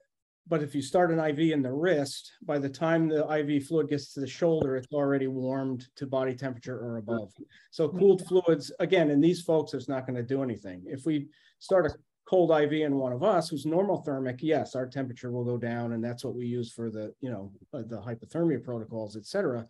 but 0.51 0.65
if 0.65 0.75
you 0.75 0.83
start 0.83 1.13
an 1.13 1.21
IV 1.21 1.53
in 1.53 1.63
the 1.63 1.73
wrist, 1.73 2.33
by 2.43 2.59
the 2.59 2.69
time 2.69 3.09
the 3.09 3.25
IV 3.39 3.67
fluid 3.67 3.89
gets 3.89 4.13
to 4.13 4.21
the 4.21 4.27
shoulder, 4.27 4.77
it's 4.77 4.93
already 4.93 5.29
warmed 5.29 5.87
to 5.95 6.07
body 6.07 6.35
temperature 6.35 6.77
or 6.77 6.97
above. 6.97 7.33
So 7.71 7.89
cooled 7.89 8.27
fluids, 8.27 8.73
again, 8.81 9.11
in 9.11 9.21
these 9.21 9.41
folks, 9.41 9.75
it's 9.75 9.89
not 9.89 10.07
going 10.07 10.17
to 10.17 10.25
do 10.25 10.43
anything. 10.43 10.83
If 10.87 11.07
we 11.07 11.29
start 11.61 11.87
a 11.87 11.95
cold 12.29 12.51
IV 12.51 12.73
in 12.73 12.97
one 12.97 13.13
of 13.13 13.23
us 13.23 13.49
who's 13.49 13.65
normothermic, 13.65 14.41
yes, 14.43 14.75
our 14.75 14.89
temperature 14.89 15.31
will 15.31 15.45
go 15.45 15.57
down, 15.57 15.93
and 15.93 16.03
that's 16.03 16.25
what 16.25 16.35
we 16.35 16.47
use 16.47 16.73
for 16.73 16.91
the 16.91 17.15
you 17.21 17.31
know 17.31 17.53
uh, 17.73 17.83
the 17.87 18.01
hypothermia 18.01 18.63
protocols, 18.63 19.17
et 19.17 19.27
cetera. 19.27 19.65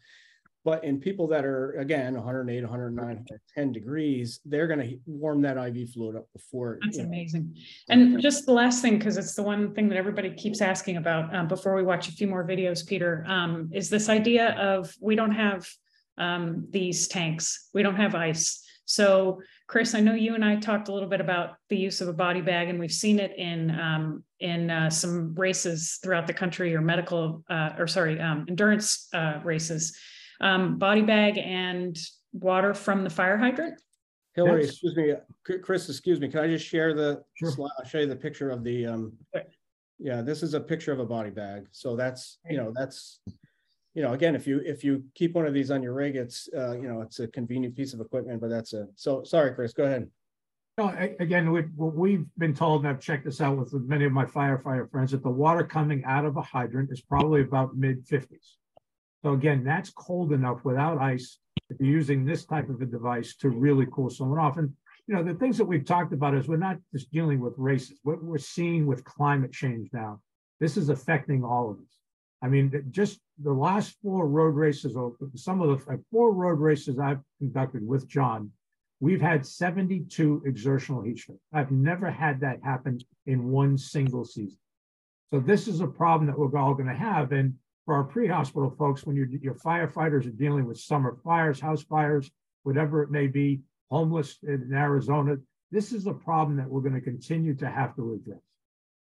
But 0.64 0.84
in 0.84 1.00
people 1.00 1.26
that 1.28 1.44
are 1.44 1.72
again 1.72 2.14
108, 2.14 2.62
109, 2.62 3.04
110 3.06 3.72
degrees, 3.72 4.40
they're 4.44 4.66
going 4.66 4.80
to 4.80 4.98
warm 5.06 5.40
that 5.42 5.56
IV 5.56 5.90
fluid 5.90 6.16
up 6.16 6.26
before. 6.34 6.78
That's 6.82 6.98
amazing. 6.98 7.56
And 7.88 8.20
just 8.20 8.44
the 8.44 8.52
last 8.52 8.82
thing, 8.82 8.98
because 8.98 9.16
it's 9.16 9.34
the 9.34 9.42
one 9.42 9.74
thing 9.74 9.88
that 9.88 9.96
everybody 9.96 10.30
keeps 10.34 10.61
asking 10.61 10.98
about 10.98 11.34
um, 11.34 11.48
before 11.48 11.74
we 11.74 11.82
watch 11.82 12.08
a 12.08 12.12
few 12.12 12.26
more 12.26 12.46
videos, 12.46 12.86
Peter, 12.86 13.24
um, 13.26 13.70
is 13.72 13.88
this 13.88 14.08
idea 14.08 14.50
of 14.58 14.94
we 15.00 15.14
don't 15.16 15.34
have 15.34 15.66
um, 16.18 16.66
these 16.70 17.08
tanks, 17.08 17.68
we 17.72 17.82
don't 17.82 17.96
have 17.96 18.14
ice. 18.14 18.62
So 18.84 19.40
Chris, 19.70 19.94
I 19.94 20.00
know 20.00 20.14
you 20.14 20.34
and 20.34 20.44
I 20.44 20.56
talked 20.56 20.88
a 20.88 20.92
little 20.92 21.08
bit 21.08 21.20
about 21.20 21.54
the 21.68 21.76
use 21.76 22.00
of 22.00 22.08
a 22.08 22.12
body 22.12 22.40
bag, 22.40 22.68
and 22.68 22.80
we've 22.80 22.90
seen 22.90 23.20
it 23.20 23.32
in 23.38 23.70
um, 23.78 24.24
in 24.40 24.68
uh, 24.68 24.90
some 24.90 25.32
races 25.36 26.00
throughout 26.02 26.26
the 26.26 26.32
country, 26.32 26.74
or 26.74 26.80
medical, 26.80 27.44
uh, 27.48 27.70
or 27.78 27.86
sorry, 27.86 28.20
um, 28.20 28.46
endurance 28.48 29.06
uh, 29.14 29.38
races. 29.44 29.96
Um, 30.41 30.78
body 30.78 31.03
bag 31.03 31.38
and 31.38 31.99
water 32.32 32.74
from 32.74 33.05
the 33.05 33.11
fire 33.11 33.36
hydrant. 33.36 33.80
Hillary, 34.34 34.62
yes. 34.62 34.70
excuse 34.70 34.97
me, 34.97 35.14
Chris, 35.59 35.88
excuse 35.88 36.20
me. 36.20 36.28
Can 36.28 36.41
I 36.41 36.47
just 36.47 36.66
share 36.66 36.95
the 36.95 37.22
sure. 37.34 37.51
slide? 37.51 37.70
I'll 37.78 37.84
show 37.84 37.99
you 37.99 38.07
the 38.07 38.16
picture 38.16 38.51
of 38.51 38.64
the. 38.64 38.86
Um, 38.86 39.12
yeah, 39.99 40.22
this 40.22 40.43
is 40.43 40.55
a 40.55 40.61
picture 40.61 40.93
of 40.93 41.01
a 41.01 41.05
body 41.05 41.30
bag. 41.30 41.66
So 41.72 41.97
that's 41.97 42.38
you 42.49 42.57
know 42.57 42.72
that's 42.74 43.20
you 43.95 44.03
know, 44.03 44.12
again, 44.12 44.36
if 44.36 44.47
you 44.47 44.62
if 44.64 44.84
you 44.84 45.05
keep 45.14 45.34
one 45.34 45.47
of 45.47 45.55
these 45.55 45.70
on 45.70 45.82
your 45.82 45.95
rig, 45.95 46.14
it's 46.16 46.49
uh, 46.57 46.72
you 46.72 46.88
know 46.88 47.01
it's 47.01 47.18
a 47.18 47.26
convenient 47.28 47.76
piece 47.76 47.93
of 47.93 48.01
equipment. 48.01 48.41
But 48.41 48.51
that's 48.51 48.72
a 48.72 48.86
so 48.95 49.24
sorry, 49.24 49.53
Chris. 49.55 49.72
Go 49.72 49.84
ahead. 49.84 50.09
No, 50.78 50.95
again, 51.18 51.51
we, 51.51 51.64
we've 51.76 52.24
been 52.38 52.55
told, 52.55 52.82
and 52.82 52.88
I've 52.88 53.01
checked 53.01 53.24
this 53.24 53.41
out 53.41 53.59
with 53.59 53.74
many 53.74 54.05
of 54.05 54.12
my 54.12 54.24
firefighter 54.24 54.91
friends, 54.91 55.11
that 55.11 55.22
the 55.22 55.28
water 55.28 55.64
coming 55.64 56.05
out 56.05 56.24
of 56.24 56.36
a 56.36 56.43
hydrant 56.43 56.91
is 56.91 57.03
probably 57.03 57.43
about 57.43 57.76
mid 57.76 58.07
50s. 58.07 58.55
So 59.22 59.32
again, 59.32 59.64
that's 59.64 59.90
cold 59.90 60.32
enough 60.32 60.64
without 60.64 60.98
ice 60.98 61.38
if 61.68 61.78
you're 61.78 61.88
using 61.88 62.24
this 62.24 62.44
type 62.44 62.68
of 62.68 62.80
a 62.80 62.86
device 62.86 63.36
to 63.36 63.50
really 63.50 63.86
cool 63.92 64.10
someone 64.10 64.38
off. 64.38 64.56
And 64.56 64.72
you 65.06 65.14
know, 65.14 65.22
the 65.22 65.34
things 65.34 65.58
that 65.58 65.64
we've 65.64 65.84
talked 65.84 66.12
about 66.12 66.34
is 66.34 66.48
we're 66.48 66.56
not 66.56 66.78
just 66.92 67.10
dealing 67.12 67.40
with 67.40 67.54
races. 67.56 67.98
What 68.02 68.22
we're 68.22 68.38
seeing 68.38 68.86
with 68.86 69.04
climate 69.04 69.52
change 69.52 69.88
now, 69.92 70.20
this 70.58 70.76
is 70.76 70.88
affecting 70.88 71.44
all 71.44 71.70
of 71.70 71.78
us. 71.78 71.98
I 72.42 72.48
mean, 72.48 72.84
just 72.90 73.20
the 73.42 73.52
last 73.52 73.96
four 74.02 74.26
road 74.26 74.54
races, 74.54 74.96
or 74.96 75.14
some 75.34 75.60
of 75.60 75.84
the 75.84 75.92
uh, 75.92 75.96
four 76.10 76.32
road 76.32 76.58
races 76.58 76.98
I've 76.98 77.20
conducted 77.38 77.86
with 77.86 78.08
John, 78.08 78.50
we've 79.00 79.20
had 79.20 79.44
72 79.44 80.42
exertional 80.46 81.02
heat 81.02 81.18
stroke. 81.18 81.40
I've 81.52 81.70
never 81.70 82.10
had 82.10 82.40
that 82.40 82.60
happen 82.62 82.98
in 83.26 83.50
one 83.50 83.76
single 83.76 84.24
season. 84.24 84.58
So 85.30 85.38
this 85.38 85.68
is 85.68 85.80
a 85.80 85.86
problem 85.86 86.26
that 86.26 86.38
we're 86.38 86.56
all 86.58 86.74
going 86.74 86.88
to 86.88 86.94
have. 86.94 87.32
And 87.32 87.54
for 87.91 87.97
our 87.97 88.05
pre-hospital 88.05 88.70
folks, 88.78 89.05
when 89.05 89.16
your 89.16 89.57
firefighters 89.57 90.24
are 90.24 90.30
dealing 90.38 90.64
with 90.64 90.78
summer 90.78 91.16
fires, 91.24 91.59
house 91.59 91.82
fires, 91.82 92.30
whatever 92.62 93.03
it 93.03 93.11
may 93.11 93.26
be, 93.26 93.62
homeless 93.91 94.38
in 94.45 94.70
Arizona, 94.72 95.34
this 95.72 95.91
is 95.91 96.07
a 96.07 96.12
problem 96.12 96.57
that 96.57 96.68
we're 96.68 96.82
going 96.82 96.95
to 96.95 97.01
continue 97.01 97.53
to 97.57 97.68
have 97.68 97.97
to 97.97 98.12
address. 98.12 98.38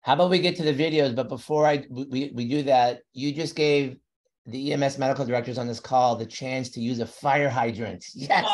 How 0.03 0.13
about 0.13 0.29
we 0.29 0.41
get 0.41 0.57
to 0.57 0.63
the 0.63 0.75
videos? 0.75 1.17
But 1.17 1.31
before 1.31 1.67
I 1.67 1.87
we, 1.89 2.31
we 2.35 2.47
do 2.47 2.65
that, 2.65 3.01
you 3.15 3.33
just 3.33 3.57
gave 3.57 3.97
the 4.45 4.75
EMS 4.75 4.99
medical 4.99 5.25
directors 5.25 5.57
on 5.57 5.67
this 5.67 5.81
call 5.81 6.15
the 6.15 6.27
chance 6.27 6.69
to 6.73 6.81
use 6.83 7.01
a 7.01 7.07
fire 7.07 7.49
hydrant. 7.49 8.05
Yes. 8.15 8.45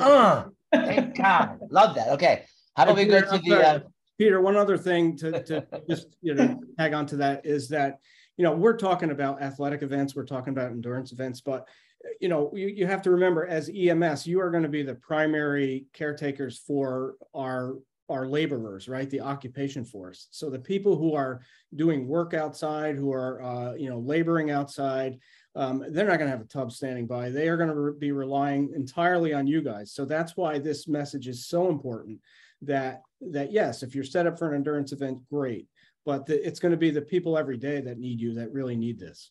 Oh, 0.00 0.04
uh, 0.04 0.44
thank 0.72 1.16
God. 1.16 1.60
Love 1.70 1.94
that. 1.94 2.08
Okay. 2.08 2.42
How 2.74 2.82
about 2.82 2.96
we 2.96 3.04
go 3.04 3.20
to 3.20 3.38
the 3.38 3.68
uh, 3.68 3.80
Peter, 4.18 4.40
one 4.40 4.56
other 4.56 4.76
thing 4.76 5.16
to, 5.18 5.42
to 5.44 5.64
just 5.88 6.08
you 6.22 6.34
know 6.34 6.60
tag 6.76 6.92
on 6.92 7.06
to 7.06 7.16
that 7.18 7.46
is 7.46 7.68
that 7.68 7.98
you 8.42 8.48
know 8.48 8.56
we're 8.56 8.76
talking 8.76 9.12
about 9.12 9.40
athletic 9.40 9.82
events, 9.82 10.16
we're 10.16 10.24
talking 10.24 10.52
about 10.52 10.72
endurance 10.72 11.12
events, 11.12 11.40
but 11.40 11.68
you 12.20 12.28
know 12.28 12.50
you, 12.52 12.66
you 12.66 12.88
have 12.88 13.00
to 13.02 13.12
remember 13.12 13.46
as 13.46 13.70
EMS, 13.72 14.26
you 14.26 14.40
are 14.40 14.50
going 14.50 14.64
to 14.64 14.68
be 14.68 14.82
the 14.82 14.96
primary 14.96 15.86
caretakers 15.92 16.58
for 16.58 17.14
our 17.36 17.76
our 18.08 18.26
laborers, 18.26 18.88
right? 18.88 19.08
The 19.08 19.20
occupation 19.20 19.84
force. 19.84 20.26
So 20.32 20.50
the 20.50 20.58
people 20.58 20.96
who 20.96 21.14
are 21.14 21.42
doing 21.76 22.08
work 22.08 22.34
outside, 22.34 22.96
who 22.96 23.12
are 23.12 23.40
uh, 23.40 23.74
you 23.74 23.88
know 23.88 24.00
laboring 24.00 24.50
outside, 24.50 25.20
um, 25.54 25.84
they're 25.90 26.08
not 26.08 26.18
going 26.18 26.28
to 26.28 26.36
have 26.36 26.44
a 26.44 26.48
tub 26.48 26.72
standing 26.72 27.06
by. 27.06 27.30
They 27.30 27.46
are 27.46 27.56
going 27.56 27.68
to 27.68 27.76
re- 27.76 27.94
be 27.96 28.10
relying 28.10 28.72
entirely 28.74 29.32
on 29.32 29.46
you 29.46 29.62
guys. 29.62 29.92
So 29.92 30.04
that's 30.04 30.36
why 30.36 30.58
this 30.58 30.88
message 30.88 31.28
is 31.28 31.46
so 31.46 31.68
important. 31.68 32.18
That 32.62 33.02
that 33.20 33.52
yes, 33.52 33.84
if 33.84 33.94
you're 33.94 34.02
set 34.02 34.26
up 34.26 34.36
for 34.36 34.48
an 34.48 34.56
endurance 34.56 34.90
event, 34.90 35.20
great, 35.30 35.68
but 36.04 36.26
the, 36.26 36.46
it's 36.46 36.60
going 36.60 36.72
to 36.72 36.78
be 36.78 36.90
the 36.90 37.02
people 37.02 37.38
every 37.38 37.56
day 37.56 37.80
that 37.80 37.98
need 37.98 38.20
you 38.20 38.34
that 38.34 38.52
really 38.52 38.76
need 38.76 38.98
this. 38.98 39.30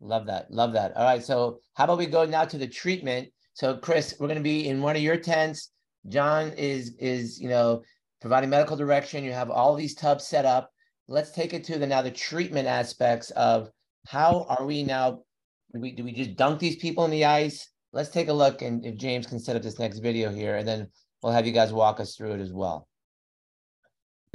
Love 0.00 0.26
that. 0.26 0.50
Love 0.50 0.72
that. 0.72 0.96
All 0.96 1.04
right. 1.04 1.22
So 1.22 1.58
how 1.74 1.84
about 1.84 1.98
we 1.98 2.06
go 2.06 2.24
now 2.24 2.44
to 2.44 2.58
the 2.58 2.66
treatment? 2.66 3.28
So 3.54 3.76
Chris, 3.76 4.14
we're 4.18 4.26
going 4.26 4.38
to 4.38 4.42
be 4.42 4.68
in 4.68 4.82
one 4.82 4.96
of 4.96 5.02
your 5.02 5.16
tents. 5.16 5.70
John 6.08 6.52
is 6.52 6.94
is 6.98 7.40
you 7.40 7.48
know 7.48 7.82
providing 8.20 8.50
medical 8.50 8.76
direction. 8.76 9.24
You 9.24 9.32
have 9.32 9.50
all 9.50 9.74
these 9.74 9.94
tubs 9.94 10.26
set 10.26 10.44
up. 10.44 10.70
Let's 11.08 11.30
take 11.30 11.54
it 11.54 11.64
to 11.64 11.78
the 11.78 11.86
now 11.86 12.02
the 12.02 12.10
treatment 12.10 12.68
aspects 12.68 13.30
of 13.30 13.70
how 14.06 14.46
are 14.48 14.64
we 14.64 14.82
now? 14.82 15.22
Do 15.72 15.80
we 15.80 15.92
do 15.92 16.04
we 16.04 16.12
just 16.12 16.36
dunk 16.36 16.60
these 16.60 16.76
people 16.76 17.04
in 17.04 17.10
the 17.10 17.24
ice? 17.24 17.68
Let's 17.92 18.10
take 18.10 18.28
a 18.28 18.32
look, 18.32 18.62
and 18.62 18.84
if 18.84 18.96
James 18.96 19.26
can 19.26 19.40
set 19.40 19.56
up 19.56 19.62
this 19.62 19.78
next 19.78 20.00
video 20.00 20.30
here, 20.30 20.56
and 20.56 20.68
then 20.68 20.88
we'll 21.22 21.32
have 21.32 21.46
you 21.46 21.52
guys 21.52 21.72
walk 21.72 21.98
us 21.98 22.14
through 22.14 22.32
it 22.32 22.40
as 22.40 22.52
well. 22.52 22.88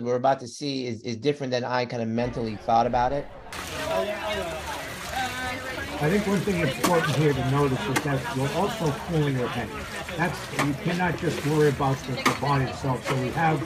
We're 0.02 0.16
about 0.16 0.39
to 0.39 0.47
see 0.47 0.88
is 0.88 1.02
is 1.02 1.18
different 1.18 1.52
than 1.52 1.64
I 1.64 1.86
kind 1.86 2.02
of 2.02 2.10
mentally 2.10 2.56
thought 2.56 2.88
about 2.88 3.12
it. 3.12 3.28
I 6.02 6.10
think 6.10 6.26
one 6.26 6.39
thing 6.39 6.60
important 6.60 7.16
here 7.16 7.32
to 7.32 7.52
notice 7.52 7.80
is 7.88 8.04
that 8.04 8.36
we're 8.36 8.52
also 8.54 8.91
cooling 9.08 9.39
our 9.39 9.47
head. 9.47 9.70
That's 10.18 10.39
you 10.66 10.74
cannot 10.84 11.18
just 11.20 11.45
worry 11.45 11.70
about 11.70 11.95
the, 12.08 12.14
the 12.14 12.38
body 12.41 12.66
itself. 12.66 13.08
So 13.08 13.16
we 13.22 13.30
have 13.30 13.62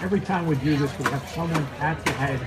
every 0.00 0.20
time 0.20 0.46
we 0.46 0.56
do 0.56 0.76
this, 0.76 0.96
we 0.98 1.04
have 1.10 1.28
someone 1.28 1.66
at 1.80 2.02
the 2.04 2.12
head 2.12 2.40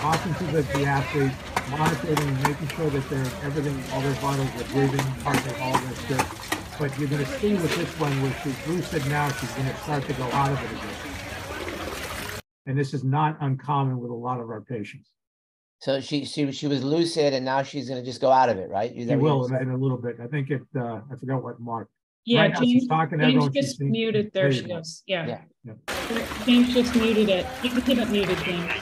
talking 0.00 0.34
to 0.34 0.44
the, 0.52 0.62
the 0.78 0.84
athlete, 0.84 1.32
monitoring, 1.70 2.42
making 2.42 2.68
sure 2.68 2.90
that 2.90 3.08
they're 3.10 3.26
everything, 3.42 3.82
all 3.92 4.00
their 4.00 4.12
vitals, 4.12 4.48
are 4.60 4.72
breathing, 4.72 5.06
heart 5.22 5.44
rate, 5.44 5.60
all 5.60 5.72
that's 5.72 6.04
good. 6.04 6.24
But 6.78 6.96
you're 6.98 7.08
going 7.08 7.24
to 7.24 7.38
see 7.40 7.54
with 7.54 7.74
this 7.76 7.98
one, 7.98 8.10
where 8.22 8.36
she's 8.42 8.66
lucid 8.66 9.06
now, 9.08 9.30
she's 9.32 9.50
going 9.52 9.68
to 9.68 9.76
start 9.78 10.04
to 10.06 10.12
go 10.14 10.24
out 10.24 10.52
of 10.52 10.62
it 10.62 10.70
again. 10.70 11.23
And 12.66 12.78
this 12.78 12.94
is 12.94 13.04
not 13.04 13.36
uncommon 13.40 13.98
with 13.98 14.10
a 14.10 14.14
lot 14.14 14.40
of 14.40 14.48
our 14.48 14.60
patients. 14.60 15.10
So 15.80 16.00
she 16.00 16.24
she 16.24 16.50
she 16.50 16.66
was 16.66 16.82
lucid, 16.82 17.34
and 17.34 17.44
now 17.44 17.62
she's 17.62 17.88
going 17.88 18.00
to 18.00 18.06
just 18.06 18.20
go 18.20 18.30
out 18.30 18.48
of 18.48 18.56
it, 18.56 18.70
right? 18.70 18.94
You 18.94 19.18
will 19.18 19.44
in, 19.46 19.54
in 19.56 19.70
a 19.70 19.76
little 19.76 19.98
bit. 19.98 20.16
I 20.18 20.26
think 20.26 20.50
it. 20.50 20.62
Uh, 20.74 21.00
I 21.12 21.16
forgot 21.20 21.42
what 21.42 21.60
Mark. 21.60 21.90
Yeah, 22.24 22.42
right 22.42 22.54
James, 22.56 22.86
talking, 22.86 23.18
James 23.18 23.48
just 23.50 23.80
muted. 23.82 24.32
There 24.32 24.50
she 24.50 24.62
goes. 24.62 25.02
Yeah. 25.06 25.26
yeah. 25.26 25.40
yeah. 25.64 26.26
James 26.46 26.72
just 26.72 26.94
muted 26.96 27.28
it. 27.28 27.46
You 27.62 27.68
can 27.68 27.82
keep 27.82 27.98
it 27.98 28.08
muted, 28.08 28.38
James. 28.38 28.72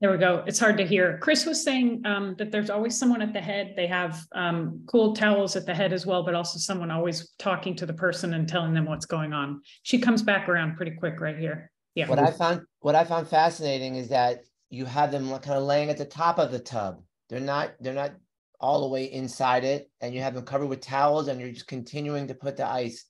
There 0.00 0.10
we 0.10 0.18
go. 0.18 0.42
It's 0.44 0.58
hard 0.58 0.76
to 0.78 0.86
hear. 0.86 1.18
Chris 1.18 1.46
was 1.46 1.62
saying 1.62 2.02
um, 2.04 2.34
that 2.38 2.50
there's 2.50 2.68
always 2.68 2.98
someone 2.98 3.22
at 3.22 3.32
the 3.32 3.40
head. 3.40 3.74
They 3.76 3.86
have 3.86 4.26
um, 4.34 4.82
cool 4.86 5.14
towels 5.14 5.54
at 5.54 5.66
the 5.66 5.74
head 5.74 5.92
as 5.92 6.04
well, 6.04 6.24
but 6.24 6.34
also 6.34 6.58
someone 6.58 6.90
always 6.90 7.32
talking 7.38 7.76
to 7.76 7.86
the 7.86 7.94
person 7.94 8.34
and 8.34 8.48
telling 8.48 8.74
them 8.74 8.86
what's 8.86 9.06
going 9.06 9.32
on. 9.32 9.60
She 9.84 9.98
comes 9.98 10.20
back 10.20 10.48
around 10.48 10.76
pretty 10.76 10.96
quick 10.96 11.20
right 11.20 11.38
here. 11.38 11.70
Yeah. 11.94 12.08
What 12.08 12.18
I 12.18 12.30
found 12.30 12.62
what 12.80 12.94
I 12.94 13.04
found 13.04 13.28
fascinating 13.28 13.96
is 13.96 14.08
that 14.08 14.40
you 14.70 14.84
have 14.84 15.12
them 15.12 15.28
kind 15.38 15.58
of 15.58 15.64
laying 15.64 15.90
at 15.90 15.98
the 15.98 16.04
top 16.04 16.38
of 16.38 16.50
the 16.50 16.58
tub. 16.58 17.02
They're 17.28 17.40
not 17.40 17.74
they're 17.80 17.94
not 17.94 18.14
all 18.60 18.80
the 18.80 18.88
way 18.88 19.04
inside 19.04 19.64
it, 19.64 19.90
and 20.00 20.14
you 20.14 20.20
have 20.20 20.34
them 20.34 20.44
covered 20.44 20.66
with 20.66 20.80
towels, 20.80 21.28
and 21.28 21.40
you're 21.40 21.50
just 21.52 21.66
continuing 21.66 22.26
to 22.28 22.34
put 22.34 22.56
the 22.56 22.66
ice. 22.66 23.04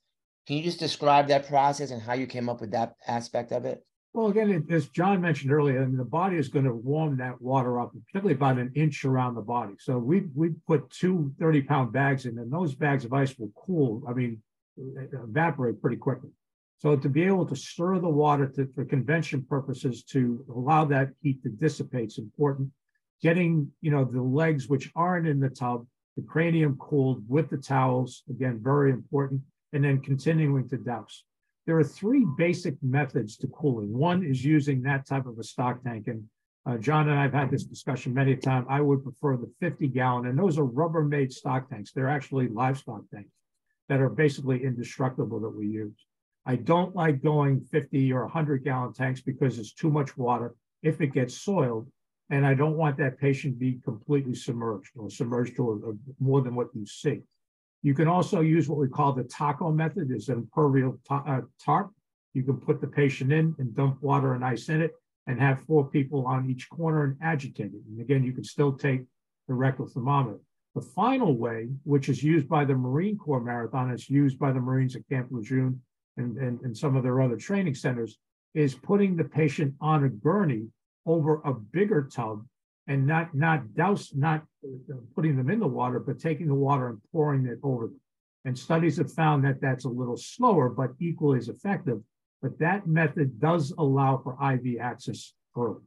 Can 0.46 0.56
you 0.56 0.62
just 0.62 0.80
describe 0.80 1.28
that 1.28 1.48
process 1.48 1.90
and 1.90 2.02
how 2.02 2.12
you 2.12 2.26
came 2.26 2.48
up 2.48 2.60
with 2.60 2.72
that 2.72 2.94
aspect 3.06 3.52
of 3.52 3.64
it? 3.64 3.84
Well, 4.12 4.28
again, 4.28 4.66
as 4.70 4.88
John 4.90 5.20
mentioned 5.20 5.50
earlier, 5.52 5.82
I 5.82 5.86
mean, 5.86 5.96
the 5.96 6.04
body 6.04 6.36
is 6.36 6.48
going 6.48 6.66
to 6.66 6.74
warm 6.74 7.16
that 7.16 7.40
water 7.40 7.80
up, 7.80 7.92
particularly 7.92 8.34
about 8.34 8.58
an 8.58 8.70
inch 8.76 9.04
around 9.04 9.34
the 9.34 9.42
body. 9.42 9.74
So 9.80 9.98
we 9.98 10.24
we 10.34 10.50
put 10.68 10.90
two 10.90 11.32
30 11.40 11.62
pound 11.62 11.92
bags 11.92 12.26
in, 12.26 12.38
and 12.38 12.52
those 12.52 12.74
bags 12.74 13.04
of 13.04 13.12
ice 13.12 13.36
will 13.38 13.50
cool. 13.56 14.04
I 14.08 14.12
mean, 14.12 14.42
evaporate 14.76 15.80
pretty 15.80 15.96
quickly. 15.96 16.30
So 16.84 16.96
to 16.96 17.08
be 17.08 17.22
able 17.22 17.46
to 17.46 17.56
stir 17.56 17.98
the 17.98 18.10
water 18.10 18.46
to, 18.46 18.68
for 18.74 18.84
convection 18.84 19.42
purposes 19.48 20.02
to 20.10 20.44
allow 20.54 20.84
that 20.84 21.12
heat 21.22 21.42
to 21.44 21.48
dissipate 21.48 22.08
is 22.08 22.18
important. 22.18 22.68
Getting, 23.22 23.72
you 23.80 23.90
know, 23.90 24.04
the 24.04 24.20
legs 24.20 24.68
which 24.68 24.92
aren't 24.94 25.26
in 25.26 25.40
the 25.40 25.48
tub, 25.48 25.86
the 26.18 26.22
cranium 26.22 26.76
cooled 26.76 27.26
with 27.26 27.48
the 27.48 27.56
towels, 27.56 28.22
again, 28.28 28.60
very 28.62 28.90
important, 28.90 29.40
and 29.72 29.82
then 29.82 30.02
continuing 30.02 30.68
to 30.68 30.76
douse. 30.76 31.24
There 31.64 31.78
are 31.78 31.84
three 31.84 32.26
basic 32.36 32.74
methods 32.82 33.38
to 33.38 33.46
cooling. 33.46 33.90
One 33.90 34.22
is 34.22 34.44
using 34.44 34.82
that 34.82 35.06
type 35.06 35.24
of 35.24 35.38
a 35.38 35.42
stock 35.42 35.82
tank. 35.84 36.08
And 36.08 36.24
uh, 36.66 36.76
John 36.76 37.08
and 37.08 37.18
I 37.18 37.22
have 37.22 37.32
had 37.32 37.50
this 37.50 37.64
discussion 37.64 38.12
many 38.12 38.36
times. 38.36 38.66
I 38.68 38.82
would 38.82 39.02
prefer 39.02 39.38
the 39.38 39.50
50 39.58 39.88
gallon, 39.88 40.26
and 40.26 40.38
those 40.38 40.58
are 40.58 40.66
Rubbermaid 40.66 41.32
stock 41.32 41.70
tanks. 41.70 41.92
They're 41.92 42.10
actually 42.10 42.48
livestock 42.48 43.04
tanks 43.10 43.32
that 43.88 44.02
are 44.02 44.10
basically 44.10 44.62
indestructible 44.62 45.40
that 45.40 45.48
we 45.48 45.66
use. 45.66 46.04
I 46.46 46.56
don't 46.56 46.94
like 46.94 47.22
going 47.22 47.60
50 47.60 48.12
or 48.12 48.22
100 48.22 48.64
gallon 48.64 48.92
tanks 48.92 49.20
because 49.20 49.58
it's 49.58 49.72
too 49.72 49.90
much 49.90 50.16
water 50.16 50.54
if 50.82 51.00
it 51.00 51.08
gets 51.08 51.38
soiled. 51.38 51.90
And 52.30 52.46
I 52.46 52.54
don't 52.54 52.76
want 52.76 52.96
that 52.98 53.18
patient 53.18 53.54
to 53.54 53.58
be 53.58 53.80
completely 53.84 54.34
submerged 54.34 54.90
or 54.96 55.10
submerged 55.10 55.56
to 55.56 55.98
more 56.20 56.42
than 56.42 56.54
what 56.54 56.68
you 56.74 56.86
see. 56.86 57.22
You 57.82 57.94
can 57.94 58.08
also 58.08 58.40
use 58.40 58.68
what 58.68 58.78
we 58.78 58.88
call 58.88 59.12
the 59.12 59.24
taco 59.24 59.70
method, 59.70 60.10
is 60.10 60.28
an 60.30 60.38
impermeable 60.38 60.98
uh, 61.10 61.42
tarp. 61.62 61.90
You 62.32 62.42
can 62.42 62.56
put 62.56 62.80
the 62.80 62.86
patient 62.86 63.30
in 63.32 63.54
and 63.58 63.76
dump 63.76 64.02
water 64.02 64.34
and 64.34 64.44
ice 64.44 64.68
in 64.70 64.80
it 64.80 64.92
and 65.26 65.40
have 65.40 65.62
four 65.64 65.88
people 65.88 66.26
on 66.26 66.48
each 66.48 66.68
corner 66.68 67.04
and 67.04 67.16
agitate 67.22 67.72
it. 67.74 67.82
And 67.88 68.00
again, 68.00 68.24
you 68.24 68.32
can 68.32 68.44
still 68.44 68.72
take 68.72 69.02
the 69.48 69.54
rectal 69.54 69.86
thermometer. 69.86 70.40
The 70.74 70.80
final 70.80 71.36
way, 71.36 71.68
which 71.84 72.08
is 72.08 72.22
used 72.22 72.48
by 72.48 72.64
the 72.64 72.74
Marine 72.74 73.16
Corps 73.16 73.40
Marathon, 73.40 73.90
is 73.90 74.10
used 74.10 74.38
by 74.38 74.50
the 74.50 74.60
Marines 74.60 74.96
at 74.96 75.08
Camp 75.08 75.28
Lejeune 75.30 75.80
and, 76.16 76.36
and, 76.36 76.60
and 76.60 76.76
some 76.76 76.96
of 76.96 77.02
their 77.02 77.20
other 77.20 77.36
training 77.36 77.74
centers 77.74 78.18
is 78.54 78.74
putting 78.74 79.16
the 79.16 79.24
patient 79.24 79.74
on 79.80 80.04
a 80.04 80.08
gurney 80.08 80.66
over 81.06 81.40
a 81.44 81.52
bigger 81.52 82.08
tub 82.12 82.44
and 82.86 83.06
not 83.06 83.34
not 83.34 83.74
douse 83.74 84.12
not 84.14 84.42
uh, 84.64 84.94
putting 85.14 85.36
them 85.36 85.50
in 85.50 85.58
the 85.58 85.66
water 85.66 85.98
but 85.98 86.18
taking 86.18 86.46
the 86.46 86.54
water 86.54 86.88
and 86.88 86.98
pouring 87.12 87.46
it 87.46 87.58
over 87.62 87.86
them. 87.86 88.00
And 88.44 88.58
studies 88.58 88.98
have 88.98 89.12
found 89.12 89.44
that 89.44 89.60
that's 89.60 89.86
a 89.86 89.88
little 89.88 90.16
slower 90.16 90.68
but 90.68 90.90
equally 91.00 91.38
as 91.38 91.48
effective. 91.48 92.00
But 92.42 92.58
that 92.58 92.86
method 92.86 93.40
does 93.40 93.72
allow 93.78 94.18
for 94.18 94.36
iv 94.52 94.78
access 94.80 95.32
early 95.56 95.80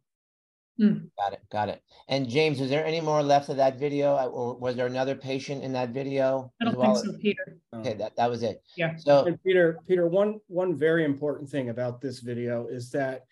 Mm. 0.80 1.09
Got 1.17 1.34
it. 1.34 1.41
Got 1.51 1.69
it. 1.69 1.82
And 2.07 2.30
James, 2.30 2.61
is 2.61 2.69
there 2.69 2.86
any 2.86 3.01
more 3.01 3.23
left 3.23 3.49
of 3.49 3.57
that 3.57 3.80
video, 3.80 4.15
or 4.15 4.55
was 4.55 4.75
there 4.75 4.86
another 4.86 5.15
patient 5.15 5.63
in 5.63 5.73
that 5.73 5.89
video? 5.89 6.51
I 6.61 6.65
don't 6.65 6.78
well? 6.78 6.95
think 6.95 7.05
so, 7.05 7.19
Peter. 7.19 7.57
Okay, 7.73 7.93
that, 7.95 8.15
that 8.15 8.30
was 8.30 8.43
it. 8.43 8.61
Yeah. 8.75 8.95
So, 8.95 9.25
and 9.25 9.41
Peter, 9.43 9.80
Peter, 9.88 10.07
one 10.07 10.39
one 10.47 10.75
very 10.75 11.03
important 11.03 11.49
thing 11.49 11.69
about 11.69 11.99
this 11.99 12.19
video 12.19 12.67
is 12.67 12.91
that 12.91 13.25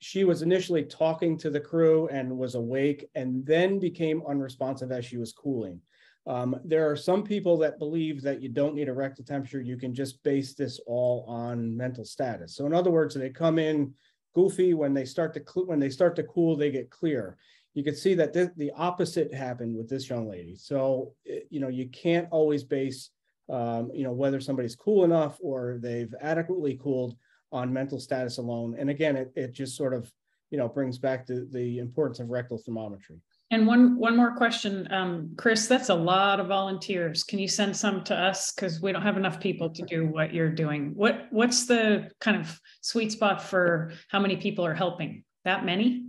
she 0.00 0.24
was 0.24 0.42
initially 0.42 0.84
talking 0.84 1.38
to 1.38 1.48
the 1.48 1.60
crew 1.60 2.08
and 2.08 2.36
was 2.36 2.56
awake, 2.56 3.08
and 3.14 3.46
then 3.46 3.78
became 3.78 4.22
unresponsive 4.28 4.90
as 4.90 5.04
she 5.04 5.16
was 5.16 5.32
cooling. 5.32 5.80
Um, 6.26 6.56
there 6.64 6.90
are 6.90 6.96
some 6.96 7.22
people 7.22 7.56
that 7.58 7.78
believe 7.78 8.22
that 8.22 8.40
you 8.42 8.48
don't 8.48 8.74
need 8.74 8.88
a 8.88 8.94
rectal 8.94 9.24
temperature. 9.24 9.60
You 9.60 9.76
can 9.76 9.94
just 9.94 10.22
base 10.22 10.54
this 10.54 10.80
all 10.86 11.24
on 11.28 11.76
mental 11.76 12.04
status. 12.04 12.56
So, 12.56 12.66
in 12.66 12.74
other 12.74 12.90
words, 12.90 13.14
they 13.14 13.30
come 13.30 13.58
in 13.58 13.94
goofy. 14.34 14.74
When 14.74 14.94
they 14.94 15.04
start 15.04 15.34
to 15.34 15.40
when 15.62 15.80
they 15.80 15.90
start 15.90 16.16
to 16.16 16.22
cool, 16.24 16.56
they 16.56 16.70
get 16.70 16.90
clear. 16.90 17.36
You 17.72 17.82
can 17.82 17.96
see 17.96 18.14
that 18.14 18.32
th- 18.32 18.50
the 18.56 18.70
opposite 18.72 19.34
happened 19.34 19.76
with 19.76 19.88
this 19.88 20.08
young 20.08 20.28
lady. 20.28 20.54
So 20.56 21.14
eh, 21.28 21.40
you 21.50 21.60
know 21.60 21.68
you 21.68 21.88
can't 21.88 22.28
always 22.30 22.64
base 22.64 23.10
um, 23.48 23.90
you 23.94 24.04
know 24.04 24.12
whether 24.12 24.40
somebody's 24.40 24.76
cool 24.76 25.04
enough 25.04 25.38
or 25.40 25.78
they've 25.80 26.14
adequately 26.20 26.78
cooled 26.82 27.16
on 27.52 27.72
mental 27.72 28.00
status 28.00 28.38
alone. 28.38 28.76
And 28.78 28.90
again, 28.90 29.16
it, 29.16 29.32
it 29.34 29.52
just 29.52 29.76
sort 29.76 29.94
of 29.94 30.10
you 30.50 30.58
know 30.58 30.68
brings 30.68 30.98
back 30.98 31.26
the, 31.26 31.48
the 31.50 31.78
importance 31.78 32.20
of 32.20 32.28
rectal 32.28 32.58
thermometry. 32.58 33.20
And 33.50 33.66
one 33.66 33.98
one 33.98 34.16
more 34.16 34.34
question, 34.34 34.88
um, 34.90 35.34
Chris. 35.36 35.66
That's 35.66 35.90
a 35.90 35.94
lot 35.94 36.40
of 36.40 36.46
volunteers. 36.48 37.22
Can 37.24 37.38
you 37.38 37.48
send 37.48 37.76
some 37.76 38.02
to 38.04 38.14
us 38.14 38.52
because 38.52 38.80
we 38.80 38.90
don't 38.90 39.02
have 39.02 39.16
enough 39.16 39.38
people 39.38 39.70
to 39.70 39.82
do 39.82 40.06
what 40.06 40.32
you're 40.32 40.50
doing? 40.50 40.92
What 40.94 41.26
what's 41.30 41.66
the 41.66 42.10
kind 42.20 42.38
of 42.38 42.58
sweet 42.80 43.12
spot 43.12 43.42
for 43.42 43.92
how 44.08 44.18
many 44.18 44.36
people 44.36 44.64
are 44.64 44.74
helping? 44.74 45.24
That 45.44 45.64
many? 45.64 46.06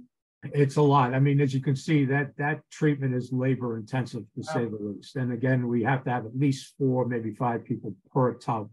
It's 0.54 0.78
a 0.78 0.82
lot. 0.82 1.14
I 1.14 1.20
mean, 1.20 1.42
as 1.42 1.54
you 1.54 1.62
can 1.62 1.76
see, 1.76 2.06
that 2.06 2.32
that 2.38 2.62
treatment 2.72 3.14
is 3.14 3.34
labor 3.34 3.78
intensive 3.78 4.24
to 4.36 4.44
say 4.44 4.66
the 4.66 4.78
least. 4.80 5.16
And 5.18 5.34
again, 5.34 5.68
we 5.68 5.84
have 5.84 6.04
to 6.06 6.12
have 6.12 6.26
at 6.26 6.38
least 6.38 6.74
four, 6.78 7.06
maybe 7.06 7.32
five 7.32 7.66
people 7.66 7.94
per 8.14 8.36
tub. 8.36 8.70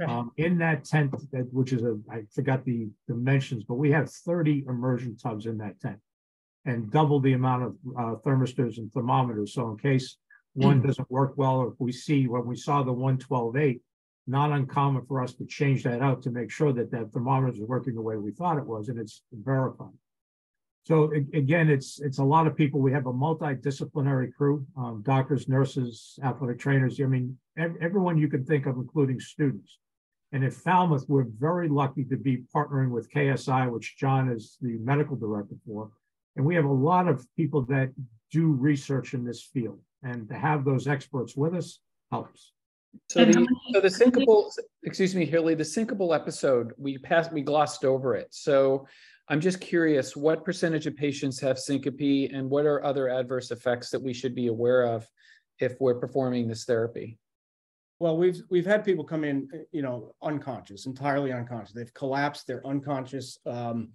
Okay. 0.00 0.10
Um, 0.10 0.30
in 0.36 0.58
that 0.58 0.84
tent, 0.84 1.12
that, 1.32 1.52
which 1.52 1.72
is 1.72 1.82
a 1.82 1.98
I 2.10 2.22
forgot 2.32 2.64
the 2.64 2.88
dimensions, 3.06 3.64
but 3.64 3.74
we 3.74 3.90
have 3.90 4.10
30 4.10 4.64
immersion 4.66 5.16
tubs 5.16 5.44
in 5.46 5.58
that 5.58 5.78
tent 5.80 5.98
and 6.68 6.90
double 6.90 7.18
the 7.18 7.32
amount 7.32 7.64
of 7.64 7.76
uh, 7.98 8.14
thermistors 8.24 8.78
and 8.78 8.92
thermometers. 8.92 9.54
So 9.54 9.70
in 9.70 9.78
case 9.78 10.16
one 10.54 10.82
mm. 10.82 10.86
doesn't 10.86 11.10
work 11.10 11.32
well, 11.36 11.56
or 11.56 11.68
if 11.68 11.74
we 11.78 11.92
see 11.92 12.28
when 12.28 12.46
we 12.46 12.56
saw 12.56 12.82
the 12.82 12.92
112.8, 12.92 13.80
not 14.26 14.52
uncommon 14.52 15.06
for 15.06 15.22
us 15.22 15.34
to 15.34 15.46
change 15.46 15.82
that 15.84 16.02
out 16.02 16.22
to 16.22 16.30
make 16.30 16.50
sure 16.50 16.72
that 16.74 16.90
that 16.90 17.12
thermometer 17.12 17.54
is 17.54 17.60
working 17.60 17.94
the 17.94 18.02
way 18.02 18.16
we 18.16 18.30
thought 18.30 18.58
it 18.58 18.66
was, 18.66 18.88
and 18.88 18.98
it's 18.98 19.22
verified. 19.32 19.96
So 20.84 21.12
again, 21.34 21.68
it's 21.68 22.00
it's 22.00 22.18
a 22.18 22.24
lot 22.24 22.46
of 22.46 22.56
people. 22.56 22.80
We 22.80 22.92
have 22.92 23.06
a 23.06 23.12
multidisciplinary 23.12 24.32
crew: 24.32 24.66
um, 24.76 25.02
doctors, 25.04 25.48
nurses, 25.48 26.18
athletic 26.22 26.58
trainers. 26.58 27.00
I 27.00 27.04
mean, 27.04 27.36
ev 27.58 27.74
everyone 27.80 28.16
you 28.16 28.28
can 28.28 28.44
think 28.44 28.66
of, 28.66 28.76
including 28.76 29.20
students. 29.20 29.78
And 30.32 30.44
at 30.44 30.52
Falmouth, 30.52 31.06
we're 31.08 31.26
very 31.38 31.68
lucky 31.68 32.04
to 32.04 32.16
be 32.16 32.44
partnering 32.54 32.90
with 32.90 33.10
KSI, 33.10 33.70
which 33.70 33.96
John 33.98 34.30
is 34.30 34.58
the 34.60 34.76
medical 34.78 35.16
director 35.16 35.56
for. 35.66 35.90
And 36.38 36.46
we 36.46 36.54
have 36.54 36.64
a 36.64 36.72
lot 36.72 37.08
of 37.08 37.26
people 37.36 37.62
that 37.62 37.90
do 38.30 38.52
research 38.52 39.12
in 39.12 39.24
this 39.24 39.42
field. 39.42 39.80
And 40.04 40.28
to 40.28 40.34
have 40.34 40.64
those 40.64 40.86
experts 40.86 41.36
with 41.36 41.54
us 41.54 41.80
helps. 42.12 42.52
So 43.08 43.24
the 43.24 43.46
so 43.72 43.80
the 43.80 43.88
syncopal, 43.88 44.50
excuse 44.84 45.14
me, 45.14 45.26
Hilly, 45.26 45.54
the 45.54 45.64
syncopal 45.64 46.14
episode, 46.14 46.72
we 46.78 46.96
passed, 46.96 47.32
we 47.32 47.42
glossed 47.42 47.84
over 47.84 48.14
it. 48.14 48.28
So 48.30 48.86
I'm 49.28 49.40
just 49.40 49.60
curious, 49.60 50.16
what 50.16 50.44
percentage 50.44 50.86
of 50.86 50.96
patients 50.96 51.40
have 51.40 51.58
syncope 51.58 52.30
and 52.32 52.48
what 52.48 52.64
are 52.64 52.82
other 52.84 53.08
adverse 53.08 53.50
effects 53.50 53.90
that 53.90 54.00
we 54.00 54.14
should 54.14 54.34
be 54.34 54.46
aware 54.46 54.84
of 54.84 55.06
if 55.58 55.74
we're 55.80 55.98
performing 55.98 56.46
this 56.46 56.64
therapy? 56.64 57.18
Well, 57.98 58.16
we've 58.16 58.40
we've 58.48 58.64
had 58.64 58.84
people 58.84 59.04
come 59.04 59.24
in, 59.24 59.48
you 59.72 59.82
know, 59.82 60.14
unconscious, 60.22 60.86
entirely 60.86 61.32
unconscious. 61.32 61.74
They've 61.74 61.92
collapsed, 61.94 62.46
they're 62.46 62.66
unconscious, 62.66 63.38
um, 63.44 63.90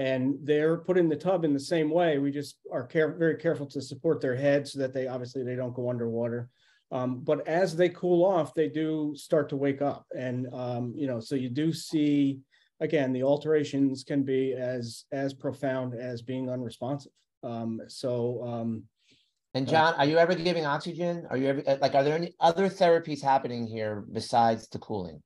and 0.00 0.38
they're 0.42 0.78
put 0.78 0.96
in 0.96 1.10
the 1.10 1.16
tub 1.16 1.44
in 1.44 1.52
the 1.52 1.60
same 1.60 1.90
way. 1.90 2.16
We 2.16 2.30
just 2.30 2.56
are 2.72 2.86
care, 2.86 3.12
very 3.18 3.36
careful 3.36 3.66
to 3.66 3.82
support 3.82 4.22
their 4.22 4.34
head 4.34 4.66
so 4.66 4.78
that 4.78 4.94
they 4.94 5.06
obviously 5.06 5.42
they 5.44 5.56
don't 5.56 5.74
go 5.74 5.90
underwater. 5.90 6.48
Um, 6.90 7.20
but 7.20 7.46
as 7.46 7.76
they 7.76 7.90
cool 7.90 8.24
off, 8.24 8.54
they 8.54 8.70
do 8.70 9.12
start 9.14 9.50
to 9.50 9.56
wake 9.56 9.82
up, 9.82 10.06
and 10.16 10.48
um, 10.54 10.94
you 10.96 11.06
know, 11.06 11.20
so 11.20 11.34
you 11.34 11.50
do 11.50 11.70
see 11.70 12.40
again 12.80 13.12
the 13.12 13.22
alterations 13.22 14.02
can 14.02 14.22
be 14.22 14.54
as 14.54 15.04
as 15.12 15.34
profound 15.34 15.94
as 15.94 16.22
being 16.22 16.48
unresponsive. 16.48 17.12
Um, 17.42 17.82
so. 17.86 18.42
Um, 18.42 18.84
and 19.52 19.68
John, 19.68 19.94
are 19.94 20.04
you 20.06 20.16
ever 20.16 20.34
giving 20.34 20.64
oxygen? 20.64 21.26
Are 21.28 21.36
you 21.36 21.48
ever 21.48 21.62
like? 21.80 21.94
Are 21.94 22.04
there 22.04 22.16
any 22.16 22.32
other 22.40 22.68
therapies 22.68 23.20
happening 23.20 23.66
here 23.66 24.04
besides 24.12 24.68
the 24.68 24.78
cooling? 24.78 25.20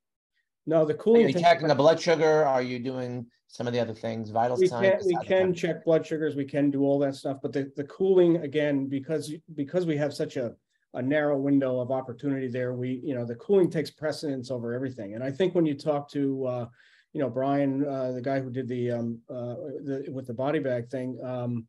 No, 0.65 0.85
the 0.85 0.95
cooling. 0.95 1.25
Are 1.25 1.29
you 1.29 1.39
checking 1.39 1.67
the 1.67 1.75
blood 1.75 1.99
sugar? 1.99 2.43
Are 2.43 2.61
you 2.61 2.79
doing 2.79 3.27
some 3.47 3.67
of 3.67 3.73
the 3.73 3.79
other 3.79 3.93
things, 3.93 4.31
vital 4.31 4.57
we 4.57 4.67
signs? 4.67 5.03
Can, 5.03 5.07
we 5.07 5.25
can 5.25 5.53
check 5.53 5.85
blood 5.85 6.05
sugars. 6.05 6.35
We 6.35 6.45
can 6.45 6.71
do 6.71 6.83
all 6.83 6.97
that 6.99 7.15
stuff, 7.15 7.37
but 7.41 7.53
the, 7.53 7.71
the 7.75 7.83
cooling 7.85 8.37
again 8.37 8.87
because 8.87 9.31
because 9.53 9.85
we 9.85 9.95
have 9.97 10.13
such 10.13 10.37
a 10.37 10.55
a 10.95 11.01
narrow 11.01 11.37
window 11.37 11.79
of 11.81 11.91
opportunity 11.91 12.47
there. 12.47 12.73
We, 12.73 13.01
you 13.03 13.13
know, 13.13 13.25
the 13.25 13.35
cooling 13.35 13.69
takes 13.69 13.91
precedence 13.91 14.49
over 14.49 14.73
everything. 14.73 15.13
And 15.13 15.23
I 15.23 15.29
think 15.29 15.53
when 15.53 15.65
you 15.65 15.75
talk 15.75 16.09
to, 16.11 16.45
uh, 16.45 16.65
you 17.11 17.19
know, 17.19 17.29
Brian, 17.29 17.85
uh, 17.85 18.13
the 18.13 18.21
guy 18.21 18.39
who 18.39 18.49
did 18.49 18.67
the, 18.69 18.91
um, 18.91 19.19
uh, 19.29 19.55
the 19.83 20.05
with 20.09 20.25
the 20.25 20.33
body 20.33 20.59
bag 20.59 20.89
thing, 20.89 21.19
um, 21.21 21.67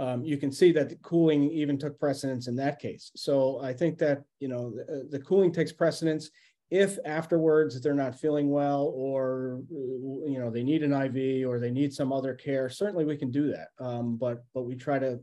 um, 0.00 0.24
you 0.24 0.36
can 0.36 0.50
see 0.50 0.72
that 0.72 0.88
the 0.88 0.96
cooling 0.96 1.50
even 1.52 1.78
took 1.78 1.98
precedence 1.98 2.48
in 2.48 2.56
that 2.56 2.80
case. 2.80 3.12
So 3.14 3.60
I 3.62 3.72
think 3.72 3.98
that, 3.98 4.24
you 4.40 4.48
know, 4.48 4.70
the, 4.74 5.06
the 5.10 5.20
cooling 5.20 5.52
takes 5.52 5.72
precedence. 5.72 6.30
If 6.70 6.98
afterwards 7.04 7.80
they're 7.80 7.94
not 7.94 8.18
feeling 8.18 8.50
well 8.50 8.92
or, 8.94 9.60
you 9.70 10.38
know, 10.38 10.50
they 10.50 10.62
need 10.62 10.82
an 10.82 10.92
IV 10.92 11.48
or 11.48 11.58
they 11.58 11.70
need 11.70 11.92
some 11.92 12.12
other 12.12 12.34
care, 12.34 12.68
certainly 12.68 13.04
we 13.04 13.16
can 13.16 13.30
do 13.30 13.52
that. 13.52 13.68
Um, 13.84 14.16
but, 14.16 14.44
but 14.54 14.62
we 14.62 14.76
try 14.76 14.98
to 14.98 15.18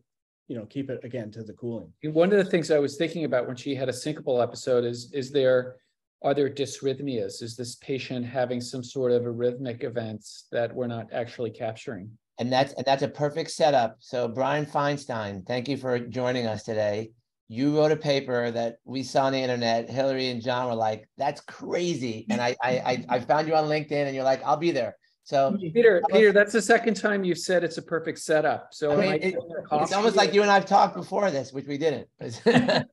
you 0.47 0.57
know, 0.57 0.65
keep 0.65 0.89
it 0.89 1.03
again 1.03 1.29
to 1.31 1.43
the 1.43 1.53
cooling. 1.53 1.91
One 2.03 2.31
of 2.31 2.37
the 2.37 2.49
things 2.49 2.71
I 2.71 2.79
was 2.79 2.95
thinking 2.95 3.25
about 3.25 3.47
when 3.47 3.55
she 3.55 3.75
had 3.75 3.89
a 3.89 3.93
syncopal 3.93 4.41
episode 4.41 4.85
is, 4.85 5.11
is 5.13 5.31
there, 5.31 5.75
are 6.23 6.33
there 6.33 6.49
dysrhythmias? 6.49 7.41
Is 7.43 7.55
this 7.55 7.75
patient 7.75 8.25
having 8.25 8.61
some 8.61 8.83
sort 8.83 9.11
of 9.11 9.23
arrhythmic 9.23 9.83
events 9.83 10.47
that 10.51 10.73
we're 10.73 10.87
not 10.87 11.07
actually 11.11 11.51
capturing? 11.51 12.09
And 12.39 12.51
that's 12.51 12.73
and 12.73 12.85
that's 12.85 13.01
a 13.01 13.07
perfect 13.07 13.49
setup. 13.51 13.97
So 13.99 14.27
Brian 14.27 14.65
Feinstein, 14.65 15.45
thank 15.47 15.67
you 15.67 15.75
for 15.75 15.99
joining 15.99 16.45
us 16.45 16.63
today. 16.63 17.11
You 17.49 17.77
wrote 17.77 17.91
a 17.91 17.97
paper 17.97 18.51
that 18.51 18.79
we 18.83 19.03
saw 19.03 19.25
on 19.25 19.33
the 19.33 19.39
internet. 19.39 19.89
Hillary 19.89 20.29
and 20.29 20.41
John 20.41 20.67
were 20.67 20.75
like, 20.75 21.07
"That's 21.17 21.41
crazy," 21.41 22.25
and 22.29 22.41
I 22.41 22.55
I 22.61 23.05
I 23.07 23.19
found 23.19 23.47
you 23.47 23.55
on 23.55 23.65
LinkedIn, 23.65 24.05
and 24.05 24.13
you're 24.13 24.25
like, 24.25 24.43
"I'll 24.43 24.57
be 24.57 24.71
there." 24.71 24.97
So 25.27 25.57
Peter, 25.59 26.01
Peter, 26.09 26.31
that's 26.31 26.53
the 26.53 26.61
second 26.61 26.93
time 26.93 27.25
you've 27.25 27.37
said 27.37 27.61
it's 27.61 27.77
a 27.77 27.81
perfect 27.81 28.19
setup. 28.19 28.69
So 28.71 28.93
I 28.93 28.95
mean, 28.95 29.13
it, 29.21 29.35
it's 29.73 29.91
almost 29.91 30.15
like 30.15 30.33
you 30.33 30.41
and 30.41 30.49
I've 30.49 30.65
talked 30.65 30.95
before 30.95 31.29
this, 31.31 31.51
which 31.51 31.67
we 31.67 31.77
didn't. 31.77 32.07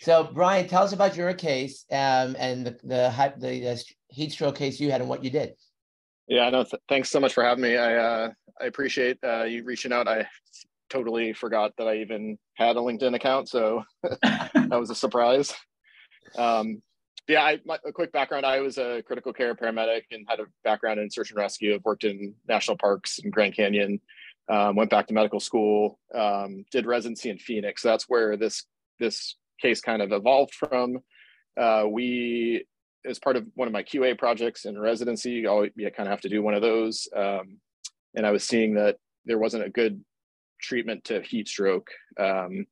so 0.00 0.28
Brian, 0.34 0.66
tell 0.66 0.82
us 0.82 0.92
about 0.92 1.16
your 1.16 1.32
case 1.32 1.84
um, 1.92 2.34
and 2.40 2.66
the 2.66 2.72
the, 2.82 3.34
the 3.38 3.70
uh, 3.70 3.76
heat 4.08 4.32
stroke 4.32 4.56
case 4.56 4.80
you 4.80 4.90
had 4.90 5.00
and 5.00 5.08
what 5.08 5.22
you 5.22 5.30
did. 5.30 5.54
Yeah, 6.26 6.50
no, 6.50 6.64
th- 6.64 6.82
thanks 6.88 7.08
so 7.08 7.20
much 7.20 7.32
for 7.32 7.44
having 7.44 7.62
me. 7.62 7.76
I 7.76 7.94
uh, 7.94 8.30
I 8.60 8.64
appreciate 8.64 9.18
uh, 9.22 9.44
you 9.44 9.62
reaching 9.62 9.92
out. 9.92 10.08
I 10.08 10.26
totally 10.90 11.32
forgot 11.32 11.72
that 11.78 11.88
I 11.88 11.98
even 11.98 12.38
had 12.54 12.76
a 12.76 12.80
LinkedIn 12.80 13.14
account, 13.14 13.48
so 13.48 13.82
that 14.02 14.70
was 14.70 14.90
a 14.90 14.94
surprise. 14.94 15.54
Um, 16.36 16.82
yeah, 17.28 17.42
I, 17.42 17.58
my, 17.64 17.78
a 17.84 17.92
quick 17.92 18.12
background. 18.12 18.46
I 18.46 18.60
was 18.60 18.78
a 18.78 19.02
critical 19.04 19.32
care 19.32 19.54
paramedic 19.54 20.02
and 20.12 20.24
had 20.28 20.40
a 20.40 20.44
background 20.62 21.00
in 21.00 21.10
search 21.10 21.30
and 21.30 21.38
rescue. 21.38 21.74
I've 21.74 21.84
worked 21.84 22.04
in 22.04 22.34
national 22.48 22.76
parks 22.76 23.18
and 23.18 23.32
Grand 23.32 23.54
Canyon. 23.54 24.00
Um, 24.48 24.76
went 24.76 24.90
back 24.90 25.08
to 25.08 25.14
medical 25.14 25.40
school. 25.40 25.98
Um, 26.14 26.64
did 26.70 26.86
residency 26.86 27.30
in 27.30 27.38
Phoenix. 27.38 27.82
That's 27.82 28.04
where 28.08 28.36
this 28.36 28.64
this 29.00 29.36
case 29.60 29.80
kind 29.80 30.02
of 30.02 30.12
evolved 30.12 30.54
from. 30.54 30.98
Uh, 31.56 31.84
we, 31.90 32.64
as 33.04 33.18
part 33.18 33.36
of 33.36 33.46
one 33.54 33.66
of 33.66 33.72
my 33.72 33.82
QA 33.82 34.16
projects 34.16 34.64
in 34.64 34.78
residency, 34.78 35.32
you, 35.32 35.48
always, 35.48 35.72
you 35.74 35.90
kind 35.90 36.06
of 36.08 36.12
have 36.12 36.20
to 36.20 36.28
do 36.28 36.42
one 36.42 36.54
of 36.54 36.62
those. 36.62 37.08
Um, 37.14 37.58
and 38.14 38.26
I 38.26 38.30
was 38.30 38.44
seeing 38.44 38.74
that 38.74 38.98
there 39.24 39.38
wasn't 39.38 39.64
a 39.64 39.70
good 39.70 40.02
treatment 40.60 41.04
to 41.04 41.20
heat 41.22 41.48
stroke. 41.48 41.90
Um, 42.18 42.66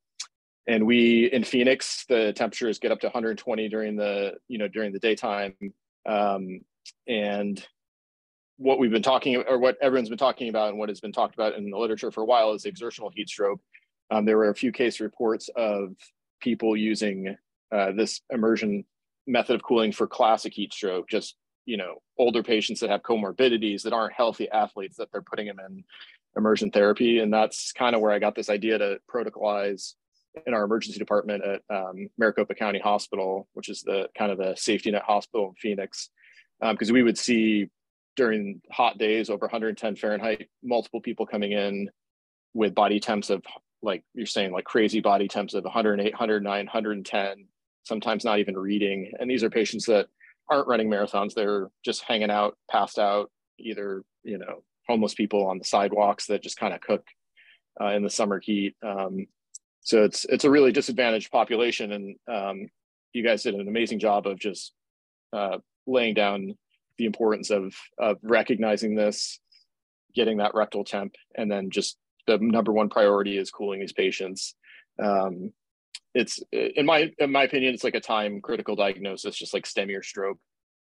and 0.66 0.86
we 0.86 1.30
in 1.32 1.44
Phoenix, 1.44 2.04
the 2.08 2.32
temperatures 2.32 2.78
get 2.78 2.92
up 2.92 3.00
to 3.00 3.06
120 3.08 3.68
during 3.68 3.96
the 3.96 4.34
you 4.48 4.58
know 4.58 4.68
during 4.68 4.92
the 4.92 4.98
daytime, 4.98 5.54
um, 6.06 6.60
and 7.06 7.66
what 8.56 8.78
we've 8.78 8.90
been 8.90 9.02
talking 9.02 9.36
or 9.36 9.58
what 9.58 9.76
everyone's 9.82 10.08
been 10.08 10.16
talking 10.16 10.48
about 10.48 10.70
and 10.70 10.78
what 10.78 10.88
has 10.88 11.00
been 11.00 11.12
talked 11.12 11.34
about 11.34 11.54
in 11.54 11.70
the 11.70 11.76
literature 11.76 12.10
for 12.10 12.22
a 12.22 12.26
while 12.26 12.52
is 12.52 12.64
exertional 12.64 13.10
heat 13.14 13.28
stroke. 13.28 13.60
Um, 14.10 14.24
there 14.24 14.36
were 14.36 14.50
a 14.50 14.54
few 14.54 14.72
case 14.72 15.00
reports 15.00 15.50
of 15.56 15.94
people 16.40 16.76
using 16.76 17.36
uh, 17.72 17.92
this 17.92 18.20
immersion 18.30 18.84
method 19.26 19.56
of 19.56 19.62
cooling 19.62 19.92
for 19.92 20.06
classic 20.06 20.52
heat 20.52 20.72
stroke, 20.72 21.08
just 21.08 21.36
you 21.66 21.76
know 21.76 21.96
older 22.18 22.42
patients 22.42 22.80
that 22.80 22.90
have 22.90 23.02
comorbidities 23.02 23.82
that 23.82 23.92
aren't 23.92 24.12
healthy 24.12 24.48
athletes 24.50 24.96
that 24.96 25.10
they're 25.12 25.22
putting 25.22 25.46
them 25.46 25.58
in 25.66 25.84
immersion 26.36 26.70
therapy, 26.70 27.18
and 27.18 27.32
that's 27.32 27.72
kind 27.72 27.94
of 27.94 28.00
where 28.00 28.12
I 28.12 28.18
got 28.18 28.34
this 28.34 28.50
idea 28.50 28.78
to 28.78 28.98
protocolize 29.12 29.94
in 30.46 30.54
our 30.54 30.64
emergency 30.64 30.98
department 30.98 31.44
at 31.44 31.62
um, 31.74 32.08
Maricopa 32.18 32.54
County 32.54 32.80
Hospital, 32.80 33.48
which 33.52 33.68
is 33.68 33.82
the 33.82 34.08
kind 34.16 34.32
of 34.32 34.38
the 34.38 34.54
safety 34.56 34.90
net 34.90 35.02
hospital 35.02 35.48
in 35.48 35.54
Phoenix, 35.54 36.10
because 36.60 36.90
um, 36.90 36.94
we 36.94 37.02
would 37.02 37.18
see 37.18 37.68
during 38.16 38.60
hot 38.70 38.98
days 38.98 39.30
over 39.30 39.46
110 39.46 39.96
Fahrenheit, 39.96 40.48
multiple 40.62 41.00
people 41.00 41.26
coming 41.26 41.52
in 41.52 41.88
with 42.52 42.74
body 42.74 43.00
temps 43.00 43.30
of 43.30 43.42
like 43.82 44.02
you're 44.14 44.26
saying, 44.26 44.52
like 44.52 44.64
crazy 44.64 45.00
body 45.00 45.28
temps 45.28 45.54
of 45.54 45.64
108, 45.64 46.12
109, 46.12 46.66
110, 46.66 47.46
sometimes 47.84 48.24
not 48.24 48.38
even 48.38 48.56
reading. 48.56 49.12
And 49.18 49.30
these 49.30 49.44
are 49.44 49.50
patients 49.50 49.84
that 49.86 50.06
aren't 50.50 50.66
running 50.66 50.88
marathons; 50.88 51.34
they're 51.34 51.70
just 51.84 52.02
hanging 52.02 52.30
out, 52.30 52.56
passed 52.70 52.98
out, 52.98 53.30
either 53.58 54.02
you 54.22 54.38
know 54.38 54.62
homeless 54.88 55.14
people 55.14 55.46
on 55.46 55.58
the 55.58 55.64
sidewalks 55.64 56.26
that 56.26 56.42
just 56.42 56.58
kind 56.58 56.74
of 56.74 56.80
cook 56.80 57.06
uh, 57.80 57.88
in 57.88 58.02
the 58.02 58.10
summer 58.10 58.40
heat. 58.40 58.76
Um, 58.84 59.26
so 59.80 60.04
it's 60.04 60.24
it's 60.26 60.44
a 60.44 60.50
really 60.50 60.72
disadvantaged 60.72 61.30
population, 61.30 61.92
and 61.92 62.16
um, 62.32 62.68
you 63.12 63.22
guys 63.22 63.42
did 63.42 63.54
an 63.54 63.68
amazing 63.68 63.98
job 63.98 64.26
of 64.26 64.38
just 64.38 64.72
uh, 65.32 65.58
laying 65.86 66.14
down 66.14 66.54
the 66.98 67.06
importance 67.06 67.50
of 67.50 67.74
of 67.98 68.18
recognizing 68.22 68.94
this, 68.94 69.40
getting 70.14 70.38
that 70.38 70.54
rectal 70.54 70.84
temp, 70.84 71.14
and 71.36 71.50
then 71.50 71.70
just 71.70 71.98
the 72.26 72.38
number 72.38 72.72
one 72.72 72.88
priority 72.88 73.36
is 73.36 73.50
cooling 73.50 73.80
these 73.80 73.92
patients. 73.92 74.54
Um, 75.02 75.52
it's 76.14 76.42
in 76.52 76.86
my 76.86 77.12
in 77.18 77.32
my 77.32 77.42
opinion, 77.42 77.74
it's 77.74 77.84
like 77.84 77.96
a 77.96 78.00
time 78.00 78.40
critical 78.40 78.76
diagnosis, 78.76 79.36
just 79.36 79.52
like 79.52 79.64
STEMI 79.64 79.98
or 79.98 80.02
stroke, 80.02 80.38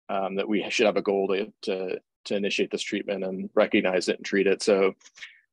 um, 0.08 0.36
that 0.36 0.48
we 0.48 0.64
should 0.70 0.86
have 0.86 0.96
a 0.96 1.02
goal 1.02 1.28
to, 1.28 1.52
to 1.62 2.00
to 2.28 2.36
initiate 2.36 2.70
this 2.70 2.82
treatment 2.82 3.24
and 3.24 3.50
recognize 3.54 4.08
it 4.08 4.16
and 4.16 4.24
treat 4.24 4.46
it. 4.46 4.62
So 4.62 4.94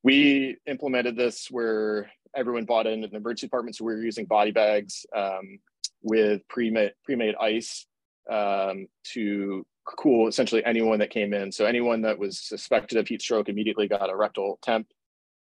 we 0.04 0.58
implemented 0.68 1.16
this 1.16 1.48
where 1.50 2.12
everyone 2.36 2.66
bought 2.66 2.88
in 2.88 3.02
the 3.02 3.16
emergency 3.16 3.48
department. 3.48 3.76
So 3.76 3.86
we 3.86 3.94
were 3.94 4.04
using 4.04 4.26
body 4.26 4.52
bags 4.52 5.06
um, 5.16 5.60
with 6.04 6.48
pre-made, 6.48 6.94
pre-made 7.04 7.36
ice 7.40 7.86
um, 8.30 8.88
to 9.14 9.66
cool 9.86 10.28
essentially 10.28 10.64
anyone 10.66 11.00
that 11.00 11.10
came 11.10 11.34
in. 11.34 11.52
So 11.52 11.66
anyone 11.66 12.02
that 12.02 12.18
was 12.18 12.40
suspected 12.40 12.98
of 12.98 13.08
heat 13.08 13.22
stroke 13.22 13.50
immediately 13.50 13.88
got 13.88 14.10
a 14.10 14.16
rectal 14.16 14.60
temp. 14.62 14.88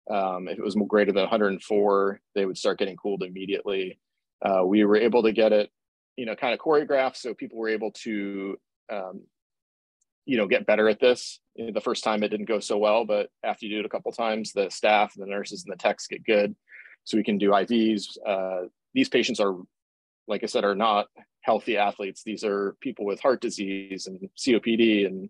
Um, 0.09 0.47
if 0.47 0.59
it 0.59 0.63
was 0.63 0.77
greater 0.87 1.11
than 1.11 1.23
104, 1.23 2.19
they 2.35 2.45
would 2.45 2.57
start 2.57 2.77
getting 2.77 2.97
cooled 2.97 3.23
immediately. 3.23 3.99
Uh, 4.43 4.63
we 4.65 4.85
were 4.85 4.97
able 4.97 5.23
to 5.23 5.31
get 5.31 5.51
it, 5.51 5.71
you 6.15 6.25
know, 6.25 6.35
kind 6.35 6.53
of 6.53 6.59
choreographed, 6.59 7.15
so 7.15 7.33
people 7.33 7.57
were 7.57 7.69
able 7.69 7.91
to 7.91 8.57
um, 8.91 9.23
you 10.25 10.37
know, 10.37 10.47
get 10.47 10.65
better 10.65 10.89
at 10.89 10.99
this. 10.99 11.39
The 11.55 11.81
first 11.81 12.03
time 12.03 12.23
it 12.23 12.29
didn't 12.29 12.47
go 12.47 12.59
so 12.59 12.77
well, 12.77 13.05
but 13.05 13.29
after 13.43 13.65
you 13.65 13.75
do 13.75 13.79
it 13.79 13.85
a 13.85 13.89
couple 13.89 14.11
times, 14.11 14.51
the 14.51 14.69
staff, 14.69 15.13
the 15.15 15.25
nurses, 15.25 15.63
and 15.63 15.71
the 15.71 15.77
techs 15.77 16.07
get 16.07 16.25
good. 16.25 16.55
So 17.03 17.17
we 17.17 17.23
can 17.23 17.37
do 17.37 17.51
IVs. 17.51 18.17
Uh, 18.25 18.67
these 18.93 19.09
patients 19.09 19.39
are, 19.39 19.55
like 20.27 20.43
I 20.43 20.47
said, 20.47 20.63
are 20.63 20.75
not 20.75 21.07
healthy 21.41 21.77
athletes. 21.77 22.23
These 22.23 22.43
are 22.43 22.75
people 22.81 23.05
with 23.05 23.19
heart 23.19 23.39
disease 23.39 24.07
and 24.07 24.29
COPD, 24.37 25.05
and 25.05 25.29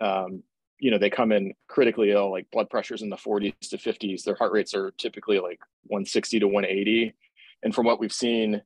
um, 0.00 0.42
you 0.78 0.90
know 0.90 0.98
they 0.98 1.10
come 1.10 1.32
in 1.32 1.54
critically 1.66 2.10
ill, 2.10 2.30
like 2.30 2.50
blood 2.52 2.68
pressures 2.68 3.00
in 3.00 3.08
the 3.08 3.16
40s 3.16 3.54
to 3.70 3.78
50s. 3.78 4.22
Their 4.24 4.34
heart 4.34 4.52
rates 4.52 4.74
are 4.74 4.92
typically 4.98 5.40
like 5.40 5.60
160 5.84 6.40
to 6.40 6.46
180. 6.46 7.14
And 7.62 7.74
from 7.74 7.86
what 7.86 7.98
we've 7.98 8.12
seen, 8.12 8.62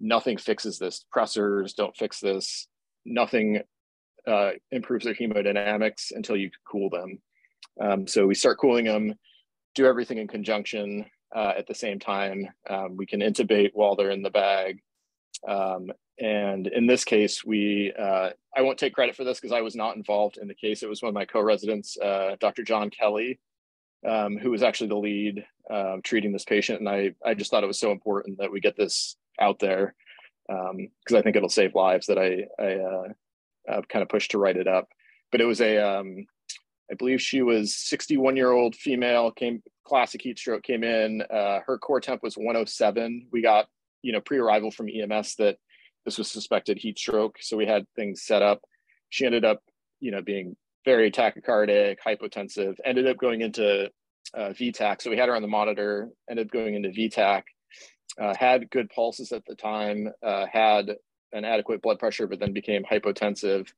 nothing 0.00 0.38
fixes 0.38 0.78
this. 0.78 1.04
Pressors 1.14 1.74
don't 1.74 1.96
fix 1.96 2.18
this. 2.18 2.66
Nothing 3.04 3.62
uh, 4.26 4.50
improves 4.70 5.04
their 5.04 5.14
hemodynamics 5.14 6.12
until 6.12 6.36
you 6.36 6.50
cool 6.70 6.90
them. 6.90 7.18
Um, 7.80 8.06
so 8.06 8.26
we 8.26 8.34
start 8.34 8.58
cooling 8.58 8.84
them, 8.84 9.14
do 9.74 9.86
everything 9.86 10.18
in 10.18 10.28
conjunction 10.28 11.06
uh, 11.34 11.52
at 11.56 11.66
the 11.66 11.74
same 11.74 11.98
time. 11.98 12.46
Um, 12.68 12.96
we 12.96 13.06
can 13.06 13.20
intubate 13.20 13.70
while 13.74 13.96
they're 13.96 14.10
in 14.10 14.22
the 14.22 14.30
bag. 14.30 14.80
Um, 15.48 15.90
and 16.18 16.66
in 16.66 16.86
this 16.86 17.04
case, 17.04 17.44
we, 17.44 17.92
uh, 17.98 18.30
I 18.54 18.62
won't 18.62 18.78
take 18.78 18.94
credit 18.94 19.16
for 19.16 19.24
this 19.24 19.40
because 19.40 19.52
I 19.52 19.62
was 19.62 19.74
not 19.74 19.96
involved 19.96 20.38
in 20.38 20.46
the 20.46 20.54
case. 20.54 20.82
It 20.82 20.88
was 20.88 21.02
one 21.02 21.08
of 21.08 21.14
my 21.14 21.24
co-residents, 21.24 21.96
uh, 21.98 22.36
Dr. 22.38 22.62
John 22.62 22.90
Kelly, 22.90 23.40
um, 24.06 24.36
who 24.36 24.50
was 24.50 24.62
actually 24.62 24.88
the 24.88 24.96
lead 24.96 25.44
uh, 25.70 25.96
treating 26.04 26.32
this 26.32 26.44
patient. 26.44 26.80
And 26.80 26.88
I, 26.88 27.14
I 27.24 27.34
just 27.34 27.50
thought 27.50 27.64
it 27.64 27.68
was 27.68 27.80
so 27.80 27.92
important 27.92 28.38
that 28.38 28.52
we 28.52 28.60
get 28.60 28.76
this 28.76 29.16
out 29.40 29.58
there 29.58 29.94
because 30.48 30.70
um, 30.70 31.16
I 31.16 31.22
think 31.22 31.36
it'll 31.36 31.48
save 31.48 31.74
lives 31.74 32.06
that 32.06 32.18
I, 32.18 32.44
I 32.62 33.08
uh, 33.68 33.82
kind 33.88 34.02
of 34.02 34.08
pushed 34.08 34.32
to 34.32 34.38
write 34.38 34.56
it 34.56 34.68
up. 34.68 34.88
But 35.30 35.40
it 35.40 35.44
was 35.44 35.60
a, 35.60 35.78
um, 35.78 36.26
I 36.90 36.94
believe 36.94 37.20
she 37.20 37.42
was 37.42 37.74
61 37.74 38.36
year 38.36 38.52
old 38.52 38.76
female, 38.76 39.30
came 39.30 39.62
classic 39.84 40.22
heat 40.22 40.38
stroke, 40.38 40.62
came 40.62 40.84
in. 40.84 41.22
Uh, 41.22 41.60
her 41.66 41.78
core 41.78 42.00
temp 42.00 42.22
was 42.22 42.36
107. 42.36 43.28
We 43.32 43.42
got, 43.42 43.66
you 44.02 44.12
know, 44.12 44.20
pre 44.20 44.38
arrival 44.38 44.70
from 44.70 44.88
EMS 44.88 45.36
that 45.36 45.56
this 46.04 46.18
was 46.18 46.30
suspected 46.30 46.78
heat 46.78 46.98
stroke. 46.98 47.38
So 47.40 47.56
we 47.56 47.66
had 47.66 47.86
things 47.96 48.22
set 48.22 48.42
up. 48.42 48.60
She 49.10 49.24
ended 49.24 49.44
up, 49.44 49.60
you 50.00 50.10
know, 50.10 50.22
being 50.22 50.56
very 50.84 51.10
tachycardic, 51.10 51.96
hypotensive, 52.04 52.74
ended 52.84 53.06
up 53.06 53.18
going 53.18 53.40
into 53.40 53.90
uh, 54.34 54.52
V-tach. 54.52 55.00
So 55.00 55.10
we 55.10 55.16
had 55.16 55.28
her 55.28 55.36
on 55.36 55.42
the 55.42 55.48
monitor, 55.48 56.08
ended 56.28 56.46
up 56.46 56.52
going 56.52 56.74
into 56.74 56.90
V-tach, 56.90 57.44
uh, 58.20 58.34
had 58.34 58.70
good 58.70 58.90
pulses 58.90 59.32
at 59.32 59.44
the 59.46 59.54
time, 59.54 60.08
uh, 60.24 60.46
had 60.50 60.96
an 61.32 61.44
adequate 61.44 61.82
blood 61.82 61.98
pressure, 61.98 62.26
but 62.26 62.38
then 62.38 62.52
became 62.52 62.84
hypotensive. 62.84 63.72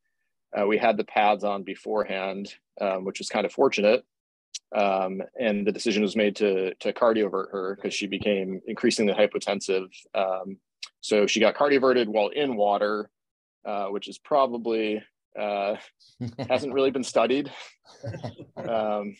Uh, 0.56 0.66
we 0.66 0.78
had 0.78 0.96
the 0.96 1.04
pads 1.04 1.44
on 1.44 1.62
beforehand, 1.62 2.54
um, 2.80 3.04
which 3.04 3.18
was 3.18 3.28
kind 3.28 3.46
of 3.46 3.52
fortunate. 3.52 4.04
Um, 4.74 5.22
and 5.38 5.66
the 5.66 5.72
decision 5.72 6.02
was 6.02 6.16
made 6.16 6.36
to, 6.36 6.74
to 6.74 6.92
cardiovert 6.92 7.50
her 7.52 7.76
because 7.76 7.94
she 7.94 8.06
became 8.06 8.60
increasingly 8.66 9.14
hypotensive. 9.14 9.88
Um, 10.14 10.58
so 11.00 11.26
she 11.26 11.40
got 11.40 11.54
cardioverted 11.54 12.06
while 12.06 12.28
in 12.28 12.56
water, 12.56 13.10
uh, 13.64 13.86
which 13.86 14.08
is 14.08 14.18
probably 14.18 15.02
uh, 15.38 15.76
hasn't 16.48 16.72
really 16.72 16.90
been 16.90 17.04
studied. 17.04 17.52
Um, 18.56 19.16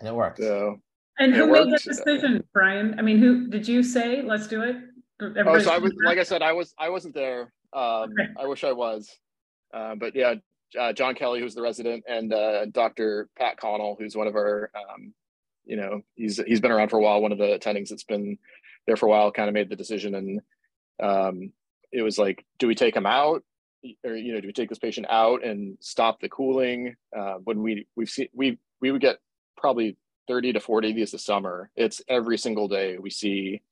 and 0.00 0.08
it 0.08 0.14
worked. 0.14 0.38
So, 0.38 0.80
and 1.18 1.34
who 1.34 1.46
made 1.46 1.72
that 1.72 1.82
decision, 1.82 2.42
Brian? 2.54 2.94
I 2.98 3.02
mean, 3.02 3.18
who 3.18 3.48
did 3.48 3.68
you 3.68 3.82
say, 3.82 4.22
let's 4.22 4.46
do 4.46 4.62
it? 4.62 4.76
Oh, 5.20 5.58
so 5.58 5.70
I 5.70 5.78
was 5.78 5.92
like 6.02 6.18
I 6.18 6.22
said, 6.22 6.42
I 6.42 6.52
was 6.52 6.74
I 6.78 6.88
wasn't 6.90 7.14
there. 7.14 7.52
Um, 7.72 8.10
okay. 8.12 8.28
I 8.40 8.46
wish 8.46 8.64
I 8.64 8.72
was, 8.72 9.08
uh, 9.72 9.94
but 9.94 10.14
yeah, 10.14 10.34
uh, 10.78 10.92
John 10.92 11.14
Kelly, 11.14 11.40
who's 11.40 11.54
the 11.54 11.62
resident, 11.62 12.04
and 12.08 12.32
uh, 12.32 12.66
Dr. 12.66 13.28
Pat 13.36 13.56
Connell, 13.56 13.96
who's 13.98 14.16
one 14.16 14.26
of 14.26 14.34
our, 14.34 14.70
um, 14.74 15.14
you 15.64 15.76
know, 15.76 16.02
he's 16.14 16.40
he's 16.46 16.60
been 16.60 16.70
around 16.70 16.88
for 16.88 16.98
a 16.98 17.02
while. 17.02 17.20
One 17.20 17.32
of 17.32 17.38
the 17.38 17.58
attendings 17.58 17.88
that's 17.88 18.04
been 18.04 18.38
there 18.86 18.96
for 18.96 19.06
a 19.06 19.10
while, 19.10 19.32
kind 19.32 19.48
of 19.48 19.54
made 19.54 19.68
the 19.68 19.76
decision, 19.76 20.14
and 20.14 20.40
um, 21.02 21.52
it 21.92 22.02
was 22.02 22.18
like, 22.18 22.44
do 22.58 22.66
we 22.66 22.74
take 22.74 22.94
him 22.94 23.06
out, 23.06 23.42
or 24.04 24.16
you 24.16 24.32
know, 24.32 24.40
do 24.40 24.46
we 24.46 24.52
take 24.52 24.68
this 24.68 24.78
patient 24.78 25.06
out 25.10 25.44
and 25.44 25.76
stop 25.80 26.20
the 26.20 26.28
cooling? 26.28 26.96
Uh, 27.16 27.34
when 27.44 27.62
we 27.62 27.86
we've 27.96 28.10
seen 28.10 28.28
we 28.34 28.58
we 28.80 28.90
would 28.90 29.00
get 29.00 29.18
probably 29.56 29.96
30 30.28 30.54
to 30.54 30.60
40 30.60 30.90
of 30.90 30.96
these 30.96 31.10
this 31.10 31.24
summer. 31.24 31.70
It's 31.76 32.00
every 32.08 32.38
single 32.38 32.68
day 32.68 32.98
we 32.98 33.10
see 33.10 33.62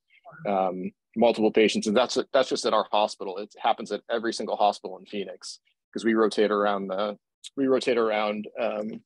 um, 0.47 0.91
multiple 1.16 1.51
patients, 1.51 1.87
and 1.87 1.97
that's 1.97 2.18
that's 2.33 2.49
just 2.49 2.66
at 2.66 2.72
our 2.72 2.87
hospital. 2.91 3.39
It 3.39 3.55
happens 3.61 3.93
at 3.93 4.03
every 4.11 4.33
single 4.33 4.57
hospital 4.57 4.99
in 4.99 5.07
Phoenix 5.07 5.61
because 5.93 6.05
we 6.05 6.14
rotate 6.14 6.51
around 6.51 6.89
the 6.89 7.16
we 7.57 7.66
rotate 7.66 7.99
around 7.99 8.47
um, 8.61 9.01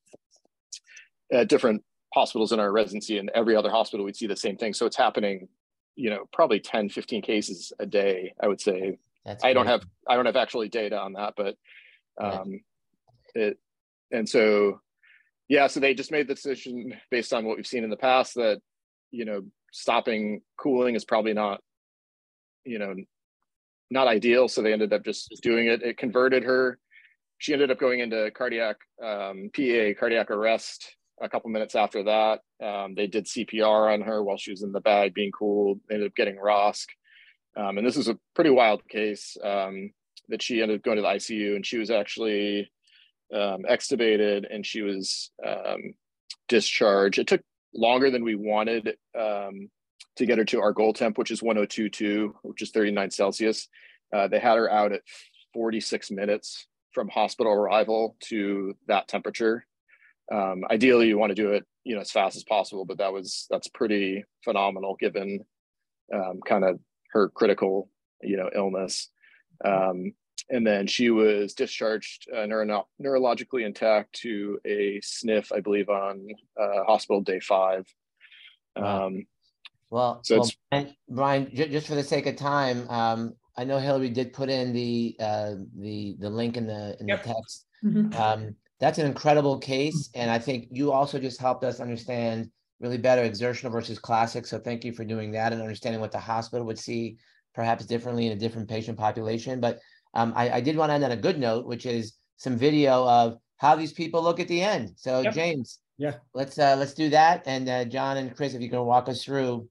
at 1.32 1.48
different 1.48 1.82
hospitals 2.14 2.52
in 2.52 2.60
our 2.60 2.72
residency, 2.72 3.18
and 3.18 3.30
every 3.34 3.56
other 3.56 3.70
hospital 3.70 4.04
we'd 4.04 4.16
see 4.16 4.26
the 4.26 4.36
same 4.36 4.56
thing. 4.56 4.74
So 4.74 4.86
it's 4.86 4.96
happening, 4.96 5.48
you 5.96 6.10
know, 6.10 6.24
probably 6.32 6.60
10, 6.60 6.90
15 6.90 7.22
cases 7.22 7.72
a 7.78 7.86
day. 7.86 8.34
I 8.40 8.48
would 8.48 8.60
say. 8.60 8.98
That's 9.24 9.44
I 9.44 9.52
don't 9.52 9.68
have 9.68 9.84
I 10.08 10.16
don't 10.16 10.26
have 10.26 10.36
actually 10.36 10.68
data 10.68 10.98
on 10.98 11.12
that, 11.12 11.34
but 11.36 11.56
um, 12.20 12.60
it 13.34 13.58
and 14.10 14.28
so 14.28 14.80
yeah, 15.48 15.66
so 15.66 15.80
they 15.80 15.94
just 15.94 16.10
made 16.10 16.28
the 16.28 16.34
decision 16.34 16.94
based 17.10 17.32
on 17.32 17.44
what 17.44 17.56
we've 17.56 17.66
seen 17.66 17.84
in 17.84 17.90
the 17.90 17.96
past 17.96 18.34
that 18.34 18.60
you 19.10 19.24
know 19.24 19.42
stopping 19.72 20.42
cooling 20.56 20.94
is 20.94 21.04
probably 21.04 21.32
not 21.34 21.60
you 22.64 22.78
know, 22.78 22.94
not 23.90 24.08
ideal. 24.08 24.48
So 24.48 24.62
they 24.62 24.72
ended 24.72 24.92
up 24.92 25.04
just 25.04 25.40
doing 25.42 25.66
it. 25.66 25.82
It 25.82 25.98
converted 25.98 26.44
her. 26.44 26.78
She 27.38 27.52
ended 27.52 27.70
up 27.70 27.78
going 27.78 28.00
into 28.00 28.30
cardiac 28.32 28.76
um, 29.02 29.50
PEA, 29.52 29.94
cardiac 29.94 30.30
arrest. 30.30 30.96
A 31.20 31.28
couple 31.28 31.50
minutes 31.50 31.74
after 31.74 32.02
that, 32.04 32.40
um, 32.64 32.94
they 32.94 33.06
did 33.06 33.26
CPR 33.26 33.92
on 33.92 34.00
her 34.00 34.22
while 34.24 34.38
she 34.38 34.50
was 34.50 34.62
in 34.62 34.72
the 34.72 34.80
bag 34.80 35.14
being 35.14 35.30
cooled. 35.30 35.78
They 35.88 35.96
ended 35.96 36.10
up 36.10 36.16
getting 36.16 36.36
ROSC. 36.36 36.86
Um, 37.56 37.78
and 37.78 37.86
this 37.86 37.96
is 37.96 38.08
a 38.08 38.18
pretty 38.34 38.50
wild 38.50 38.88
case 38.88 39.36
um, 39.44 39.92
that 40.28 40.42
she 40.42 40.62
ended 40.62 40.78
up 40.78 40.82
going 40.82 40.96
to 40.96 41.02
the 41.02 41.08
ICU 41.08 41.54
and 41.54 41.66
she 41.66 41.78
was 41.78 41.90
actually 41.90 42.70
um, 43.32 43.64
extubated 43.70 44.46
and 44.50 44.64
she 44.64 44.82
was 44.82 45.30
um, 45.46 45.94
discharged. 46.48 47.18
It 47.18 47.26
took 47.26 47.42
longer 47.74 48.10
than 48.10 48.24
we 48.24 48.34
wanted 48.34 48.96
um, 49.18 49.68
to 50.16 50.26
get 50.26 50.38
her 50.38 50.44
to 50.44 50.60
our 50.60 50.72
goal 50.72 50.92
temp, 50.92 51.18
which 51.18 51.30
is 51.30 51.42
1022, 51.42 52.34
which 52.42 52.62
is 52.62 52.70
39 52.70 53.10
Celsius. 53.10 53.68
Uh, 54.12 54.28
they 54.28 54.38
had 54.38 54.56
her 54.56 54.70
out 54.70 54.92
at 54.92 55.02
46 55.54 56.10
minutes 56.10 56.66
from 56.92 57.08
hospital 57.08 57.52
arrival 57.52 58.16
to 58.20 58.74
that 58.86 59.08
temperature. 59.08 59.66
Um, 60.30 60.62
ideally, 60.70 61.08
you 61.08 61.18
want 61.18 61.30
to 61.30 61.42
do 61.42 61.52
it, 61.52 61.64
you 61.84 61.94
know, 61.94 62.00
as 62.00 62.10
fast 62.10 62.36
as 62.36 62.44
possible, 62.44 62.84
but 62.84 62.98
that 62.98 63.12
was 63.12 63.46
that's 63.50 63.68
pretty 63.68 64.24
phenomenal 64.44 64.96
given 65.00 65.40
um, 66.14 66.40
kind 66.46 66.64
of 66.64 66.78
her 67.12 67.28
critical, 67.30 67.90
you 68.22 68.36
know, 68.36 68.50
illness. 68.54 69.08
Um, 69.64 70.12
and 70.50 70.66
then 70.66 70.86
she 70.86 71.10
was 71.10 71.54
discharged 71.54 72.28
uh, 72.34 72.46
neuro- 72.46 72.88
neurologically 73.00 73.64
intact 73.64 74.12
to 74.20 74.58
a 74.64 75.00
sniff, 75.02 75.52
I 75.52 75.60
believe, 75.60 75.88
on 75.88 76.26
uh, 76.60 76.84
hospital 76.84 77.20
day 77.20 77.40
five. 77.40 77.86
Wow. 78.76 79.06
Um, 79.06 79.26
well, 79.90 80.20
so 80.24 80.40
well 80.40 80.50
Brian, 80.70 80.96
Brian, 81.08 81.50
just 81.54 81.86
for 81.86 81.94
the 81.94 82.02
sake 82.02 82.26
of 82.26 82.36
time, 82.36 82.88
um, 82.88 83.34
I 83.56 83.64
know 83.64 83.78
Hillary 83.78 84.08
did 84.08 84.32
put 84.32 84.48
in 84.48 84.72
the 84.72 85.16
uh, 85.20 85.54
the 85.78 86.16
the 86.18 86.30
link 86.30 86.56
in 86.56 86.66
the 86.66 86.96
in 86.98 87.08
yep. 87.08 87.22
the 87.22 87.34
text. 87.34 87.66
Mm-hmm. 87.84 88.20
Um, 88.20 88.56
that's 88.80 88.98
an 88.98 89.06
incredible 89.06 89.58
case, 89.58 90.10
and 90.14 90.30
I 90.30 90.38
think 90.38 90.68
you 90.70 90.92
also 90.92 91.18
just 91.18 91.40
helped 91.40 91.62
us 91.62 91.78
understand 91.78 92.50
really 92.80 92.98
better 92.98 93.22
exertional 93.22 93.70
versus 93.70 93.98
classic. 93.98 94.44
So 94.44 94.58
thank 94.58 94.84
you 94.84 94.92
for 94.92 95.04
doing 95.04 95.30
that 95.32 95.52
and 95.52 95.62
understanding 95.62 96.00
what 96.00 96.10
the 96.10 96.18
hospital 96.18 96.66
would 96.66 96.78
see 96.78 97.16
perhaps 97.54 97.86
differently 97.86 98.26
in 98.26 98.32
a 98.32 98.36
different 98.36 98.68
patient 98.68 98.98
population. 98.98 99.60
But 99.60 99.78
um, 100.14 100.32
I, 100.36 100.50
I, 100.50 100.60
did 100.60 100.76
want 100.76 100.90
to 100.90 100.94
end 100.94 101.04
on 101.04 101.12
a 101.12 101.16
good 101.16 101.38
note, 101.38 101.66
which 101.66 101.86
is 101.86 102.14
some 102.36 102.56
video 102.56 103.06
of 103.06 103.38
how 103.56 103.76
these 103.76 103.92
people 103.92 104.22
look 104.22 104.40
at 104.40 104.48
the 104.48 104.60
end. 104.60 104.92
So 104.96 105.20
yep. 105.20 105.34
James, 105.34 105.78
yeah, 105.98 106.16
let's 106.34 106.58
uh, 106.58 106.76
let's 106.78 106.94
do 106.94 107.08
that. 107.10 107.42
And 107.46 107.68
uh, 107.68 107.84
John 107.84 108.16
and 108.16 108.34
Chris, 108.34 108.54
if 108.54 108.60
you 108.60 108.70
can 108.70 108.84
walk 108.84 109.08
us 109.08 109.24
through 109.24 109.68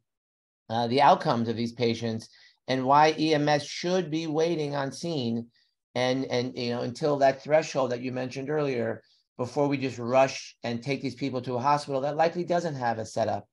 uh, 0.69 0.87
the 0.87 1.01
outcomes 1.01 1.49
of 1.49 1.57
these 1.57 1.73
patients 1.73 2.29
and 2.67 2.85
why 2.85 3.11
EMS 3.11 3.65
should 3.65 4.09
be 4.09 4.27
waiting 4.27 4.75
on 4.75 4.91
scene 4.91 5.47
and 5.95 6.25
and 6.25 6.57
you 6.57 6.71
know 6.71 6.81
until 6.81 7.17
that 7.17 7.43
threshold 7.43 7.91
that 7.91 8.01
you 8.01 8.11
mentioned 8.11 8.49
earlier 8.49 9.01
before 9.37 9.67
we 9.67 9.77
just 9.77 9.97
rush 9.97 10.55
and 10.63 10.81
take 10.81 11.01
these 11.01 11.15
people 11.15 11.41
to 11.41 11.55
a 11.55 11.59
hospital 11.59 12.01
that 12.01 12.15
likely 12.15 12.43
doesn't 12.43 12.75
have 12.75 12.99
a 12.99 13.05
setup 13.05 13.45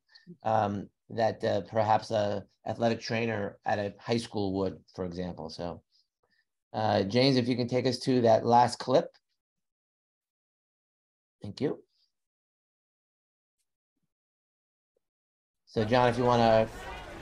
um, 0.42 0.88
that 1.10 1.42
uh, 1.42 1.62
perhaps 1.62 2.10
a 2.10 2.44
athletic 2.66 3.00
trainer 3.00 3.58
at 3.64 3.78
a 3.78 3.94
high 3.98 4.18
school 4.18 4.52
would, 4.58 4.78
for 4.94 5.04
example. 5.04 5.48
So, 5.48 5.82
uh, 6.72 7.02
James, 7.04 7.36
if 7.36 7.48
you 7.48 7.56
can 7.56 7.68
take 7.68 7.86
us 7.86 7.98
to 8.00 8.22
that 8.22 8.44
last 8.44 8.78
clip. 8.78 9.06
Thank 11.42 11.60
you. 11.60 11.78
So, 15.66 15.84
John, 15.84 16.08
if 16.08 16.18
you 16.18 16.24
want 16.24 16.40
to 16.40 16.68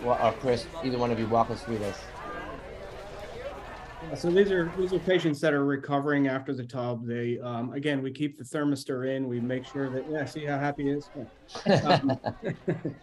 or 0.04 0.32
Chris, 0.40 0.66
either 0.84 0.98
one 0.98 1.10
of 1.10 1.18
you 1.18 1.26
walk 1.26 1.50
us 1.50 1.62
through 1.62 1.78
this. 1.78 1.98
So 4.14 4.30
these 4.30 4.52
are 4.52 4.70
these 4.78 4.92
are 4.92 4.98
patients 5.00 5.40
that 5.40 5.52
are 5.52 5.64
recovering 5.64 6.28
after 6.28 6.54
the 6.54 6.64
tub. 6.64 7.06
They 7.06 7.40
um, 7.40 7.72
again, 7.72 8.02
we 8.02 8.12
keep 8.12 8.38
the 8.38 8.44
thermistor 8.44 9.16
in. 9.16 9.26
We 9.26 9.40
make 9.40 9.64
sure 9.64 9.90
that 9.90 10.04
yeah, 10.10 10.24
see 10.24 10.44
how 10.44 10.58
happy 10.58 10.84
he 10.84 10.90
is. 10.90 11.10
Um, 11.84 12.18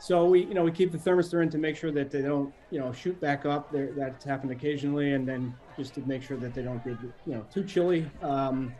so 0.00 0.26
we 0.26 0.44
you 0.44 0.54
know 0.54 0.64
we 0.64 0.72
keep 0.72 0.92
the 0.92 0.98
thermistor 0.98 1.42
in 1.42 1.50
to 1.50 1.58
make 1.58 1.76
sure 1.76 1.90
that 1.92 2.10
they 2.10 2.22
don't 2.22 2.52
you 2.70 2.78
know 2.78 2.92
shoot 2.92 3.20
back 3.20 3.46
up. 3.46 3.70
There 3.72 3.92
that's 3.96 4.24
happened 4.24 4.52
occasionally, 4.52 5.12
and 5.12 5.26
then 5.26 5.54
just 5.76 5.94
to 5.94 6.00
make 6.02 6.22
sure 6.22 6.36
that 6.38 6.54
they 6.54 6.62
don't 6.62 6.82
get 6.84 6.96
you 7.02 7.34
know 7.34 7.46
too 7.52 7.64
chilly. 7.64 8.10
Um, 8.22 8.74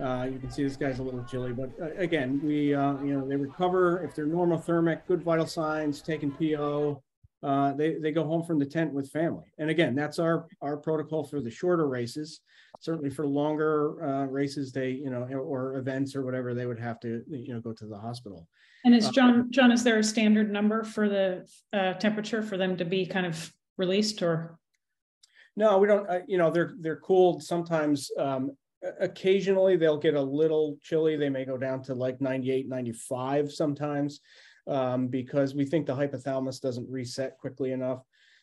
uh, 0.00 0.28
you 0.32 0.38
can 0.38 0.50
see 0.50 0.62
this 0.62 0.76
guy's 0.76 1.00
a 1.00 1.02
little 1.02 1.24
chilly, 1.24 1.52
but 1.52 1.70
uh, 1.82 1.90
again, 1.96 2.40
we 2.44 2.74
uh, 2.74 2.94
you 3.02 3.14
know 3.14 3.26
they 3.26 3.36
recover 3.36 4.02
if 4.04 4.14
they're 4.14 4.26
normothermic, 4.26 5.06
good 5.06 5.22
vital 5.22 5.46
signs, 5.46 6.02
taking 6.02 6.30
PO 6.30 7.02
uh, 7.42 7.72
they 7.74 7.94
they 7.94 8.10
go 8.10 8.24
home 8.24 8.42
from 8.42 8.58
the 8.58 8.66
tent 8.66 8.92
with 8.92 9.10
family. 9.10 9.46
And 9.58 9.70
again, 9.70 9.94
that's 9.94 10.18
our 10.18 10.48
our 10.60 10.76
protocol 10.76 11.24
for 11.24 11.40
the 11.40 11.50
shorter 11.50 11.86
races. 11.86 12.40
Certainly 12.80 13.10
for 13.10 13.26
longer 13.26 14.02
uh, 14.04 14.24
races, 14.26 14.72
they 14.72 14.90
you 14.90 15.10
know 15.10 15.22
or 15.22 15.76
events 15.76 16.16
or 16.16 16.24
whatever, 16.24 16.52
they 16.52 16.66
would 16.66 16.80
have 16.80 16.98
to 17.00 17.22
you 17.28 17.54
know 17.54 17.60
go 17.60 17.72
to 17.72 17.86
the 17.86 17.98
hospital. 17.98 18.48
And 18.88 18.96
is 18.96 19.10
John 19.10 19.50
John 19.50 19.70
is 19.70 19.84
there 19.84 19.98
a 19.98 20.02
standard 20.02 20.50
number 20.50 20.82
for 20.82 21.10
the 21.10 21.46
uh, 21.74 21.92
temperature 21.92 22.42
for 22.42 22.56
them 22.56 22.74
to 22.78 22.86
be 22.86 23.04
kind 23.04 23.26
of 23.26 23.52
released 23.76 24.22
or? 24.22 24.58
No, 25.56 25.76
we 25.76 25.86
don't. 25.86 26.08
Uh, 26.08 26.20
you 26.26 26.38
know, 26.38 26.50
they're 26.50 26.72
they're 26.80 26.96
cooled 26.96 27.42
sometimes. 27.42 28.10
Um, 28.18 28.56
occasionally 28.98 29.76
they'll 29.76 29.98
get 29.98 30.14
a 30.14 30.22
little 30.22 30.78
chilly. 30.80 31.16
They 31.16 31.28
may 31.28 31.44
go 31.44 31.58
down 31.58 31.82
to 31.82 31.94
like 31.94 32.22
98, 32.22 32.66
95 32.66 33.52
sometimes 33.52 34.20
um, 34.66 35.08
because 35.08 35.54
we 35.54 35.66
think 35.66 35.84
the 35.84 35.94
hypothalamus 35.94 36.58
doesn't 36.58 36.88
reset 36.88 37.36
quickly 37.36 37.72
enough. 37.72 38.00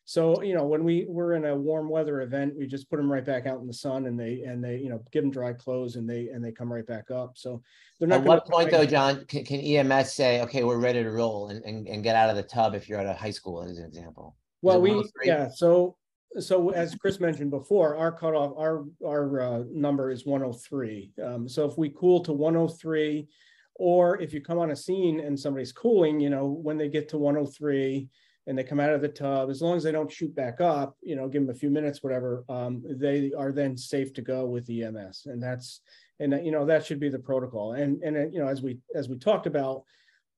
So 0.07 0.43
you 0.43 0.53
know 0.53 0.65
when 0.65 0.83
we 0.83 1.05
we're 1.09 1.33
in 1.33 1.45
a 1.45 1.55
warm 1.55 1.89
weather 1.89 2.21
event, 2.21 2.55
we 2.55 2.67
just 2.67 2.89
put 2.91 2.97
them 2.97 3.11
right 3.11 3.25
back 3.25 3.47
out 3.47 3.59
in 3.59 3.65
the 3.65 3.73
sun, 3.73 4.05
and 4.05 4.19
they 4.19 4.41
and 4.41 4.63
they 4.63 4.77
you 4.77 4.89
know 4.89 5.03
give 5.11 5.23
them 5.23 5.31
dry 5.31 5.51
clothes, 5.51 5.95
and 5.95 6.07
they 6.07 6.27
and 6.27 6.45
they 6.45 6.51
come 6.51 6.71
right 6.71 6.85
back 6.85 7.09
up. 7.09 7.33
So 7.35 7.63
they're 7.99 8.07
not. 8.07 8.21
At 8.21 8.25
what 8.25 8.45
point 8.45 8.69
though, 8.69 8.85
John, 8.85 9.25
can, 9.25 9.43
can, 9.43 9.59
EMS 9.59 10.13
say, 10.13 10.41
okay, 10.43 10.63
we're 10.63 10.77
ready 10.77 11.01
to 11.01 11.09
roll 11.09 11.49
and, 11.49 11.65
and, 11.65 11.87
and 11.87 12.03
get 12.03 12.15
out 12.15 12.29
of 12.29 12.35
the 12.35 12.43
tub 12.43 12.75
if 12.75 12.87
you're 12.87 12.99
at 12.99 13.07
a 13.07 13.13
high 13.13 13.31
school, 13.31 13.63
as 13.63 13.79
an 13.79 13.85
example? 13.85 14.35
Well, 14.61 14.79
we 14.79 15.03
yeah. 15.23 15.49
So 15.49 15.97
so 16.39 16.69
as 16.69 16.93
Chris 16.95 17.19
mentioned 17.19 17.49
before, 17.49 17.95
our 17.95 18.11
cutoff, 18.11 18.53
our 18.57 18.85
our 19.03 19.41
uh, 19.41 19.63
number 19.71 20.11
is 20.11 20.23
103. 20.25 21.13
Um, 21.23 21.49
so 21.49 21.65
if 21.65 21.79
we 21.79 21.89
cool 21.89 22.19
to 22.21 22.33
103 22.33 23.27
or 23.75 24.21
if 24.21 24.33
you 24.33 24.41
come 24.41 24.59
on 24.59 24.71
a 24.71 24.75
scene 24.75 25.19
and 25.19 25.39
somebody's 25.39 25.71
cooling, 25.71 26.19
you 26.19 26.29
know, 26.29 26.45
when 26.45 26.77
they 26.77 26.89
get 26.89 27.09
to 27.09 27.17
103 27.17 28.07
and 28.47 28.57
they 28.57 28.63
come 28.63 28.79
out 28.79 28.93
of 28.93 29.01
the 29.01 29.07
tub, 29.07 29.49
as 29.49 29.61
long 29.61 29.75
as 29.75 29.83
they 29.83 29.91
don't 29.91 30.11
shoot 30.11 30.33
back 30.35 30.61
up, 30.61 30.95
you 31.01 31.15
know, 31.15 31.27
give 31.27 31.41
them 31.41 31.55
a 31.55 31.57
few 31.57 31.69
minutes, 31.69 32.03
whatever, 32.03 32.43
um, 32.47 32.83
they 32.87 33.31
are 33.35 33.51
then 33.51 33.75
safe 33.75 34.13
to 34.13 34.21
go 34.21 34.45
with 34.45 34.69
EMS. 34.69 35.23
And 35.25 35.41
that's, 35.41 35.81
and 36.19 36.33
you 36.45 36.51
know, 36.51 36.65
that 36.65 36.85
should 36.85 36.99
be 36.99 37.09
the 37.09 37.19
protocol. 37.19 37.73
And, 37.73 38.01
and, 38.03 38.33
you 38.33 38.39
know, 38.39 38.47
as 38.47 38.61
we, 38.61 38.77
as 38.93 39.09
we 39.09 39.17
talked 39.17 39.47
about, 39.47 39.83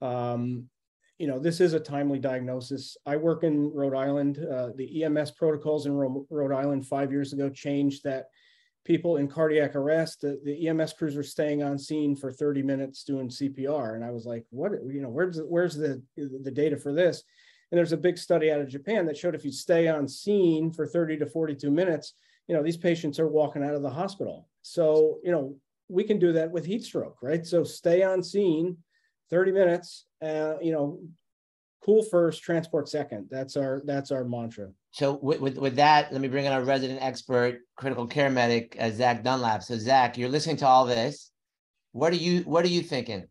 um, 0.01 0.70
you 1.18 1.28
know, 1.28 1.39
this 1.39 1.60
is 1.60 1.74
a 1.74 1.80
timely 1.80 2.20
diagnosis. 2.20 2.95
I 3.05 3.18
work 3.18 3.43
in 3.43 3.72
Rhode 3.74 3.95
Island. 3.95 4.38
Uh, 4.38 4.70
the 4.76 5.03
EMS 5.03 5.32
protocols 5.32 5.86
in 5.86 5.93
Rhode 5.93 6.53
Island 6.53 6.86
five 6.86 7.12
years 7.12 7.34
ago 7.34 7.49
changed 7.49 8.03
that 8.03 8.28
people 8.86 9.18
in 9.18 9.28
cardiac 9.28 9.76
arrest. 9.76 10.22
The, 10.22 10.39
the, 10.45 10.68
EMS 10.68 10.93
crews 10.93 11.16
were 11.16 11.24
staying 11.24 11.64
on 11.64 11.80
scene 11.80 12.16
for 12.16 12.32
30 12.32 12.62
minutes 12.62 13.03
doing 13.03 13.30
CPR. 13.30 13.95
And 13.95 14.05
I 14.05 14.12
was 14.12 14.26
like, 14.26 14.45
what, 14.51 14.72
you 14.88 15.01
know, 15.01 15.10
where's, 15.10 15.41
where's 15.41 15.76
the, 15.76 16.01
the 16.16 16.51
data 16.51 16.78
for 16.78 16.93
this? 16.93 17.24
And 17.72 17.78
there's 17.78 17.91
a 17.91 17.97
big 17.97 18.18
study 18.18 18.51
out 18.51 18.61
of 18.61 18.70
Japan 18.70 19.05
that 19.05 19.18
showed 19.18 19.36
if 19.36 19.43
you 19.43 19.51
stay 19.51 19.88
on 19.88 20.07
scene 20.07 20.72
for 20.72 20.88
30 20.88 21.18
to 21.18 21.26
42 21.26 21.70
minutes, 21.70 22.13
you 22.47 22.55
know, 22.55 22.63
these 22.63 22.78
patients 22.78 23.20
are 23.20 23.28
walking 23.28 23.63
out 23.63 23.74
of 23.74 23.82
the 23.82 23.89
hospital. 23.89 24.47
So, 24.61 25.20
you 25.24 25.32
know, 25.32 25.55
we 25.89 26.03
can 26.03 26.20
do 26.20 26.32
that 26.34 26.51
with 26.51 26.65
heat 26.65 26.84
stroke, 26.84 27.18
right? 27.22 27.45
So 27.45 27.63
stay 27.63 28.03
on 28.03 28.24
scene 28.24 28.78
30 29.30 29.51
minutes, 29.51 30.05
uh, 30.22 30.55
you 30.61 30.72
know, 30.72 30.99
cool 31.84 32.03
first, 32.03 32.41
transport 32.41 32.88
second. 32.88 33.28
That's 33.30 33.57
our, 33.57 33.82
that's 33.86 34.11
our 34.11 34.24
mantra. 34.24 34.70
So 34.91 35.20
with, 35.22 35.41
with, 35.41 35.57
with, 35.57 35.76
that, 35.76 36.11
let 36.11 36.22
me 36.22 36.28
bring 36.28 36.45
in 36.45 36.51
our 36.51 36.63
resident 36.63 37.01
expert, 37.01 37.59
critical 37.76 38.07
care 38.07 38.30
medic, 38.30 38.78
uh, 38.80 38.91
Zach 38.91 39.24
Dunlap. 39.24 39.63
So 39.63 39.78
Zach, 39.78 40.18
you're 40.18 40.30
listening 40.30 40.57
to 40.57 40.68
all 40.68 40.86
this. 40.86 41.32
What 41.91 42.13
are 42.13 42.18
you 42.18 42.41
What 42.41 42.63
are 42.63 42.70
you 42.70 42.82
thinking 42.82 43.28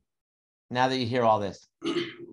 now 0.71 0.89
that 0.89 0.99
you 0.99 1.07
hear 1.07 1.23
all 1.23 1.39
this? 1.39 1.67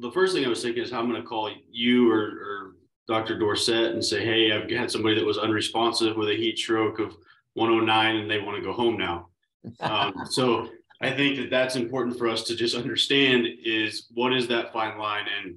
The 0.03 0.11
first 0.11 0.35
thing 0.35 0.43
I 0.43 0.49
was 0.49 0.61
thinking 0.61 0.83
is 0.83 0.91
how 0.91 0.99
I'm 0.99 1.09
going 1.09 1.21
to 1.21 1.27
call 1.27 1.49
you 1.71 2.11
or, 2.11 2.19
or 2.19 2.75
Dr. 3.07 3.39
Dorset 3.39 3.93
and 3.93 4.03
say, 4.03 4.23
"Hey, 4.23 4.51
I've 4.51 4.69
had 4.69 4.91
somebody 4.91 5.15
that 5.15 5.25
was 5.25 5.37
unresponsive 5.37 6.17
with 6.17 6.27
a 6.27 6.35
heat 6.35 6.59
stroke 6.59 6.99
of 6.99 7.15
109, 7.53 8.15
and 8.17 8.29
they 8.29 8.39
want 8.39 8.57
to 8.57 8.63
go 8.63 8.73
home 8.73 8.97
now." 8.97 9.29
um, 9.79 10.13
so 10.29 10.67
I 11.01 11.09
think 11.09 11.37
that 11.37 11.49
that's 11.49 11.77
important 11.77 12.17
for 12.17 12.27
us 12.27 12.43
to 12.43 12.55
just 12.55 12.75
understand 12.75 13.47
is 13.63 14.07
what 14.13 14.33
is 14.33 14.45
that 14.49 14.73
fine 14.73 14.97
line 14.97 15.25
and 15.41 15.55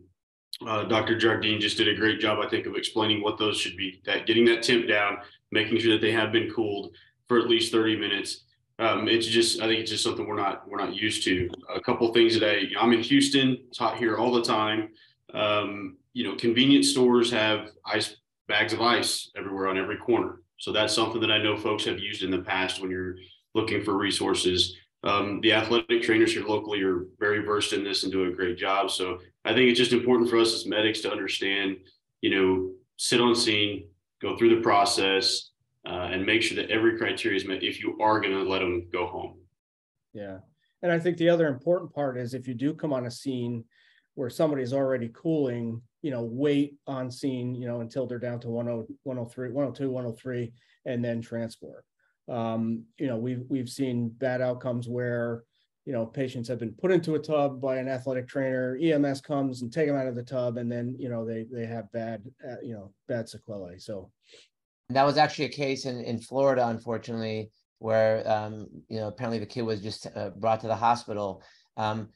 uh, 0.66 0.84
Dr. 0.84 1.18
Jardine 1.18 1.61
just 1.61 1.76
did 1.76 1.88
a 1.88 1.94
great 1.94 2.20
job, 2.20 2.38
I 2.38 2.49
think, 2.49 2.66
of 2.66 2.76
explaining 2.76 3.22
what 3.22 3.38
those 3.38 3.59
should 3.59 3.76
be. 3.76 4.01
That 4.07 4.26
getting 4.26 4.44
that 4.47 4.62
temp 4.62 4.88
down, 4.88 5.18
making 5.51 5.78
sure 5.80 5.92
that 5.92 6.01
they 6.01 6.12
have 6.12 6.32
been 6.32 6.51
cooled 6.51 6.94
for 7.28 7.38
at 7.38 7.49
least 7.49 7.72
30 7.72 7.97
minutes. 7.97 8.44
Um, 8.78 9.08
it's 9.08 9.26
just, 9.26 9.62
I 9.62 9.66
think 9.66 9.80
it's 9.80 9.90
just 9.90 10.04
something 10.04 10.26
we're 10.26 10.36
not 10.36 10.68
we're 10.68 10.78
not 10.78 10.94
used 10.94 11.24
to. 11.24 11.48
A 11.74 11.80
couple 11.80 12.12
things 12.12 12.38
that 12.38 12.48
I, 12.48 12.66
I'm 12.78 12.92
in 12.92 13.02
Houston, 13.02 13.58
it's 13.68 13.78
hot 13.78 13.96
here 13.96 14.18
all 14.18 14.32
the 14.32 14.42
time. 14.42 14.90
Um, 15.32 15.96
you 16.12 16.24
know, 16.24 16.36
convenience 16.36 16.90
stores 16.90 17.30
have 17.30 17.70
ice 17.84 18.16
bags 18.48 18.72
of 18.72 18.80
ice 18.80 19.30
everywhere 19.36 19.68
on 19.68 19.78
every 19.78 19.96
corner. 19.96 20.42
So 20.58 20.72
that's 20.72 20.94
something 20.94 21.20
that 21.20 21.30
I 21.30 21.42
know 21.42 21.56
folks 21.56 21.84
have 21.84 21.98
used 21.98 22.22
in 22.22 22.30
the 22.30 22.38
past 22.38 22.80
when 22.80 22.90
you're 22.90 23.16
looking 23.54 23.82
for 23.82 23.96
resources. 23.96 24.76
Um, 25.04 25.40
the 25.40 25.52
athletic 25.52 26.02
trainers 26.02 26.32
here 26.32 26.44
locally 26.44 26.82
are 26.82 27.06
very 27.18 27.44
versed 27.44 27.72
in 27.72 27.84
this 27.84 28.02
and 28.02 28.12
do 28.12 28.24
a 28.24 28.32
great 28.32 28.56
job. 28.58 28.90
So 28.90 29.18
I 29.44 29.52
think 29.54 29.70
it's 29.70 29.78
just 29.78 29.92
important 29.92 30.28
for 30.30 30.38
us 30.38 30.54
as 30.54 30.66
medics 30.66 31.00
to 31.02 31.10
understand, 31.10 31.76
you 32.22 32.30
know, 32.30 32.72
sit 32.96 33.20
on 33.20 33.34
scene, 33.34 33.88
go 34.20 34.36
through 34.36 34.56
the 34.56 34.62
process, 34.62 35.50
uh, 35.87 36.09
and 36.11 36.26
make 36.26 36.43
sure 36.43 36.57
that 36.57 36.70
every 36.70 36.99
criteria 36.99 37.37
is 37.37 37.47
met 37.47 37.62
if 37.62 37.80
you 37.80 37.97
are 38.01 38.20
going 38.20 38.32
to 38.32 38.43
let 38.43 38.59
them 38.59 38.89
go 38.93 39.07
home. 39.07 39.39
Yeah. 40.12 40.39
And 40.82 40.93
I 40.93 40.99
think 40.99 41.16
the 41.16 41.28
other 41.28 41.49
important 41.49 41.93
part 41.95 42.18
is 42.18 42.34
if 42.34 42.47
you 42.47 42.55
do 42.55 42.74
come 42.74 42.93
on 42.93 43.07
a 43.07 43.11
scene 43.11 43.64
where 44.14 44.30
somebody's 44.30 44.72
already 44.72 45.11
cooling, 45.14 45.80
you 46.03 46.11
know, 46.11 46.22
wait 46.22 46.74
on 46.87 47.11
scene, 47.11 47.55
you 47.55 47.66
know, 47.66 47.80
until 47.80 48.07
they're 48.07 48.18
down 48.18 48.41
to 48.41 48.47
10, 48.47 48.55
103, 49.03 49.51
102, 49.51 49.91
103, 49.91 50.53
and 50.87 51.05
then 51.05 51.20
transport. 51.20 51.84
Um, 52.28 52.84
you 52.99 53.07
know, 53.07 53.16
we've 53.16 53.45
we've 53.49 53.68
seen 53.68 54.09
bad 54.09 54.41
outcomes 54.41 54.89
where 54.89 55.45
you 55.84 55.93
know 55.93 56.05
patients 56.05 56.49
have 56.49 56.59
been 56.59 56.72
put 56.72 56.91
into 56.91 57.14
a 57.14 57.18
tub 57.18 57.61
by 57.61 57.76
an 57.76 57.89
athletic 57.89 58.26
trainer. 58.26 58.76
EMS 58.82 59.20
comes 59.20 59.62
and 59.62 59.72
take 59.72 59.87
them 59.87 59.97
out 59.97 60.09
of 60.09 60.16
the 60.16 60.22
tub, 60.22 60.57
and 60.57 60.70
then 60.70 60.97
you 60.99 61.09
know 61.09 61.24
they 61.24 61.47
they 61.51 61.66
have 61.66 61.91
bad 61.93 62.24
uh, 62.45 62.57
you 62.62 62.74
know 62.74 62.93
bad 63.07 63.28
sequelae. 63.28 63.78
So 63.78 64.11
that 64.91 65.05
was 65.05 65.16
actually 65.16 65.47
a 65.47 65.51
case 65.51 65.84
in 65.84 66.01
in 66.01 66.18
Florida, 66.18 66.68
unfortunately, 66.68 67.51
where 67.78 68.28
um, 68.30 68.68
you 68.89 68.99
know 68.99 69.09
apparently 69.09 69.39
the 69.39 69.47
kid 69.47 69.62
was 69.62 69.80
just 69.80 70.07
uh, 70.14 70.30
brought 70.30 70.61
to 70.61 70.68
the 70.68 70.76
hospital. 70.76 71.43
Um, 71.76 72.09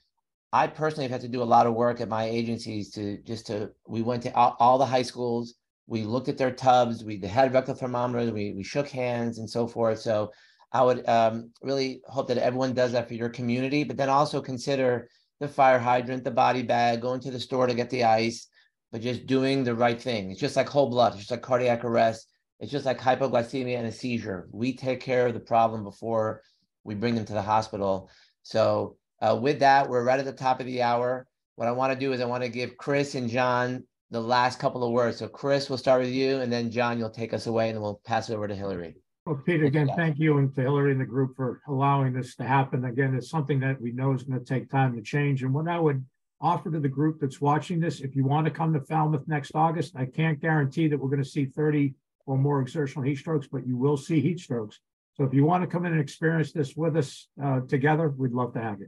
I 0.52 0.66
personally 0.66 1.04
have 1.04 1.12
had 1.12 1.20
to 1.20 1.28
do 1.28 1.42
a 1.42 1.44
lot 1.44 1.66
of 1.66 1.74
work 1.74 2.00
at 2.00 2.08
my 2.08 2.24
agencies 2.24 2.90
to 2.92 3.18
just 3.22 3.46
to 3.48 3.70
we 3.86 4.02
went 4.02 4.22
to 4.24 4.34
all, 4.34 4.56
all 4.58 4.78
the 4.78 4.86
high 4.86 5.02
schools 5.02 5.54
we 5.90 6.04
looked 6.04 6.28
at 6.28 6.38
their 6.38 6.52
tubs, 6.52 7.02
we 7.02 7.18
had 7.18 7.52
rectal 7.52 7.74
thermometers, 7.74 8.30
we, 8.30 8.52
we 8.52 8.62
shook 8.62 8.88
hands 8.88 9.38
and 9.38 9.50
so 9.50 9.66
forth. 9.66 9.98
So 9.98 10.30
I 10.72 10.84
would 10.84 11.06
um, 11.08 11.50
really 11.62 12.00
hope 12.06 12.28
that 12.28 12.38
everyone 12.38 12.74
does 12.74 12.92
that 12.92 13.08
for 13.08 13.14
your 13.14 13.28
community, 13.28 13.82
but 13.82 13.96
then 13.96 14.08
also 14.08 14.40
consider 14.40 15.08
the 15.40 15.48
fire 15.48 15.80
hydrant, 15.80 16.22
the 16.22 16.30
body 16.30 16.62
bag, 16.62 17.00
going 17.00 17.18
to 17.22 17.32
the 17.32 17.40
store 17.40 17.66
to 17.66 17.74
get 17.74 17.90
the 17.90 18.04
ice, 18.04 18.46
but 18.92 19.00
just 19.00 19.26
doing 19.26 19.64
the 19.64 19.74
right 19.74 20.00
thing. 20.00 20.30
It's 20.30 20.40
just 20.40 20.54
like 20.54 20.68
whole 20.68 20.88
blood, 20.88 21.14
it's 21.14 21.22
just 21.22 21.32
like 21.32 21.42
cardiac 21.42 21.84
arrest. 21.84 22.28
It's 22.60 22.70
just 22.70 22.86
like 22.86 23.00
hypoglycemia 23.00 23.78
and 23.78 23.86
a 23.86 23.92
seizure. 23.92 24.48
We 24.52 24.74
take 24.74 25.00
care 25.00 25.26
of 25.26 25.34
the 25.34 25.40
problem 25.40 25.82
before 25.82 26.42
we 26.84 26.94
bring 26.94 27.14
them 27.14 27.24
to 27.24 27.32
the 27.32 27.42
hospital. 27.42 28.10
So 28.42 28.96
uh, 29.20 29.38
with 29.40 29.60
that, 29.60 29.88
we're 29.88 30.04
right 30.04 30.18
at 30.18 30.26
the 30.26 30.32
top 30.32 30.60
of 30.60 30.66
the 30.66 30.82
hour. 30.82 31.26
What 31.56 31.68
I 31.68 31.72
want 31.72 31.92
to 31.92 31.98
do 31.98 32.12
is 32.12 32.20
I 32.20 32.26
want 32.26 32.42
to 32.42 32.48
give 32.48 32.76
Chris 32.76 33.14
and 33.14 33.28
John 33.28 33.84
the 34.10 34.20
last 34.20 34.58
couple 34.58 34.84
of 34.84 34.92
words. 34.92 35.18
So, 35.18 35.28
Chris, 35.28 35.68
we'll 35.68 35.78
start 35.78 36.00
with 36.00 36.10
you, 36.10 36.40
and 36.40 36.52
then 36.52 36.70
John, 36.70 36.98
you'll 36.98 37.10
take 37.10 37.32
us 37.32 37.46
away, 37.46 37.68
and 37.68 37.76
then 37.76 37.82
we'll 37.82 38.00
pass 38.04 38.28
it 38.28 38.34
over 38.34 38.48
to 38.48 38.54
Hillary. 38.54 38.96
Well, 39.26 39.40
Peter, 39.44 39.66
again, 39.66 39.90
thank 39.96 40.18
you 40.18 40.38
and 40.38 40.52
to 40.54 40.62
Hillary 40.62 40.92
and 40.92 41.00
the 41.00 41.04
group 41.04 41.36
for 41.36 41.60
allowing 41.68 42.12
this 42.12 42.34
to 42.36 42.44
happen. 42.44 42.84
Again, 42.86 43.14
it's 43.14 43.30
something 43.30 43.60
that 43.60 43.80
we 43.80 43.92
know 43.92 44.12
is 44.14 44.22
going 44.22 44.40
to 44.40 44.44
take 44.44 44.70
time 44.70 44.96
to 44.96 45.02
change. 45.02 45.42
And 45.42 45.54
what 45.54 45.68
I 45.68 45.78
would 45.78 46.04
offer 46.40 46.70
to 46.70 46.80
the 46.80 46.88
group 46.88 47.20
that's 47.20 47.40
watching 47.40 47.78
this, 47.78 48.00
if 48.00 48.16
you 48.16 48.24
want 48.24 48.46
to 48.46 48.50
come 48.50 48.72
to 48.72 48.80
Falmouth 48.80 49.28
next 49.28 49.52
August, 49.54 49.94
I 49.94 50.06
can't 50.06 50.40
guarantee 50.40 50.88
that 50.88 50.98
we're 50.98 51.10
going 51.10 51.22
to 51.22 51.28
see 51.28 51.44
30 51.44 51.94
or 52.30 52.38
more 52.38 52.60
exertional 52.60 53.04
heat 53.04 53.16
strokes, 53.16 53.48
but 53.50 53.66
you 53.66 53.76
will 53.76 53.96
see 53.96 54.20
heat 54.20 54.38
strokes. 54.38 54.78
So 55.14 55.24
if 55.24 55.34
you 55.34 55.44
want 55.44 55.64
to 55.64 55.66
come 55.66 55.84
in 55.84 55.90
and 55.90 56.00
experience 56.00 56.52
this 56.52 56.76
with 56.76 56.96
us 56.96 57.26
uh, 57.42 57.60
together, 57.62 58.08
we'd 58.16 58.30
love 58.30 58.54
to 58.54 58.60
have 58.60 58.78
you. 58.78 58.86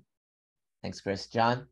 Thanks, 0.81 1.01
Chris. 1.01 1.27
John? 1.27 1.67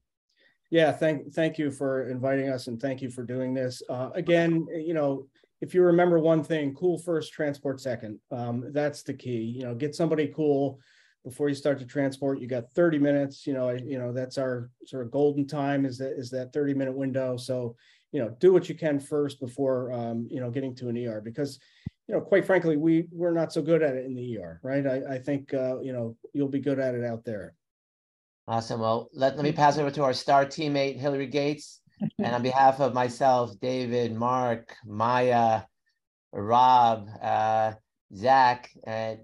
Yeah, 0.71 0.91
thank 0.91 1.33
thank 1.33 1.59
you 1.59 1.71
for 1.71 2.09
inviting 2.09 2.49
us 2.49 2.67
and 2.67 2.81
thank 2.81 3.01
you 3.03 3.09
for 3.09 3.23
doing 3.23 3.55
this. 3.55 3.83
Uh, 3.89 4.11
again, 4.15 4.67
you 4.73 4.95
know, 4.95 5.29
if 5.61 5.73
you 5.73 5.83
remember 5.85 6.19
one 6.19 6.43
thing, 6.43 6.75
cool 6.75 6.99
first, 6.99 7.33
transport 7.33 7.81
second. 7.81 8.19
Um, 8.33 8.73
that's 8.73 9.05
the 9.05 9.15
key. 9.15 9.43
You 9.43 9.63
know, 9.63 9.75
get 9.77 9.95
somebody 9.95 10.27
cool 10.27 10.81
before 11.25 11.49
you 11.49 11.55
start 11.55 11.79
to 11.79 11.87
transport. 11.87 12.41
You 12.41 12.49
got 12.49 12.73
30 12.75 12.99
minutes. 12.99 13.47
You 13.47 13.55
know, 13.55 13.71
you 13.71 13.99
know 13.99 14.13
that's 14.13 14.39
our 14.39 14.71
sort 14.87 15.05
of 15.07 15.13
golden 15.13 15.47
time 15.47 15.87
is 15.87 15.99
that 15.99 16.19
is 16.19 16.31
that 16.31 16.53
30 16.53 16.75
minute 16.75 16.97
window. 16.97 17.37
So 17.37 17.77
you 18.13 18.21
know, 18.21 18.35
do 18.41 18.53
what 18.53 18.69
you 18.69 18.75
can 18.75 18.99
first 18.99 19.41
before 19.41 19.93
um, 19.93 20.29
you 20.31 20.41
know 20.41 20.51
getting 20.51 20.75
to 20.77 20.89
an 20.89 20.97
ER 21.07 21.21
because 21.21 21.59
you 22.09 22.17
know, 22.17 22.21
quite 22.21 22.45
frankly, 22.45 22.77
we 22.77 23.05
we're 23.13 23.33
not 23.33 23.53
so 23.53 23.63
good 23.63 23.83
at 23.83 23.95
it 23.95 24.05
in 24.05 24.15
the 24.15 24.39
ER, 24.39 24.61
right? 24.65 24.85
I, 24.85 25.15
I 25.15 25.19
think 25.19 25.55
uh, 25.55 25.81
you 25.81 25.93
know 25.93 26.17
you'll 26.33 26.49
be 26.49 26.61
good 26.61 26.81
at 26.81 26.95
it 26.95 27.05
out 27.05 27.25
there. 27.25 27.55
Awesome. 28.49 28.81
Well, 28.81 29.09
let, 29.15 29.37
let 29.37 29.45
me 29.45 29.53
pass 29.53 29.79
over 29.79 29.93
to 29.93 30.03
our 30.03 30.13
star 30.13 30.45
teammate, 30.45 30.99
Hillary 30.99 31.29
Gates. 31.29 31.81
and 32.19 32.35
on 32.35 32.43
behalf 32.43 32.81
of 32.81 32.95
myself, 32.95 33.53
David, 33.61 34.13
Mark, 34.13 34.75
Maya, 34.85 35.63
Rob, 36.33 37.09
uh, 37.23 37.75
Zach, 38.13 38.71
and 38.85 39.21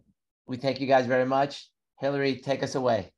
we 0.47 0.59
thank 0.59 0.81
you 0.81 0.87
guys 0.87 1.07
very 1.07 1.27
much. 1.27 1.69
Hillary, 1.99 2.37
take 2.37 2.63
us 2.63 2.77
away. 2.77 3.11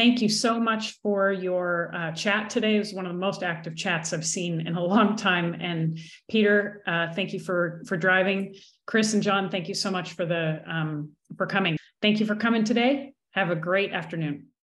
Thank 0.00 0.22
you 0.22 0.30
so 0.30 0.58
much 0.58 0.98
for 1.02 1.30
your 1.30 1.94
uh, 1.94 2.12
chat 2.12 2.48
today. 2.48 2.76
It 2.76 2.78
was 2.78 2.94
one 2.94 3.04
of 3.04 3.12
the 3.12 3.18
most 3.18 3.42
active 3.42 3.76
chats 3.76 4.14
I've 4.14 4.24
seen 4.24 4.66
in 4.66 4.74
a 4.74 4.82
long 4.94 5.14
time. 5.14 5.54
And 5.60 5.98
Peter, 6.30 6.82
uh, 6.86 7.12
thank 7.12 7.34
you 7.34 7.38
for 7.38 7.82
for 7.86 7.98
driving. 7.98 8.54
Chris 8.86 9.12
and 9.12 9.22
John, 9.22 9.50
thank 9.50 9.68
you 9.68 9.74
so 9.74 9.90
much 9.90 10.14
for 10.14 10.24
the 10.24 10.62
um, 10.66 11.10
for 11.36 11.46
coming. 11.46 11.76
Thank 12.00 12.18
you 12.18 12.24
for 12.24 12.34
coming 12.34 12.64
today. 12.64 13.12
Have 13.32 13.50
a 13.50 13.56
great 13.56 13.92
afternoon. 13.92 14.49